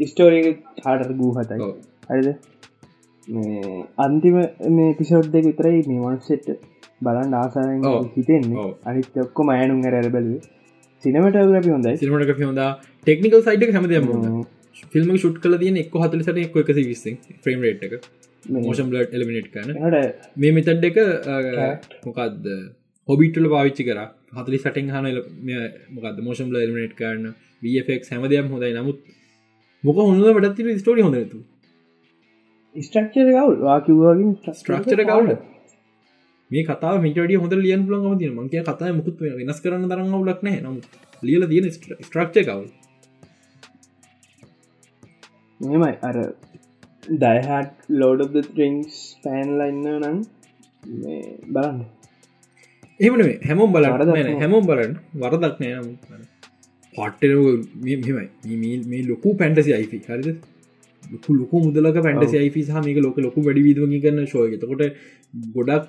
[0.06, 0.46] ස්ටෝරක
[0.78, 1.70] චාටර් ගූ හතයි.
[2.08, 2.28] හරිද?
[3.98, 4.36] අන්තිම
[4.72, 6.46] මේ පිසෝඩ් දෙක විතරයි මේ වන්සෙට්
[7.02, 7.82] බලන් ආසායෙන්
[8.14, 8.68] හිතෙන්නේ.
[8.84, 10.28] අනිත් ඔක්කොම අයනුම් ඇරබැල
[11.04, 11.96] සිනමට ග්‍රපි හොඳයි.
[11.96, 12.62] සිනමට හොඳ.
[13.02, 14.46] ටෙක්නිකල් සයිඩ් හැමදම
[14.86, 18.08] ෆිල්ම ෂුට් කල තියන එක් හතලසට එක් එක විස්සි ෆ්‍රම් රේට් එක.
[18.56, 19.74] මෝෂම් ලට් එලිමිනට් කන
[20.36, 20.98] මේ මෙතඩ් එක
[22.06, 22.48] මොකක්ද
[23.08, 24.00] හොබිටල පාවිච්චි කර.
[24.34, 25.06] හතලි සටෙන් හන
[25.94, 27.30] මොකද මෝෂම් එලිමිනට් කරන
[27.62, 28.74] වෆක් හැමදයම් හොඳයි.
[28.74, 28.98] නමුත්
[29.84, 31.44] මොක හොඳ වැඩත්තින ස්ටෝරි හොඳතු
[32.76, 35.30] ස්ට්‍රක්චර ගවල් වාකිවගින් ස්ට්‍රක්චර ගවල
[36.50, 37.86] මේ කතා මිටඩිය හොඳ ලියන්
[38.18, 40.76] තින මගේ කතා මුකුත් වෙනස් කරන්න තරන්න වලක් නෑ නම්
[41.22, 42.66] ලියල තියෙන ස්ට්‍රක්ච ගවල්
[45.60, 46.16] මෙමයි අර
[47.12, 50.18] ඩයිහට ලෝඩ ත්‍රිංස් පෑන්ලයින්න නම්
[51.48, 51.78] බලන්න.
[53.00, 53.88] එමන හැමෝම් බල
[54.36, 54.92] හැමෝම් බලන්න.
[55.16, 56.20] වරදක් නෑ.
[56.94, 60.28] පට්ටනමයි මේ ලොකු පැන්ටසි අයිපි හරිද?
[61.02, 64.84] ලොකු ලොකු මුදලක පැන්ටසි අයිපි සහ මේක ලොක ලොකු වැඩි විදුවගි කරන්න ශෝයතකොට
[65.54, 65.84] ගොඩක්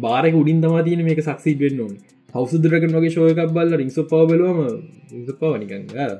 [0.00, 1.94] බාරක උඩින් තමා තියන මේක සක්සි වෙන්න ඕන.
[2.34, 4.58] හවසුදුරක නොගේ ශෝයකක් බල්ල රිංස පව බලවම
[5.38, 6.18] පවනිකං මොකක්ද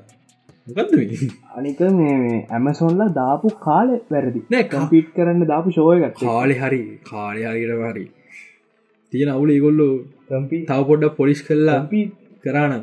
[1.55, 4.41] අනික මේ ඇමසොල්ල දාපු කාලෙ වැරදි.
[4.51, 8.07] නෑ කම්පිට් කරන්න දාපු ශෝයක කාලෙ හරි කාලය හරිට හරි.
[9.13, 9.89] තියෙන අවුල ඒගොල්ලු
[10.31, 11.81] තව පොඩ්ඩ පොලිස් කල්ලා
[12.45, 12.83] කරානම්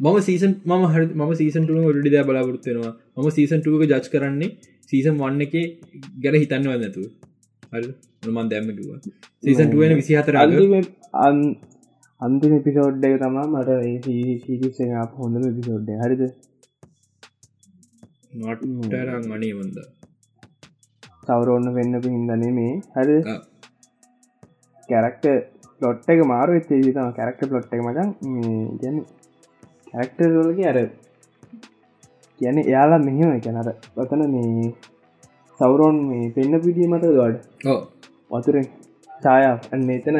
[0.00, 4.50] මම සීසන් ම හ ම සීසන්ටුව ඩි දෑ බලාපොරත්වෙනවා ම සීසන්ටුවක ජච් කරන්නේ
[4.90, 5.54] සීසන් වන්න එක
[6.22, 7.02] ගැන හිතන්න වන්නතු
[7.72, 7.88] හරි
[8.30, 8.90] මන් දැම්මටුව
[9.42, 10.34] සීසන්ටුවෙන විසි හතර
[12.20, 14.78] අන්තිම පිසෝඩ්ඩ තමා මට ඒසිසිසිස
[15.18, 16.22] හොඳම පිසෝඩ්ඩ හරිද?
[18.38, 19.78] මටරං අනේ වන්ද.
[21.24, 23.16] සවරෝන්න වෙන්න පිහින්දනේ මේ හරි
[24.88, 25.24] කැරක්ට
[25.80, 28.10] ලොට් එක මාරු එත්තේ තම කැරක්ට පලොට් එක මචන්
[28.80, 28.96] ගැන
[29.90, 30.78] කැරක්ටර්ලගේ අර
[32.40, 34.72] කියන එයාලා මෙහෙම කැනර ඔතන මේ
[35.60, 37.36] සවරෝන් මේ පෙන්න්න පිටිය මත දොඩ
[38.30, 38.68] වතුරෙන්
[39.22, 40.18] ඡායා අන්න එතන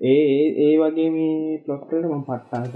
[0.00, 2.68] ඒ ඒ වගේ මේ පලොක්ට ම පට්ටාස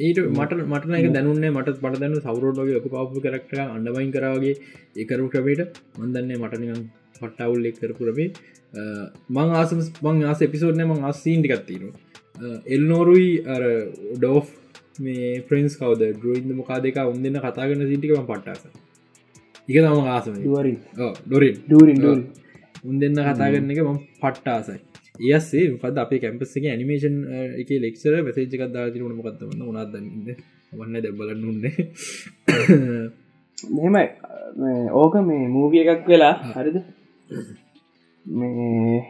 [0.00, 4.54] ඒට මට මටන එක දැනුන්නේ මට පට දන්න සවරෝඩ්ගේ ලොක පාපු කරක්ට අන්ඩමයින් කරාගේ
[4.96, 6.82] ඒකරු ක්‍රමේට මන්දන්නේ මටනිකම්
[7.14, 8.28] පට්ටවුල් එක් කරපු රබේ
[9.30, 11.88] මං ආසම මං ආස එපිසෝඩ්න මං ආසීන්ටි ගත්තින
[12.68, 13.64] එල්නෝරුයි අර
[14.14, 14.52] ඩෝෆ්
[15.00, 16.12] මේ ප්‍රන්ස් කවද?
[16.12, 18.64] ඩරුයින්ද මොකා දෙක උන්දන්න කතාගන්න සිටිකම පට්ටස
[19.68, 20.36] එක තම ආසම.
[21.24, 22.06] ඩොරින් ඩරින්
[22.84, 24.78] උන් දෙන්න කතාගන්න එක ම පට්ටාසයි
[25.28, 27.16] ඒසේ පද අපේ කැම්පස්සක ඇනිමේෂන්
[27.60, 30.06] එක ලෙක්ෂර පැසේජකක් දාතිරුණ මොකක්තවන්න උනාදන්න
[30.72, 31.72] වන්න දැබලන්න උන්නේ.
[33.76, 34.04] මෙමයි
[34.94, 36.76] ඕක මේ මූවිය එකක් වෙලා හරිද?
[38.26, 39.00] මේ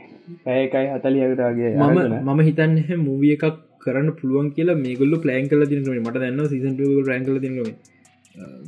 [0.45, 6.17] පැයකයි හතලියකටගේ මම මම හිතන්න මූවිය එකක් කරන්න පුළුවන් කියලා මේගොල්ල ප්ලෑන් කල දින මට
[6.17, 6.75] දන්න සිසන්
[7.09, 7.57] රැන් කල දිනම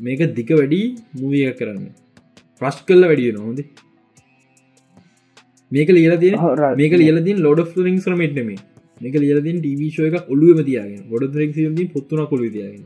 [0.01, 0.83] මේක දික වැඩි
[1.21, 1.85] මූවිය කරන්න.
[2.61, 3.61] ප්‍රශ් කල්ල වැඩිය නොහොද
[5.73, 6.33] මේක ලියලතිය
[6.77, 8.51] මේක ලියලදින් ලොඩ රිං ්‍රමට්නම
[9.01, 11.01] මේක ලියලදින් ඩීවිශෝ එක ඔලුවම තියාගෙන.
[11.09, 12.85] ගොඩ රික් දී පොත්තුන කොළු තියාගෙන.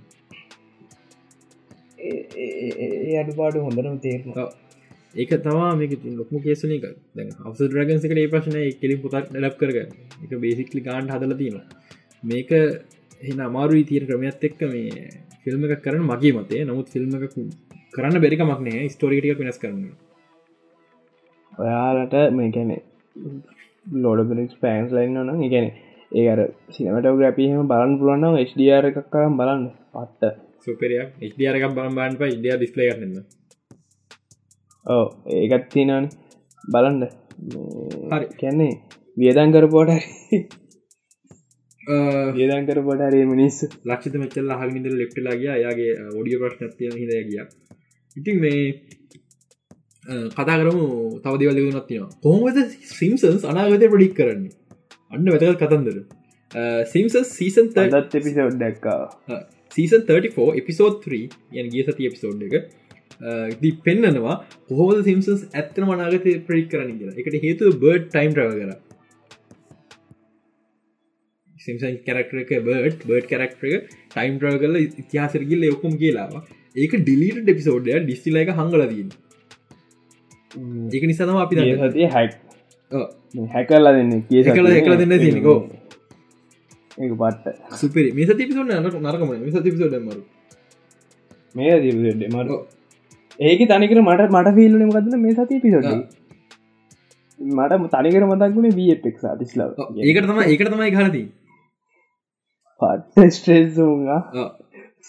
[1.99, 4.22] ඒ අඩුපාඩු හොඳරම තේරන
[5.14, 6.84] ඒක තවා මේක ලොක්ම කේසන එක
[7.45, 9.78] අවස රගන්සක ඒ ප්‍රශ්නය කෙලින් පොතක් ලබ් කරග
[10.24, 11.66] එක බේසික්ලි ගාන්ඩ හදල තිනවා
[12.24, 12.51] මේක
[13.20, 15.07] එන අමාරු තීර ක්‍රමයත් එක්ක මේ
[15.43, 17.39] ෆිල්ම් එකක් කරන මගේ මතේ නමුත් ෆිල්ම් එක
[17.95, 19.87] කරන්න බැරිකමක් නෑ ස්ටෝරිටික වෙනස් කරන්න
[21.59, 22.70] ඔයාලට මේ ගැන
[24.04, 25.68] ලෝඩ පිලික්ස් පෑන්ස් ලයින්න නම් ඉගැන
[26.18, 26.40] ඒ අර
[26.74, 29.64] සිනමට ග්‍රපිහම බලන් පුලන්න ස්ඩර් එකක් කරම් බලන්න.
[29.94, 33.16] පට්ට සුපරයක් ස්ඩර් එකක් බලන් බාන්ප ඉඩිය ඩිස්ලේ කරන්න
[34.86, 35.07] ඕ
[35.40, 36.07] ඒකත් තිනන්
[36.64, 37.02] බලන්ඩ
[38.12, 38.26] හරි.
[38.40, 38.72] කැන්නේ
[39.16, 39.90] වියදන් කරපෝට
[41.86, 43.57] ඒදන්කර පොඩරේ මිනිස්
[43.88, 47.44] ලක්ෂත මෙචල් හගනිද ලෙක්ටලාගේ අයාගේ ඔඩිය ප්‍රශ්නත්තිය හිද ගිය.
[48.16, 48.62] ඉතින් මේ
[50.07, 50.86] කතා කරමු.
[51.24, 52.59] තවදවල නත්තිනවා කොහොමද
[52.92, 54.54] සිම්සන්ස් අනාගත පඩික් කරන්නේ?
[55.12, 55.98] අන්න වැතකල් කතන්දර.
[56.86, 58.98] සිම්සස් සීසන් දත් එපිසෝඩ් දැක්කා.
[59.72, 61.22] සීසන් 34 එපිසෝඩ් 3
[61.54, 62.66] යන් ගිය සති එපිසෝඩ් එක.
[63.61, 64.36] දී පෙන්න්නනවා
[64.72, 67.16] හෝද සිම්සන්ස් ඇත්තන මනාගත ප්‍රික් කරන්න කියලා.
[67.16, 68.74] එකට හේතුව බර්ඩ් ටයිම් රව කර.
[71.57, 76.42] සිම්සන් කැරක්ටර එක බර්ඩ් බර්ඩ් කැරක්ටර එක ටයිම් ්‍රව කල ඉතිහාසරගිල්ල ඔකුම් කියලාවා
[76.76, 79.14] ඒක ඩිලිට ඩෙපිසෝඩ්ය ඩිස්ටිල එක හංගලදන්න
[80.92, 82.32] ඒක නිසාම අපි සතිය හැක්
[83.52, 85.59] හැකල්ලා දෙන්න කිය කල එකල දෙන්න තියනකෝ
[86.98, 88.09] ඒ පට්ට සුපරි.
[88.12, 90.20] මේ සති පිසුන්න නට නරකම මේ සති පිසෝඩ මරු.
[91.54, 92.46] මේ දිට මර.
[93.38, 95.90] ඒක තනිකර මට මට පිල්ලන ගදන මේ සති පිසෝඩ
[97.38, 99.68] මට තනිකර මතක්ුණේ වීපෙක් තිස්ලා
[100.04, 101.26] ඒකට තම ඒකට තමයි හරදී
[102.82, 104.20] පට්ට ස්ට්‍රේසුන්ගා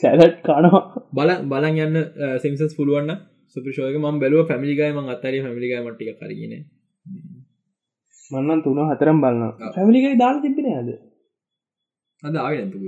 [0.02, 0.84] සැලට් කනවා.
[1.14, 1.98] බල බලන් යන්න
[2.44, 3.20] සිම්සස් පුළුවන්න
[3.58, 6.54] සුපිෂෝක ම බැලුව පැමිලිගයි ම අතරේ පැමිලිගයි මටික කරගෙන
[8.32, 10.90] මන්නන් තුන හතරම් බලන්න පැමිලිකයි දාල් තිබෙන ඇද
[12.24, 12.36] අද?
[12.38, 12.84] ආව නැතුව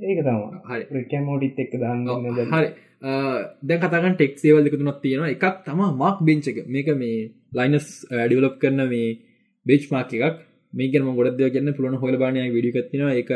[0.00, 1.18] ඒක තම හරි.
[1.28, 2.00] මෝඩිත් එක්ක දන්න
[2.52, 2.68] හරි.
[3.68, 5.34] දැ කතගන් ටෙක් සේවල් දෙකතුනක් තියෙනවා.
[5.34, 7.18] එකක් තම මක් බෙන්චක මේක මේ
[7.56, 9.10] ලයිනස් ඩිවලප් කරන මේ
[9.66, 10.38] බේච් මාක් එකක්
[10.72, 13.30] මේකම ගොඩද කියන්න පුළන හොල බානය විඩිකත්තින එක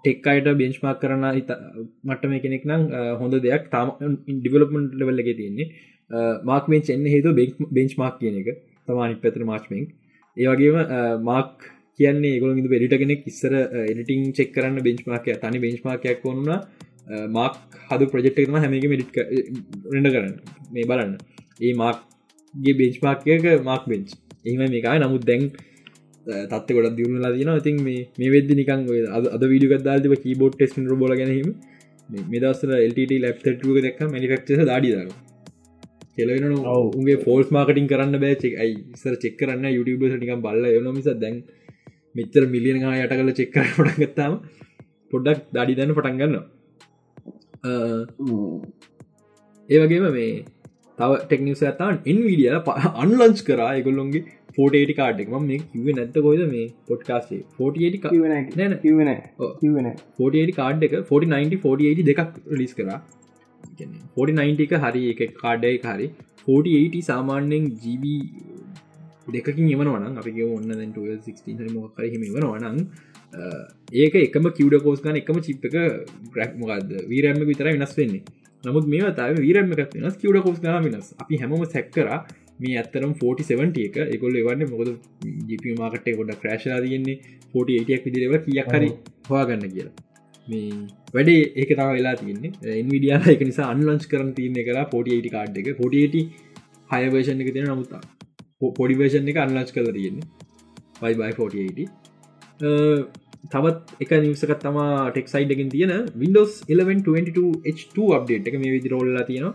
[0.00, 1.24] ටෙක් අයට බෙන්ච්මාක් කරන
[2.08, 2.82] මට මේ කෙනෙක් නම්
[3.20, 3.64] හොඳ දෙයක්.
[3.74, 3.88] තාම
[4.42, 5.68] ඩිවලපමට ලෙවල්ල එක තියෙන්නේ.
[6.50, 7.30] මාක් මෙන් එන්න හේතු
[7.78, 8.48] බෙන්ච් මාක් කියන එක.
[8.86, 9.84] තමානි පැතර මාච්මෙන්
[10.36, 10.78] ඒවගේම
[11.30, 11.52] මාක්
[11.98, 13.52] කියන්නේ ගොල ඉද පෙඩිට කෙනෙක් ඉස්සර
[13.90, 16.60] එඩිටිං චෙක් කරන්න බෙන්ච්මාක තනි බෙන්ච්මාකයක් වුණා.
[17.36, 17.54] මාක්
[17.90, 19.16] හද ප්‍රජෙක්්ම හැමක මඩිට්
[19.94, 20.34] රඩ කරන්න.
[20.74, 21.12] මේ බලන්න.
[21.64, 24.08] ඒ මාක්ගේ බෙන්ච්මාකයක මාක් බෙන්ච්
[24.46, 25.42] එහම මේකයි නමුත් දැන්
[26.26, 27.76] තත්ත ගොඩ දියුණුලා තින ඉතින්
[28.18, 28.80] මේ වෙද නිකන්
[29.30, 31.50] අද විඩියගත්දාල්තිව කීබෝඩ් ටෙස් බොල ගැනීම
[32.28, 35.08] මේ දස්සර Lට ලැප්ටුව දක් මනිෆක්ච දාඩිදාර
[36.16, 36.54] කෙලවෙන
[37.00, 41.36] උගේ ෆෝල්ස් මාර්කටින් කරන්න බෑ චෙක් අයි සර චෙක් කරන්න YouTube නිකම් බල්ල යනමිස දැන්
[42.14, 44.34] මෙච්චර මිලියන යට කල චෙක්කර පටගත්තාම
[45.10, 46.36] පොඩ්ඩක් දඩි දැන්න පටන් ගන්න
[49.68, 50.30] ඒ වගේම මේ
[50.98, 52.50] තව ටෙක්නිස ඇතාන් ඉන්විඩිය
[53.02, 53.70] අන්ලංච් කරා.
[53.74, 54.22] එකොල්ලොන්ගේ
[54.56, 55.32] ෆෝටේටි කාඩ් එක.
[55.48, 58.02] මේ කිව නැත්ත කොයිද මේ පොට්කාස්ේ ෆෝටට
[60.58, 62.30] කාඩ් එක 49 48 දෙකක්
[62.62, 62.98] ලිස් කරා.
[64.16, 66.10] 49 එක හරි එක කාඩ්ඩය හරි
[66.48, 68.04] 48 සාමාන්‍යෙන් ජීබ
[69.36, 72.78] දෙකින් එවනවන අපි ඔන්න දැන් 16 මොකර හිම වනවනන්
[74.02, 75.76] ඒක එකම කිවඩ කෝස් ගන එකම චිප් එක
[76.34, 78.22] ග්‍රක් මොකක්ද වීරම්ම විතර වෙනස් වෙන්නේ.
[78.64, 81.14] නමුත් මේ තාව වීරම්ම එකක් වෙනස් කිවඩ කෝස් ගන වෙනස්.
[81.22, 82.06] අපි හැම සැක්කර
[82.62, 83.96] මේ ඇත්තරම් 47 එක.
[84.16, 84.88] එකොල් එවන්න මොකද
[85.50, 87.18] ජිප මාකට ගොඩ ක්‍රේශලා තියෙන්නේ.
[87.54, 88.90] 48ක් විදිරව කියක් හරි
[89.28, 89.94] හවාගන්න කියලා.
[90.48, 90.70] මේ
[91.14, 92.52] වැඩේ ඒක තම වෙලා තියන්නේ.
[92.82, 95.68] ඉන්විඩියාල එක නිසා අන්ලංච් කරන තියන්නේ කලා 48 කාඩ් එක.
[95.80, 96.22] 48
[96.92, 98.02] හයවේෂන් එක තියෙන නමුත්තා
[98.78, 100.26] පොඩිවේෂන් එක අන්ලච් කල තියෙන්නේ.
[101.02, 103.20] බයිබයි 48
[103.52, 104.78] තවත් එක නිවසකත් තම
[105.14, 105.92] ටෙක්සයිඩකින් තියෙන
[106.22, 109.54] Windows 1122H2 අප්ඩේට් එක මේ විදි රෝල්ලා තියෙනවා.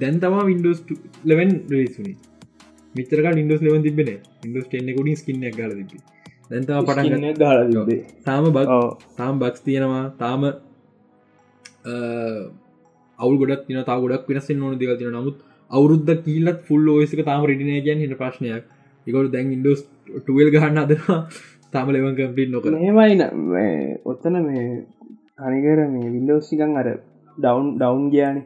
[0.00, 0.80] දැන් තම Windows
[1.24, 2.16] 11 රිසුනේ
[2.98, 4.08] මිතරක ඉන්ඩස් ලවන් තිබෙන
[4.46, 6.02] ඉන්ඩස් ටෙන්නෙ කොඩින් ස්කින්න ගල තිබ
[6.50, 7.58] දැන්තාව පටගන්න ගල
[8.28, 8.68] තාම බක්
[9.18, 10.04] තාම් බක්ස් තියෙනවා.
[10.22, 10.40] තාම
[13.18, 15.36] අවු ගොඩක් තින තා ගොඩක් වෙනස්සෙන් ඕන දෙව තින නමුත්
[15.70, 18.64] අවුරුද්ධ කීලත් ෆුල් ඕයසික තාම රඩිනය ගැන් හිට ප්‍රශ්නයක්.
[19.06, 19.80] එකකට දැන් ඉන්ඩස්
[20.22, 21.18] ටුවල් ගහන්න අදවා
[21.74, 23.22] තාම ලෙවන් කම්පිට නොක හෙමයින
[24.10, 24.66] ඔත්තන මේ
[25.46, 26.88] අනිකර මේ විල්ලෝසිකන් අර
[27.38, 28.36] ඩවන්් ඩවන්් ගයාන.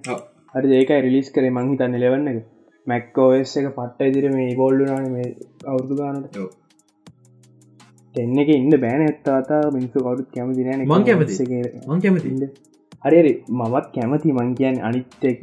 [0.55, 2.39] හරි ඒකයි රිලිස් කරේ මංහිතන්න ලෙවන්න එක
[2.87, 5.29] මැක්කෝස් එක පට්ට ඉදිර මේ බොල්ඩුනාන මේ
[5.67, 6.41] අවුරදු ගානට.
[8.15, 9.03] එන්න එක ඉන්න බෑන.
[9.03, 12.70] ඇත්තාතා මිනිසු කවුත් කැමති නෑන මං කැමති මං කැමතින්න
[13.05, 15.39] හරි මමත් කැමති මං කියන් අනිත් ටෙක්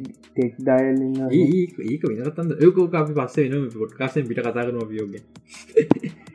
[0.60, 5.16] ඩයිල්න්න ඒක විනතන්ද ඒකෝ අපි පස්සේ වෙන පොට්කාසෙන් පිට කතා කරන වියෝග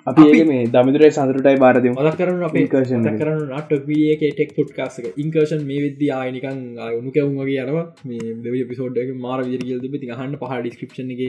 [0.06, 5.62] අපි මේ දමිදුරේ සඳරටයි බාරද මදක් කරන අප කර්ශන කරන නට වියක ටෙක් පුට්කාසක ඉන්කර්ෂන්
[5.64, 7.86] මේ වෙද්දි ආයනිකන් උුණු කැවුන්ගේ යනවා.
[8.04, 11.22] මේ දෙව පිසෝඩ් මාර විදිරගල් තිබ හන්න පහ ඩිස්ක්‍රපෂන් එක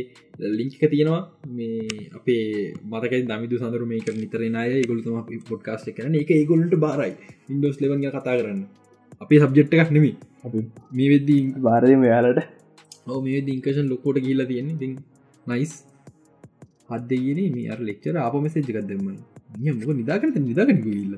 [0.57, 1.21] ලිංක තියෙනවා.
[1.57, 2.45] මේ අපේ
[2.91, 7.13] මතක දමිදු සඳර මේක නිතරනය ගොලුතම පොඩ්කාස්ට කරන එක ඒගොලට බාරයි.
[7.49, 8.63] ඉන්ඩෝස් ලෙවන්ග කතා කරන්න
[9.21, 10.11] අපේ සබ්ජෙට් එකක් නෙමි
[10.97, 12.39] මේ වෙද්දී බාරය මෙයාලට
[13.07, 14.79] ඔව මේ දිංකෂන් ලොකෝට කියලා තියෙන්නේ.
[14.81, 14.87] ති
[15.47, 15.73] නයිස්
[16.89, 19.01] හදගෙන මේ අර ලෙක්චර අප මෙසේජ් එකක් දෙම
[19.79, 21.15] මොක නිදාකරත නිදාගනික ඉල්ල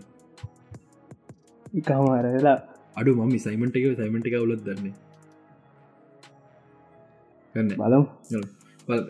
[1.80, 2.58] ඉකාමාරලා
[3.00, 4.94] අඩු මම සයිමට එක සයිමට එක උලත් දන්න.
[7.82, 8.06] බලම්.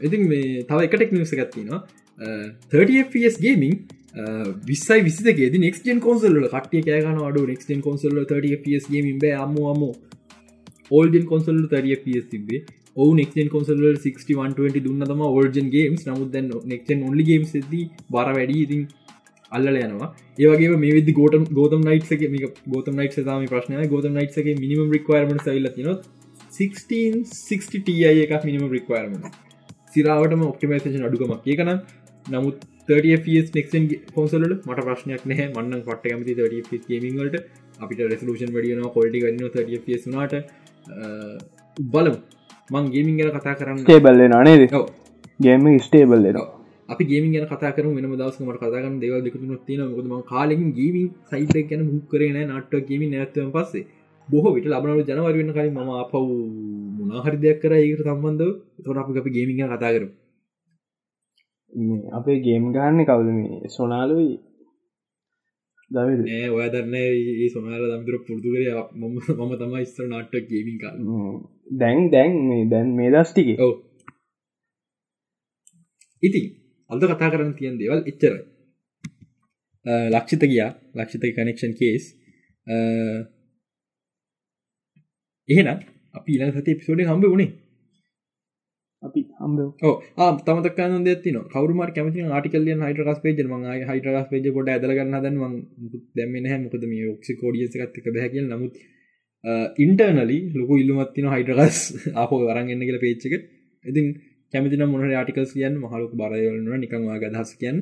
[0.05, 1.79] ඉතින් මේ තව එකටෙක් නිවස ගත්තිනවා
[2.71, 3.75] 30ps ගේමින්
[4.65, 9.81] විස්සයි විසිගේ නෙක්ෙන් කොන්සල්ල කටිය කෑගන අඩු නෙක්ෙන් කොන්සල්ල 30ps ගේමින් බෑ අම්ම අම
[10.91, 12.61] ඕල්ඩන් කොන්සල්ල 30ps තිබේ
[12.95, 18.29] ඔව නෙක්ෙන් කොන්සල් 6120 දුන්න තම ඕර්ජන් ගේම්ස් නමුත් දැන් නෙක්ෙන් ඔල්ලි ගේම්ස් ද බර
[18.37, 18.61] වැඩි.
[18.65, 18.83] ඉතින්
[19.51, 20.09] අල්ල යනවා.
[20.39, 25.43] ඒවගේ මේ විදි ගෝටම් ගෝතම් නයිට්ක මේ ගෝතම් නයිට සම ප්‍රශ්නය ගෝතම් නයිට්ගේ මිනිම රික්වර්මට
[25.45, 25.89] සල්ල තින
[26.53, 29.19] 1660 ti එකක් මිනිම රික්වර්ම
[29.93, 31.43] සිරාවටම ඔප්ටිමේෂන් අඩුකමක්.
[31.45, 31.73] ඒකන
[32.27, 37.37] නමුත් 30ස් නෙක්න් පොසලට මට ප්‍රශ්නයක් නෑ මන්න පට කැමති 30 ගේමින්වලට
[37.79, 40.33] අපිට රෙසලූෂන් වඩියන කොල්ටි ගන්න 30 වනාට
[41.77, 42.19] බලමු.
[42.73, 44.63] මං ගේමින් ගැන කතා කරන්න ස්ටේබල්ල නනේද
[45.39, 46.27] ගේම ස්ටේබල්ල
[46.89, 51.55] අපි ගේමින් ගැන කතා කර වෙන දවස්මට කතාගන්න දෙව දෙකුතුන තින මොකදම කාලෙකින් ගේමින් සයිත
[51.71, 53.85] ගැන මුක් කරන නට්ට ගේමින් නැත්වම පස්සේ.
[54.27, 56.29] බොහෝ විට ලබනු ජනවර වෙන කලින් ම අපව්
[56.99, 57.73] මොනාහරි දෙයක් කර.
[57.79, 58.53] ඒකට සම්බන්ධ
[58.85, 60.07] තොර අපි අපි ගේමින් කතා කරු
[62.11, 63.69] අපේ ගේම් ගන්න කවුද මේ?
[63.69, 64.35] සොනාලුයි?
[65.91, 68.63] දේ ඔය දන්න ඒ සොනාල දම්තුර පුරදු කර
[68.93, 70.97] මම මම තම ස්තර නාට්ට ගේමින් කාල
[71.73, 72.33] දැන් දැන්
[72.69, 73.73] දැන් මේ දස්ටික ඔව.
[76.23, 76.45] ඉතින්
[76.89, 78.33] අල්ද කතා කරන්න තියන් දෙවල් එච්චර
[80.13, 80.71] ලක්ෂිත ගියා.
[80.95, 82.03] ලක්ෂිත කනෙක්ෂන් කේස්
[85.49, 85.79] එහෙනම්
[86.15, 87.51] අපි ඉලා සති පිසෝඩ හම්බ වුණේ
[89.45, 95.55] අපි හම්බ තමතකන දෙතින කවරුම කැමති ආටිකල්ලිය හයිටරස් පේජ ම හයිටරස් පේජ කොට ඇදලගන්න දන්න
[96.15, 98.73] දැම්මෙන මොකද මේ ඔක්සි කෝඩියසකත්ක බැහැකිල් නමුත්
[99.79, 101.81] ඉන්ටර්නලි ලොකු ඉල්ලුමත්තින හයිටරස්
[102.21, 103.35] ආපෝ වරන්ගන්න කියල පේච්චක
[103.85, 104.07] ඉතින්
[104.53, 107.77] කැමතින මොන ආටිකස් කියන්න මහලුක බරයවලන නිකංවා ගදහස් කියන්න.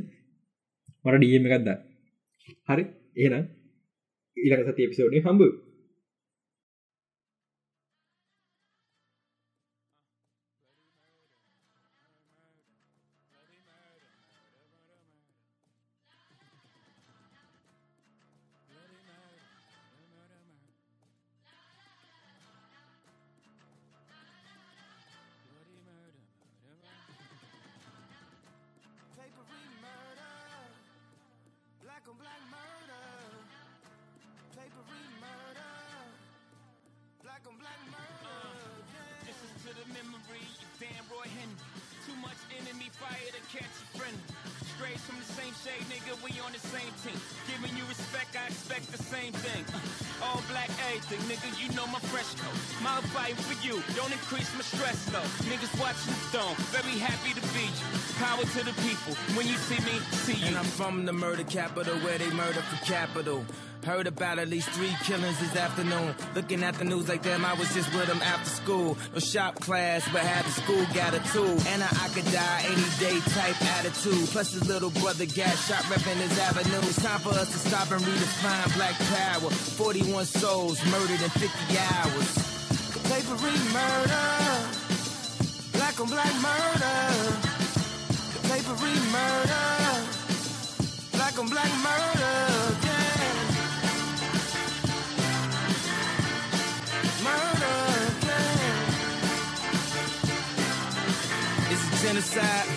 [1.06, 1.70] මට ඩියම එකක්ද
[2.68, 2.84] හරි.
[3.18, 3.46] ඒනම්
[4.38, 5.48] ඊලක සති එපිසෝඩි හම්බු
[42.62, 44.18] enemy fire to catch a friend.
[44.76, 47.18] Straight from the same shade, nigga, we on the same team.
[47.48, 49.64] Giving you respect, I expect the same thing.
[50.22, 52.58] All black, everything, nigga, you know my fresh coat.
[52.82, 55.30] My fight for you, don't increase my stress though.
[55.50, 57.88] Niggas watching stone, very happy to be you.
[58.18, 59.96] Power to the people, when you see me,
[60.26, 60.48] see you.
[60.48, 63.46] And I'm from the murder capital where they murder for capital.
[63.84, 66.16] Heard about at least three killings this afternoon.
[66.36, 68.98] Looking at the news like them, I was just with them after school.
[69.14, 71.60] No shop class, but had the school got a tool.
[71.68, 74.30] And I, could die any day type attitude.
[74.30, 76.80] Plus his little brother got shot repping his avenue.
[76.88, 79.52] It's time for us to stop and redefine black power.
[79.52, 82.30] 41 souls murdered in 50 hours.
[83.12, 84.28] Papery murder.
[85.74, 87.36] Black on black murder.
[88.48, 90.14] Papery murder
[91.24, 92.13] black on black murder
[102.14, 102.68] genocide.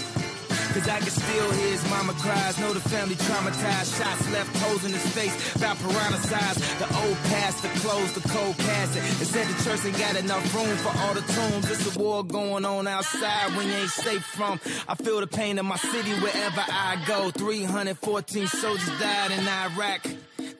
[0.72, 2.58] Cause I can still hear his mama cries.
[2.58, 3.96] Know the family traumatized.
[3.96, 5.56] Shots left holes in his face.
[5.56, 6.18] About piranha.
[6.18, 9.02] The old pastor closed the cold casket.
[9.02, 11.70] And said the church ain't got enough room for all the tombs.
[11.70, 14.60] It's a war going on outside when you ain't safe from.
[14.86, 17.30] I feel the pain in my city wherever I go.
[17.30, 20.02] 314 soldiers died in Iraq.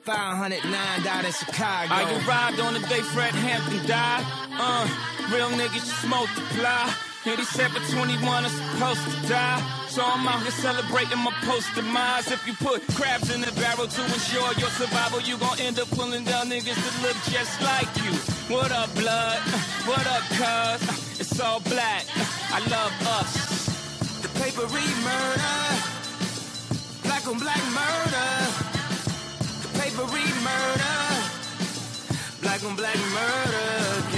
[0.01, 1.93] 509 died in Chicago.
[1.93, 4.23] I arrived on the day Fred Hampton died.
[4.59, 4.87] Uh,
[5.31, 7.06] real niggas just multiply.
[7.27, 9.59] 87 21 is supposed to die.
[9.89, 12.31] So I'm out here celebrating my post demise.
[12.31, 15.89] If you put crabs in the barrel to ensure your survival, you gon' end up
[15.89, 18.13] pulling down niggas that look just like you.
[18.47, 19.39] What up, blood?
[19.83, 21.19] What up, cuz?
[21.19, 22.05] It's all black.
[22.55, 23.31] I love us.
[24.21, 25.59] The papery murder.
[27.03, 28.29] Black on black murder.
[29.63, 30.97] The papery murder.
[32.41, 34.16] Black on black murder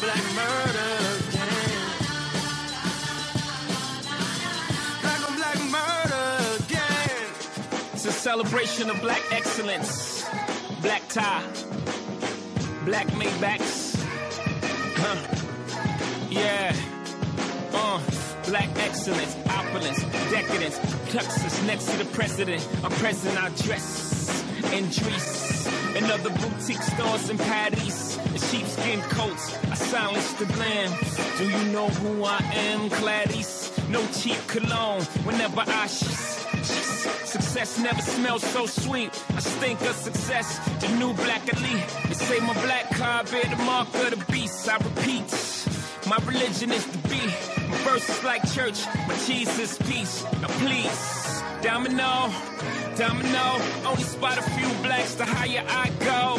[0.00, 0.90] black murder
[1.28, 1.82] again.
[5.02, 7.26] Black on black murder again.
[7.92, 10.24] It's a celebration of black excellence.
[10.82, 11.42] Black tie,
[12.84, 13.96] black Maybachs.
[14.96, 15.16] Huh.
[16.30, 16.74] Yeah.
[17.72, 18.00] Uh.
[18.46, 20.78] Black excellence, opulence, decadence,
[21.10, 22.66] plexus next to the president.
[22.82, 24.08] A president I dress
[25.96, 28.07] and other boutique stores in Paris
[28.38, 29.56] sheepskin coats.
[29.70, 30.90] I silence the glam.
[31.38, 33.72] Do you know who I am, Gladys?
[33.88, 35.86] No cheap cologne whenever I
[37.28, 39.10] Success never smells so sweet.
[39.36, 40.58] I stink of success.
[40.80, 41.88] The new black elite.
[42.08, 44.68] They say my black car bear the mark of the beast.
[44.68, 45.28] I repeat.
[46.08, 47.68] My religion is the beat.
[47.68, 48.86] My verse is like church.
[49.06, 50.24] My cheese is peace.
[50.40, 52.32] Now please, domino,
[52.96, 53.60] domino.
[53.84, 56.38] Only spot a few blacks the higher I go.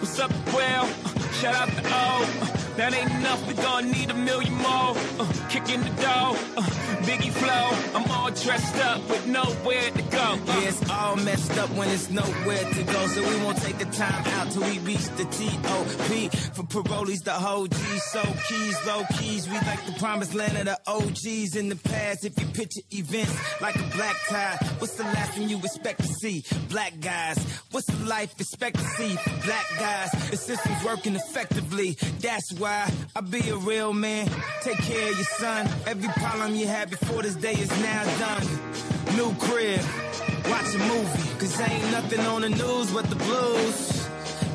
[0.00, 1.15] what's up, well?
[1.36, 1.90] Shout out to O.
[1.92, 2.55] Oh.
[2.76, 4.92] That ain't enough, we gon' need a million more.
[5.18, 6.62] Uh, kicking the door, uh,
[7.08, 7.96] Biggie flow.
[7.98, 10.18] I'm all dressed up with nowhere to go.
[10.18, 10.38] Uh.
[10.46, 13.06] Yeah, it's all messed up when it's nowhere to go.
[13.06, 16.28] So we won't take the time out till we reach the T.O.P.
[16.54, 17.76] For parolees, the whole G.
[18.12, 19.48] So keys, low keys.
[19.48, 22.26] We like the promised land of the OGs in the past.
[22.26, 26.08] If you picture events like a black tie, what's the last thing you expect to
[26.08, 26.44] see?
[26.68, 27.38] Black guys.
[27.70, 30.10] What's the life expectancy for black guys?
[30.30, 31.96] The system's working effectively.
[32.20, 34.28] That's why why I be a real man.
[34.62, 35.68] Take care of your son.
[35.86, 38.46] Every problem you had before this day is now done.
[39.18, 39.82] New crib,
[40.50, 41.26] watch a movie.
[41.40, 43.78] Cause ain't nothing on the news but the blues.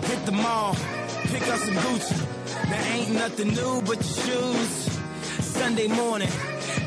[0.09, 0.75] Hit the mall,
[1.33, 2.17] pick up some Gucci.
[2.71, 4.71] There ain't nothing new but your shoes.
[5.59, 6.31] Sunday morning,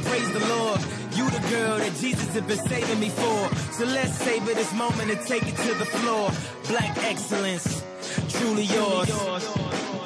[0.08, 0.80] praise the Lord.
[1.16, 3.40] You the girl that Jesus has been saving me for.
[3.76, 6.30] So let's savor this moment and take it to the floor.
[6.68, 7.82] Black excellence,
[8.28, 9.08] truly yours.
[9.08, 10.03] Truly yours.